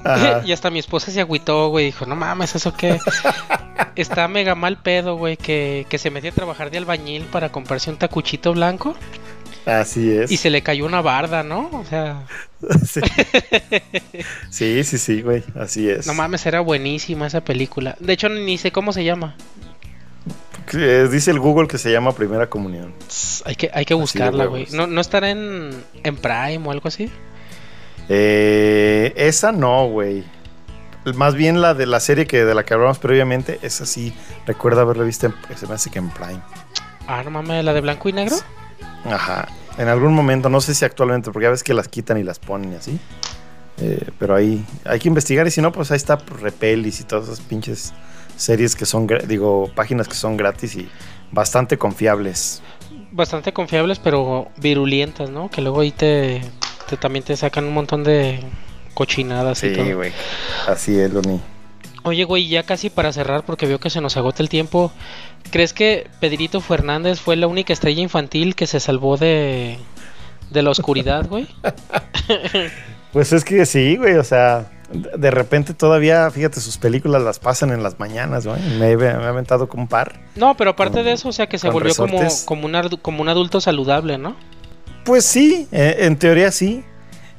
Ajá. 0.05 0.43
Y 0.47 0.53
hasta 0.53 0.71
mi 0.71 0.79
esposa 0.79 1.11
se 1.11 1.21
agüitó, 1.21 1.69
güey. 1.69 1.87
Dijo, 1.87 2.07
no 2.07 2.17
mames, 2.17 2.55
¿eso 2.55 2.75
qué? 2.75 2.99
Está 3.97 4.29
mega 4.29 4.55
mal 4.55 4.79
pedo, 4.79 5.17
güey. 5.17 5.37
Que, 5.37 5.87
que 5.89 5.99
se 5.99 6.11
metió 6.11 6.31
a 6.31 6.35
trabajar 6.35 6.71
de 6.71 6.79
albañil 6.79 7.25
para 7.25 7.51
comprarse 7.51 7.91
un 7.91 7.97
tacuchito 7.97 8.53
blanco. 8.53 8.95
Así 9.65 10.13
es. 10.13 10.31
Y 10.31 10.37
se 10.37 10.49
le 10.51 10.63
cayó 10.63 10.87
una 10.87 11.01
barda, 11.01 11.43
¿no? 11.43 11.69
O 11.73 11.85
sea, 11.85 12.25
Sí. 12.87 13.01
sí, 14.51 14.85
sí, 14.85 14.99
sí, 14.99 15.23
güey. 15.23 15.43
Así 15.59 15.89
es. 15.91 16.07
no 16.07 16.15
mames, 16.15 16.47
era 16.47 16.61
buenísima 16.61 17.27
esa 17.27 17.41
película. 17.43 17.97
De 18.01 18.13
hecho, 18.13 18.29
ni 18.29 18.59
sé 18.59 18.71
cómo 18.71 18.93
se 18.93 19.05
llama. 19.05 19.35
Que 20.67 21.09
Dice 21.09 21.31
el 21.31 21.39
Google 21.39 21.69
que 21.69 21.79
se 21.79 21.93
llama 21.93 22.13
Primera 22.13 22.49
Comunión. 22.49 22.93
Hay 23.45 23.57
que, 23.57 23.71
hay 23.73 23.85
que 23.85 23.95
buscarla, 23.95 24.47
güey. 24.47 24.67
¿No, 24.73 24.87
¿No 24.87 25.01
estará 25.01 25.31
en, 25.31 25.71
en 26.03 26.17
Prime 26.17 26.61
o 26.65 26.71
algo 26.71 26.89
así? 26.89 27.11
Eh, 28.09 29.13
esa 29.17 29.53
no, 29.53 29.89
güey. 29.89 30.25
Más 31.15 31.35
bien 31.35 31.61
la 31.61 31.75
de 31.75 31.87
la 31.87 32.01
serie 32.01 32.27
que 32.27 32.45
de 32.45 32.55
la 32.55 32.65
que 32.65 32.75
hablamos 32.75 32.99
previamente, 32.99 33.61
esa 33.63 33.87
sí 33.87 34.13
recuerdo 34.45 34.81
haberla 34.81 35.05
visto, 35.05 35.27
en, 35.27 35.35
se 35.57 35.67
me 35.67 35.75
hace 35.75 35.91
que 35.91 36.01
en 36.01 36.11
Prime. 36.11 36.41
Ah, 37.07 37.23
no 37.23 37.31
mames, 37.31 37.65
la 37.65 37.73
de 37.73 37.81
blanco 37.81 38.09
y 38.09 38.13
negro. 38.13 38.37
Ajá. 39.05 39.49
En 39.79 39.89
algún 39.89 40.15
momento, 40.15 40.49
no 40.49 40.61
sé 40.61 40.75
si 40.75 40.85
actualmente, 40.85 41.31
porque 41.31 41.45
ya 41.45 41.51
ves 41.51 41.63
que 41.63 41.75
las 41.75 41.87
quitan 41.87 42.19
y 42.19 42.25
las 42.25 42.41
ponen 42.41 42.73
y 42.73 42.77
así. 42.77 42.99
Eh, 43.79 44.09
pero 44.19 44.35
ahí 44.35 44.65
hay 44.85 44.99
que 44.99 45.09
investigar 45.09 45.47
y 45.47 45.51
si 45.51 45.61
no, 45.61 45.71
pues 45.71 45.91
ahí 45.91 45.97
está 45.97 46.19
pues, 46.19 46.41
Repelis 46.41 47.01
y 47.01 47.05
todas 47.05 47.27
esas 47.27 47.41
pinches 47.41 47.93
series 48.37 48.75
que 48.77 48.87
son, 48.87 49.07
digo, 49.27 49.71
páginas 49.75 50.09
que 50.09 50.15
son 50.15 50.37
gratis 50.37 50.77
y 50.77 50.89
bastante 51.33 51.79
confiables. 51.79 52.63
bastante 53.13 53.53
confiables, 53.53 53.99
pero 53.99 54.49
virulientas, 54.59 55.31
¿no? 55.31 55.51
Que 55.51 55.63
luego 55.63 55.81
ahí 55.81 55.91
te, 55.93 56.43
te- 56.89 56.97
también 56.97 57.25
te 57.25 57.37
sacan 57.37 57.65
un 57.65 57.75
montón 57.75 58.05
de 58.05 58.41
cochinadas 58.95 59.63
y 59.65 59.71
Sí, 59.71 59.75
todo. 59.75 59.97
güey. 59.97 60.13
Así 60.69 60.99
es, 60.99 61.13
Loni. 61.13 61.41
Oye, 62.05 62.23
güey, 62.25 62.47
ya 62.49 62.63
casi 62.63 62.89
para 62.89 63.13
cerrar, 63.13 63.43
porque 63.45 63.67
veo 63.67 63.81
que 63.81 63.91
se 63.91 64.01
nos 64.01 64.17
agota 64.17 64.43
el 64.43 64.49
tiempo. 64.49 64.93
¿Crees 65.51 65.73
que 65.73 66.09
Pedrito 66.21 66.61
Fernández 66.61 67.19
fue 67.21 67.35
la 67.37 67.47
única 67.49 67.73
estrella 67.73 68.01
infantil 68.03 68.55
que 68.55 68.67
se 68.69 68.79
salvó 68.79 69.17
de, 69.17 69.79
de 70.51 70.63
la 70.63 70.71
oscuridad, 70.71 71.27
güey? 71.29 71.49
Pues 73.13 73.33
es 73.33 73.45
que 73.45 73.65
sí, 73.65 73.97
güey, 73.97 74.15
o 74.15 74.25
sea, 74.25 74.71
de 74.93 75.31
repente 75.31 75.75
todavía, 75.75 76.31
fíjate, 76.31 76.61
sus 76.61 76.79
películas 76.79 77.23
las 77.23 77.39
pasan 77.39 77.71
en 77.73 77.83
las 77.83 77.99
mañanas, 77.99 78.47
güey. 78.47 78.61
Me, 78.79 78.91
he- 78.93 78.97
me 78.97 79.05
he 79.07 79.11
aventado 79.11 79.69
con 79.69 79.81
un 79.81 79.89
par. 79.89 80.21
No, 80.37 80.57
pero 80.57 80.71
aparte 80.71 80.99
Con- 80.99 81.05
de 81.05 81.13
eso, 81.13 81.29
o 81.29 81.33
sea, 81.33 81.49
que 81.49 81.59
se 81.59 81.69
volvió 81.71 81.95
como, 81.95 82.19
como, 82.45 82.67
un, 82.67 82.97
como 83.03 83.23
un 83.23 83.29
adulto 83.29 83.61
saludable, 83.61 84.19
¿no? 84.19 84.37
Pues 85.05 85.25
sí, 85.25 85.69
eh, 85.73 85.97
en 86.01 86.17
teoría 86.17 86.51
sí. 86.53 86.85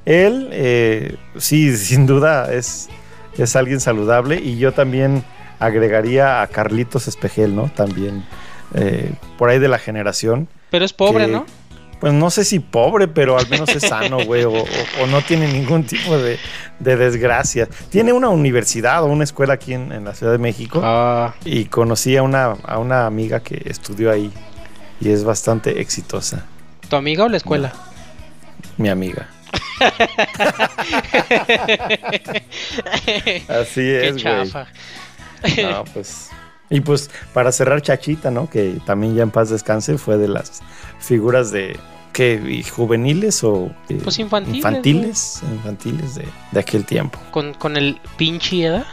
Él, 0.06 0.50
eh, 0.52 1.16
sí, 1.38 1.76
sin 1.78 2.06
duda 2.08 2.52
es, 2.54 2.90
es 3.38 3.56
alguien 3.56 3.80
saludable 3.80 4.38
y 4.42 4.58
yo 4.58 4.72
también 4.74 5.24
agregaría 5.60 6.42
a 6.42 6.48
Carlitos 6.48 7.08
Espejel, 7.08 7.56
¿no? 7.56 7.72
También 7.76 8.24
eh, 8.74 9.12
por 9.38 9.50
ahí 9.50 9.60
de 9.60 9.68
la 9.68 9.80
generación. 9.80 10.48
Pero 10.70 10.86
es 10.86 10.94
pobre, 10.94 11.26
Que- 11.26 11.32
¿no? 11.32 11.46
Pues 12.00 12.14
no 12.14 12.30
sé 12.30 12.46
si 12.46 12.60
pobre, 12.60 13.08
pero 13.08 13.38
al 13.40 13.50
menos 13.50 13.70
es 13.70 13.82
sano, 13.84 14.18
güey, 14.26 14.44
o, 14.44 14.52
o- 14.52 14.66
o 15.02 15.08
no 15.08 15.22
tiene 15.22 15.52
ningún 15.52 15.84
tipo 15.84 16.16
de, 16.18 16.38
de 16.80 16.96
desgracia. 16.96 17.68
Tiene 17.90 18.14
una 18.14 18.30
universidad 18.30 19.02
o 19.04 19.08
una 19.08 19.24
escuela 19.24 19.56
aquí 19.56 19.74
en, 19.74 19.92
en 19.92 20.06
la 20.06 20.14
Ciudad 20.14 20.32
de 20.34 20.38
México 20.38 20.80
Ah, 20.84 21.34
y 21.44 21.66
conocí 21.66 22.16
a 22.16 22.22
una, 22.24 22.56
a 22.64 22.78
una 22.78 23.08
amiga 23.08 23.40
que 23.40 23.62
estudió 23.66 24.12
ahí. 24.12 24.32
y 25.02 25.10
es 25.10 25.24
bastante 25.24 25.82
exitosa. 25.82 26.46
¿Tu 26.90 26.96
amiga 26.96 27.24
o 27.26 27.30
la 27.30 27.38
escuela? 27.38 27.74
Mi 28.78 28.90
amiga. 28.90 29.28
Así 33.48 33.82
Qué 33.82 34.08
es, 34.10 34.14
güey. 34.14 34.24
chafa. 34.24 34.68
No, 35.64 35.84
pues. 35.94 36.30
Y 36.78 36.82
pues 36.82 37.10
para 37.34 37.52
cerrar 37.52 37.82
Chachita, 37.82 38.30
¿no? 38.30 38.50
Que 38.50 38.80
también 38.86 39.16
ya 39.16 39.24
en 39.24 39.32
paz 39.32 39.50
descanse, 39.50 39.98
fue 39.98 40.18
de 40.18 40.28
las 40.28 40.62
figuras 41.00 41.52
de 41.52 41.80
¿qué? 42.12 42.42
¿Y 42.46 42.64
juveniles 42.64 43.44
o 43.44 43.72
eh, 43.90 44.00
Pues 44.04 44.20
infantiles, 44.20 44.58
infantiles, 44.58 45.42
infantiles 45.54 46.16
de, 46.16 46.26
de 46.52 46.60
aquel 46.60 46.84
tiempo. 46.84 47.20
Con, 47.32 47.54
con 47.54 47.78
el 47.78 48.00
pinche 48.18 48.66
edad. 48.66 48.86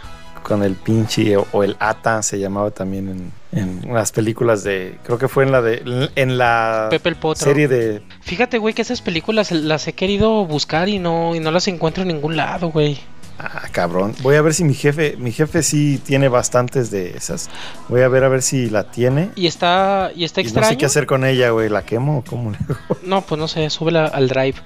Con 0.43 0.63
el 0.63 0.75
pinche 0.75 1.37
o, 1.37 1.47
o 1.53 1.65
el 1.65 1.75
Ata 1.81 2.23
se 2.23 2.39
llamaba 2.39 2.71
también 2.71 3.09
en, 3.09 3.33
en 3.59 3.95
las 3.95 4.13
películas 4.13 4.63
de, 4.63 4.99
creo 5.03 5.17
que 5.17 5.27
fue 5.27 5.45
en 5.45 5.53
la 5.53 5.63
de, 5.63 6.11
en 6.17 6.37
la 6.37 6.89
Pepe 6.91 7.09
el 7.09 7.17
Potro. 7.17 7.45
serie 7.45 7.67
de, 7.67 8.03
Fíjate, 8.21 8.59
güey, 8.59 8.75
que 8.75 8.83
esas 8.83 9.01
películas 9.01 9.51
las 9.53 9.89
he 9.89 9.95
querido 9.95 10.45
buscar 10.45 10.89
y 10.89 10.99
no, 10.99 11.35
y 11.35 11.41
no 11.41 11.51
las 11.51 11.67
encuentro 11.69 12.03
en 12.03 12.09
ningún 12.09 12.37
lado, 12.37 12.71
güey. 12.71 13.01
Ah, 13.39 13.63
cabrón. 13.73 14.15
Voy 14.23 14.37
a 14.37 14.43
ver 14.43 14.55
si 14.55 14.65
mi 14.65 14.75
jefe, 14.75 15.17
mi 15.19 15.33
jefe 15.33 15.63
sí 15.63 16.01
tiene 16.05 16.29
bastantes 16.29 16.91
de 16.91 17.17
esas. 17.17 17.51
Voy 17.89 18.03
a 18.03 18.09
ver 18.09 18.25
a 18.25 18.29
ver 18.29 18.43
si 18.43 18.71
la 18.71 18.85
tiene. 18.91 19.31
Y 19.37 19.47
está, 19.47 20.11
y 20.15 20.25
está 20.25 20.41
Y 20.41 20.45
no 20.45 20.63
sé 20.65 20.77
qué 20.77 20.87
hacer 20.87 21.07
con 21.07 21.25
ella, 21.25 21.51
güey. 21.51 21.69
¿La 21.69 21.85
quemo 21.85 22.19
o 22.19 22.25
cómo 22.25 22.51
le 22.51 22.59
hago? 22.59 22.77
No, 23.05 23.23
pues 23.23 23.39
no 23.39 23.49
sé, 23.49 23.69
súbela 23.71 24.07
al 24.07 24.29
drive. 24.29 24.57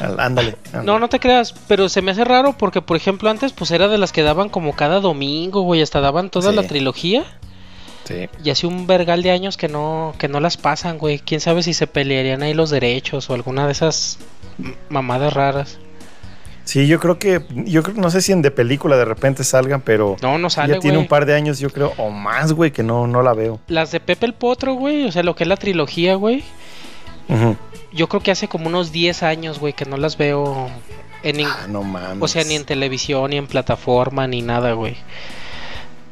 Al- 0.00 0.18
Ándale. 0.20 0.56
ándale. 0.66 0.84
No, 0.86 0.98
no 0.98 1.08
te 1.08 1.18
creas, 1.20 1.52
pero 1.68 1.88
se 1.88 2.02
me 2.02 2.10
hace 2.12 2.24
raro 2.24 2.56
porque, 2.56 2.80
por 2.82 2.96
ejemplo, 2.96 3.28
antes 3.30 3.52
pues 3.52 3.70
era 3.70 3.88
de 3.88 3.98
las 3.98 4.12
que 4.12 4.22
daban 4.22 4.48
como 4.48 4.74
cada 4.74 5.00
domingo, 5.00 5.62
güey, 5.62 5.82
hasta 5.82 6.00
daban 6.00 6.30
toda 6.30 6.50
Sí. 6.50 6.56
la 6.56 6.62
trilogía. 6.64 7.24
Sí. 8.04 8.28
Y 8.42 8.50
hace 8.50 8.66
un 8.66 8.88
vergal 8.88 9.22
de 9.22 9.30
años 9.30 9.56
que 9.56 9.68
no, 9.68 10.12
que 10.18 10.26
no 10.28 10.40
las 10.40 10.56
pasan, 10.56 10.98
güey. 10.98 11.20
Quién 11.20 11.40
sabe 11.40 11.62
si 11.62 11.72
se 11.72 11.86
pelearían 11.86 12.42
ahí 12.42 12.52
los 12.52 12.70
derechos 12.70 13.30
o 13.30 13.34
alguna 13.34 13.66
de 13.66 13.72
esas 13.72 14.18
mamadas 14.88 15.32
raras. 15.32 15.78
Sí, 16.64 16.86
yo 16.86 17.00
creo 17.00 17.18
que, 17.18 17.44
yo 17.50 17.82
creo, 17.82 17.96
no 17.96 18.10
sé 18.10 18.22
si 18.22 18.32
en 18.32 18.40
de 18.40 18.50
película 18.50 18.96
de 18.96 19.04
repente 19.04 19.42
salgan, 19.44 19.80
pero 19.80 20.16
No, 20.22 20.38
no 20.38 20.48
sale, 20.48 20.74
ya 20.74 20.80
tiene 20.80 20.98
un 20.98 21.08
par 21.08 21.26
de 21.26 21.34
años, 21.34 21.58
yo 21.58 21.70
creo, 21.70 21.92
o 21.96 22.10
más, 22.10 22.52
güey, 22.52 22.70
que 22.70 22.82
no, 22.82 23.06
no 23.06 23.22
la 23.22 23.34
veo. 23.34 23.60
Las 23.66 23.90
de 23.90 24.00
Pepe 24.00 24.26
el 24.26 24.34
Potro, 24.34 24.74
güey, 24.74 25.04
o 25.04 25.12
sea, 25.12 25.22
lo 25.22 25.34
que 25.34 25.44
es 25.44 25.48
la 25.48 25.56
trilogía, 25.56 26.14
güey. 26.14 26.44
Yo 27.92 28.08
creo 28.08 28.22
que 28.22 28.30
hace 28.30 28.48
como 28.48 28.68
unos 28.68 28.92
10 28.92 29.22
años, 29.22 29.58
güey, 29.58 29.72
que 29.72 29.84
no 29.84 29.96
las 29.96 30.16
veo 30.16 30.70
en 31.22 31.44
Ah, 31.44 31.66
no 31.68 31.82
mames. 31.82 32.22
O 32.22 32.28
sea, 32.28 32.44
ni 32.44 32.54
en 32.54 32.64
televisión, 32.64 33.30
ni 33.30 33.36
en 33.36 33.46
plataforma, 33.46 34.26
ni 34.26 34.42
nada, 34.42 34.72
güey. 34.72 34.96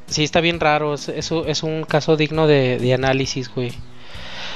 Sí, 0.06 0.24
está 0.24 0.40
bien 0.40 0.60
raro. 0.60 0.94
Es, 0.94 1.08
eso 1.08 1.46
es 1.46 1.62
un 1.62 1.84
caso 1.84 2.16
digno 2.16 2.46
de, 2.46 2.78
de 2.78 2.94
análisis, 2.94 3.52
güey. 3.52 3.72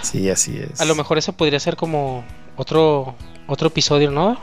Sí, 0.03 0.29
así 0.29 0.59
es. 0.59 0.81
A 0.81 0.85
lo 0.85 0.95
mejor 0.95 1.19
eso 1.19 1.33
podría 1.33 1.61
ser 1.61 1.77
como 1.77 2.25
otro 2.57 3.15
otro 3.47 3.69
episodio, 3.69 4.11
¿no? 4.11 4.39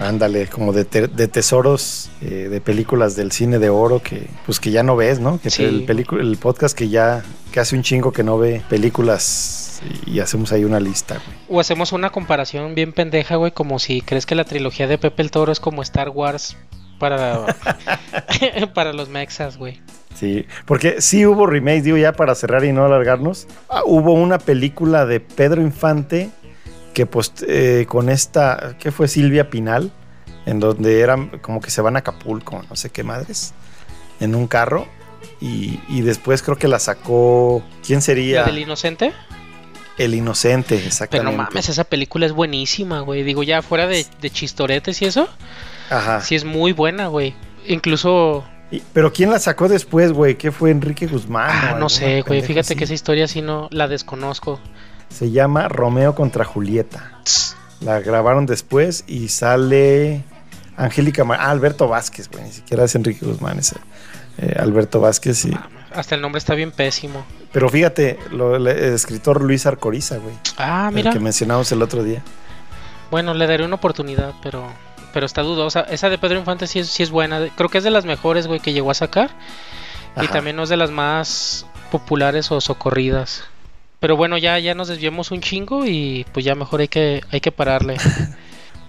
Ándale, 0.00 0.46
como 0.48 0.72
de, 0.72 0.84
te- 0.84 1.06
de 1.08 1.28
tesoros 1.28 2.10
eh, 2.22 2.48
de 2.50 2.60
películas 2.60 3.16
del 3.16 3.32
cine 3.32 3.58
de 3.58 3.68
oro 3.68 4.02
que, 4.02 4.28
pues 4.46 4.58
que 4.58 4.70
ya 4.70 4.82
no 4.82 4.96
ves, 4.96 5.20
¿no? 5.20 5.38
Que 5.40 5.50
Sí. 5.50 5.62
el, 5.64 5.86
el 6.20 6.36
podcast 6.38 6.76
que 6.76 6.88
ya, 6.88 7.22
que 7.52 7.60
hace 7.60 7.76
un 7.76 7.82
chingo 7.82 8.10
que 8.10 8.22
no 8.24 8.38
ve 8.38 8.62
películas 8.70 9.82
y, 10.06 10.20
hacemos 10.20 10.52
ahí 10.52 10.64
una 10.64 10.80
lista, 10.80 11.14
güey. 11.24 11.36
O 11.48 11.60
hacemos 11.60 11.92
una 11.92 12.10
comparación 12.10 12.74
bien 12.74 12.92
pendeja, 12.92 13.36
güey, 13.36 13.52
como 13.52 13.78
si 13.78 14.00
crees 14.00 14.24
que 14.26 14.34
la 14.34 14.44
trilogía 14.44 14.86
de 14.86 14.98
Pepe 14.98 15.22
el 15.22 15.30
Toro 15.30 15.52
es 15.52 15.60
como 15.60 15.82
Star 15.82 16.08
Wars 16.08 16.56
para 16.98 17.46
para 18.74 18.92
los 18.92 19.08
mexas, 19.08 19.56
güey. 19.58 19.80
Sí, 20.14 20.44
porque 20.66 21.00
sí 21.00 21.24
hubo 21.24 21.46
remake, 21.46 21.82
digo 21.82 21.96
ya 21.96 22.12
para 22.12 22.34
cerrar 22.34 22.64
y 22.64 22.72
no 22.72 22.84
alargarnos. 22.84 23.46
ah, 23.68 23.82
hubo 23.86 24.12
una 24.12 24.38
película 24.38 25.06
de 25.06 25.20
Pedro 25.20 25.62
Infante 25.62 26.30
que 26.92 27.06
pues 27.06 27.32
eh, 27.46 27.86
con 27.88 28.08
esta, 28.08 28.76
¿qué 28.78 28.90
fue 28.92 29.08
Silvia 29.08 29.50
Pinal? 29.50 29.90
En 30.46 30.58
donde 30.60 31.00
eran 31.00 31.38
como 31.40 31.60
que 31.60 31.70
se 31.70 31.80
van 31.82 31.96
a 31.96 32.00
Acapulco, 32.00 32.62
no 32.68 32.76
sé 32.76 32.90
qué 32.90 33.02
madres, 33.04 33.52
en 34.20 34.34
un 34.34 34.46
carro. 34.46 34.86
Y, 35.40 35.80
y 35.88 36.00
después 36.02 36.42
creo 36.42 36.56
que 36.56 36.66
la 36.68 36.78
sacó, 36.78 37.62
¿quién 37.86 38.00
sería? 38.02 38.40
¿La 38.40 38.46
del 38.46 38.58
inocente? 38.58 39.12
El 39.98 40.14
Inocente, 40.14 40.76
Pero 40.76 40.86
exactamente. 40.86 41.30
no 41.36 41.42
mames, 41.44 41.68
esa 41.68 41.84
película 41.84 42.24
es 42.24 42.32
buenísima, 42.32 43.00
güey. 43.00 43.22
Digo, 43.22 43.42
ya 43.42 43.60
fuera 43.60 43.86
de, 43.86 44.06
de 44.22 44.30
chistoretes 44.30 45.02
y 45.02 45.04
eso, 45.04 45.28
Ajá. 45.90 46.22
sí 46.22 46.34
es 46.34 46.44
muy 46.46 46.72
buena, 46.72 47.08
güey. 47.08 47.34
Incluso, 47.66 48.44
Y- 48.70 48.82
pero 48.94 49.12
¿quién 49.12 49.30
la 49.30 49.38
sacó 49.38 49.68
después, 49.68 50.12
güey? 50.12 50.36
¿Qué 50.38 50.52
fue 50.52 50.70
Enrique 50.70 51.06
Guzmán? 51.06 51.50
ah, 51.52 51.76
no 51.78 51.90
sé, 51.90 52.22
güey. 52.22 52.40
Fíjate 52.40 52.60
así? 52.60 52.76
que 52.76 52.84
esa 52.84 52.94
historia 52.94 53.28
sí 53.28 53.42
no 53.42 53.68
la 53.72 53.88
desconozco. 53.88 54.58
Se 55.10 55.30
llama 55.30 55.68
Romeo 55.68 56.14
contra 56.14 56.44
Julieta. 56.44 57.12
La 57.80 58.00
grabaron 58.00 58.46
después 58.46 59.04
y 59.06 59.28
sale 59.28 60.22
Angélica 60.76 61.24
Mar 61.24 61.38
ah, 61.40 61.50
Alberto 61.50 61.88
Vázquez, 61.88 62.28
güey, 62.30 62.44
ni 62.44 62.52
siquiera 62.52 62.84
es 62.84 62.94
Enrique 62.94 63.24
Guzmán, 63.26 63.58
es 63.58 63.74
eh, 64.38 64.54
Alberto 64.58 65.00
Vázquez. 65.00 65.44
Y... 65.46 65.56
Hasta 65.94 66.14
el 66.14 66.20
nombre 66.22 66.38
está 66.38 66.54
bien 66.54 66.72
pésimo. 66.72 67.24
Pero 67.52 67.68
fíjate, 67.68 68.18
lo- 68.30 68.56
el 68.56 68.66
escritor 68.68 69.42
Luis 69.42 69.66
Arcoriza, 69.66 70.18
güey, 70.18 70.34
Ah, 70.56 70.86
el 70.88 70.94
mira. 70.94 71.10
que 71.10 71.20
mencionamos 71.20 71.70
el 71.72 71.82
otro 71.82 72.02
día. 72.04 72.22
Bueno, 73.10 73.34
le 73.34 73.46
daré 73.46 73.64
una 73.64 73.74
oportunidad, 73.76 74.34
pero 74.42 74.64
pero 75.12 75.26
está 75.26 75.42
dudosa. 75.42 75.80
Esa 75.80 76.08
de 76.08 76.18
Pedro 76.18 76.38
Infante 76.38 76.68
sí 76.68 76.78
es, 76.78 76.88
sí 76.88 77.02
es 77.02 77.10
buena. 77.10 77.48
Creo 77.56 77.68
que 77.68 77.78
es 77.78 77.84
de 77.84 77.90
las 77.90 78.04
mejores, 78.04 78.46
güey, 78.46 78.60
que 78.60 78.72
llegó 78.72 78.92
a 78.92 78.94
sacar. 78.94 79.30
Y 80.22 80.28
también 80.28 80.54
no 80.54 80.62
es 80.62 80.68
de 80.68 80.76
las 80.76 80.92
más 80.92 81.66
populares 81.90 82.52
o 82.52 82.60
socorridas. 82.60 83.42
Pero 84.00 84.16
bueno, 84.16 84.38
ya, 84.38 84.58
ya 84.58 84.74
nos 84.74 84.88
desviamos 84.88 85.30
un 85.30 85.40
chingo 85.40 85.86
y 85.86 86.26
pues 86.32 86.44
ya 86.44 86.54
mejor 86.54 86.80
hay 86.80 86.88
que, 86.88 87.22
hay 87.30 87.40
que 87.40 87.52
pararle. 87.52 87.96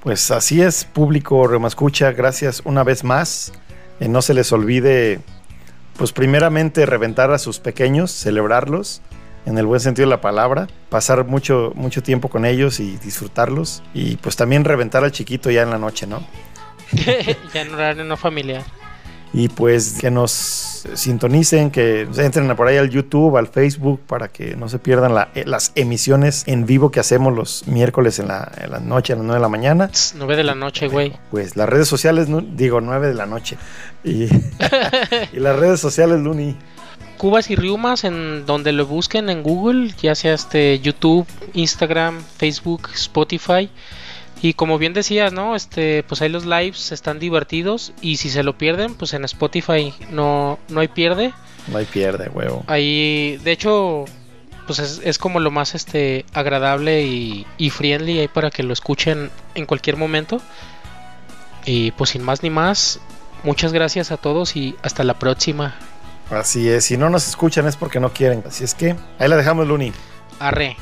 Pues 0.01 0.31
así 0.31 0.63
es, 0.63 0.83
público 0.83 1.45
Remascucha, 1.45 2.11
gracias 2.11 2.63
una 2.65 2.83
vez 2.83 3.03
más. 3.03 3.53
Eh, 3.99 4.07
no 4.07 4.23
se 4.23 4.33
les 4.33 4.51
olvide, 4.51 5.19
pues 5.95 6.11
primeramente 6.11 6.87
reventar 6.87 7.29
a 7.29 7.37
sus 7.37 7.59
pequeños, 7.59 8.09
celebrarlos 8.09 9.03
en 9.45 9.59
el 9.59 9.67
buen 9.67 9.79
sentido 9.79 10.07
de 10.07 10.09
la 10.09 10.21
palabra, 10.21 10.67
pasar 10.89 11.25
mucho, 11.25 11.71
mucho 11.75 12.01
tiempo 12.01 12.29
con 12.29 12.45
ellos 12.45 12.79
y 12.79 12.97
disfrutarlos. 12.97 13.83
Y 13.93 14.15
pues 14.17 14.35
también 14.35 14.65
reventar 14.65 15.03
al 15.03 15.11
chiquito 15.11 15.51
ya 15.51 15.61
en 15.61 15.69
la 15.69 15.77
noche, 15.77 16.07
¿no? 16.07 16.25
ya 17.53 17.61
en 17.61 17.73
horario 17.73 18.03
no 18.03 18.17
familiar. 18.17 18.63
Y 19.33 19.47
pues 19.47 19.97
que 19.99 20.11
nos 20.11 20.83
sintonicen, 20.93 21.71
que 21.71 22.01
entren 22.17 22.53
por 22.57 22.67
ahí 22.67 22.75
al 22.75 22.89
YouTube, 22.89 23.37
al 23.37 23.47
Facebook, 23.47 24.01
para 24.05 24.27
que 24.27 24.57
no 24.57 24.67
se 24.67 24.77
pierdan 24.77 25.13
la- 25.13 25.29
eh, 25.35 25.43
las 25.45 25.71
emisiones 25.75 26.43
en 26.47 26.65
vivo 26.65 26.91
que 26.91 26.99
hacemos 26.99 27.33
los 27.33 27.65
miércoles 27.65 28.19
en 28.19 28.27
la, 28.27 28.51
en 28.61 28.71
la 28.71 28.79
noche, 28.79 29.13
a 29.13 29.15
las 29.15 29.23
9 29.23 29.37
de 29.39 29.41
la 29.41 29.47
mañana. 29.49 29.87
Tss, 29.87 30.15
9 30.17 30.35
de 30.35 30.43
la 30.43 30.55
noche, 30.55 30.89
güey. 30.89 31.13
Pues 31.31 31.55
las 31.55 31.69
redes 31.69 31.87
sociales, 31.87 32.27
digo 32.57 32.81
9 32.81 33.07
de 33.07 33.13
la 33.13 33.25
noche. 33.25 33.57
Y, 34.03 34.23
y 35.33 35.39
las 35.39 35.57
redes 35.57 35.79
sociales, 35.79 36.19
Luni. 36.19 36.57
Cubas 37.17 37.49
y 37.51 37.55
Riumas, 37.55 38.03
en 38.03 38.45
donde 38.45 38.71
lo 38.73 38.85
busquen 38.85 39.29
en 39.29 39.43
Google, 39.43 39.93
ya 40.01 40.13
sea 40.15 40.33
este 40.33 40.79
YouTube, 40.79 41.25
Instagram, 41.53 42.21
Facebook, 42.37 42.89
Spotify. 42.95 43.69
Y 44.41 44.53
como 44.53 44.77
bien 44.77 44.93
decías, 44.93 45.31
¿no? 45.31 45.55
Este, 45.55 46.03
pues 46.03 46.21
ahí 46.21 46.29
los 46.29 46.45
lives 46.45 46.91
están 46.91 47.19
divertidos. 47.19 47.93
Y 48.01 48.17
si 48.17 48.29
se 48.29 48.43
lo 48.43 48.57
pierden, 48.57 48.95
pues 48.95 49.13
en 49.13 49.23
Spotify 49.25 49.93
no, 50.09 50.57
no 50.67 50.79
hay 50.79 50.87
pierde. 50.87 51.33
No 51.67 51.77
hay 51.77 51.85
pierde, 51.85 52.29
huevo. 52.29 52.63
Ahí, 52.65 53.39
de 53.43 53.51
hecho, 53.51 54.05
pues 54.65 54.79
es, 54.79 55.01
es 55.03 55.19
como 55.19 55.39
lo 55.39 55.51
más 55.51 55.75
este 55.75 56.25
agradable 56.33 57.03
y, 57.03 57.45
y 57.57 57.69
friendly 57.69 58.19
ahí 58.19 58.27
para 58.27 58.49
que 58.49 58.63
lo 58.63 58.73
escuchen 58.73 59.29
en 59.53 59.65
cualquier 59.67 59.95
momento. 59.95 60.41
Y 61.65 61.91
pues 61.91 62.11
sin 62.11 62.23
más 62.23 62.41
ni 62.41 62.49
más, 62.49 62.99
muchas 63.43 63.73
gracias 63.73 64.11
a 64.11 64.17
todos 64.17 64.55
y 64.55 64.75
hasta 64.81 65.03
la 65.03 65.19
próxima. 65.19 65.75
Así 66.31 66.67
es, 66.69 66.85
si 66.85 66.97
no 66.97 67.09
nos 67.09 67.27
escuchan 67.27 67.67
es 67.67 67.75
porque 67.75 67.99
no 67.99 68.11
quieren. 68.11 68.43
Así 68.47 68.63
es 68.63 68.73
que 68.73 68.95
ahí 69.19 69.27
la 69.27 69.35
dejamos, 69.35 69.67
Luni. 69.67 69.91
Arre. 70.39 70.77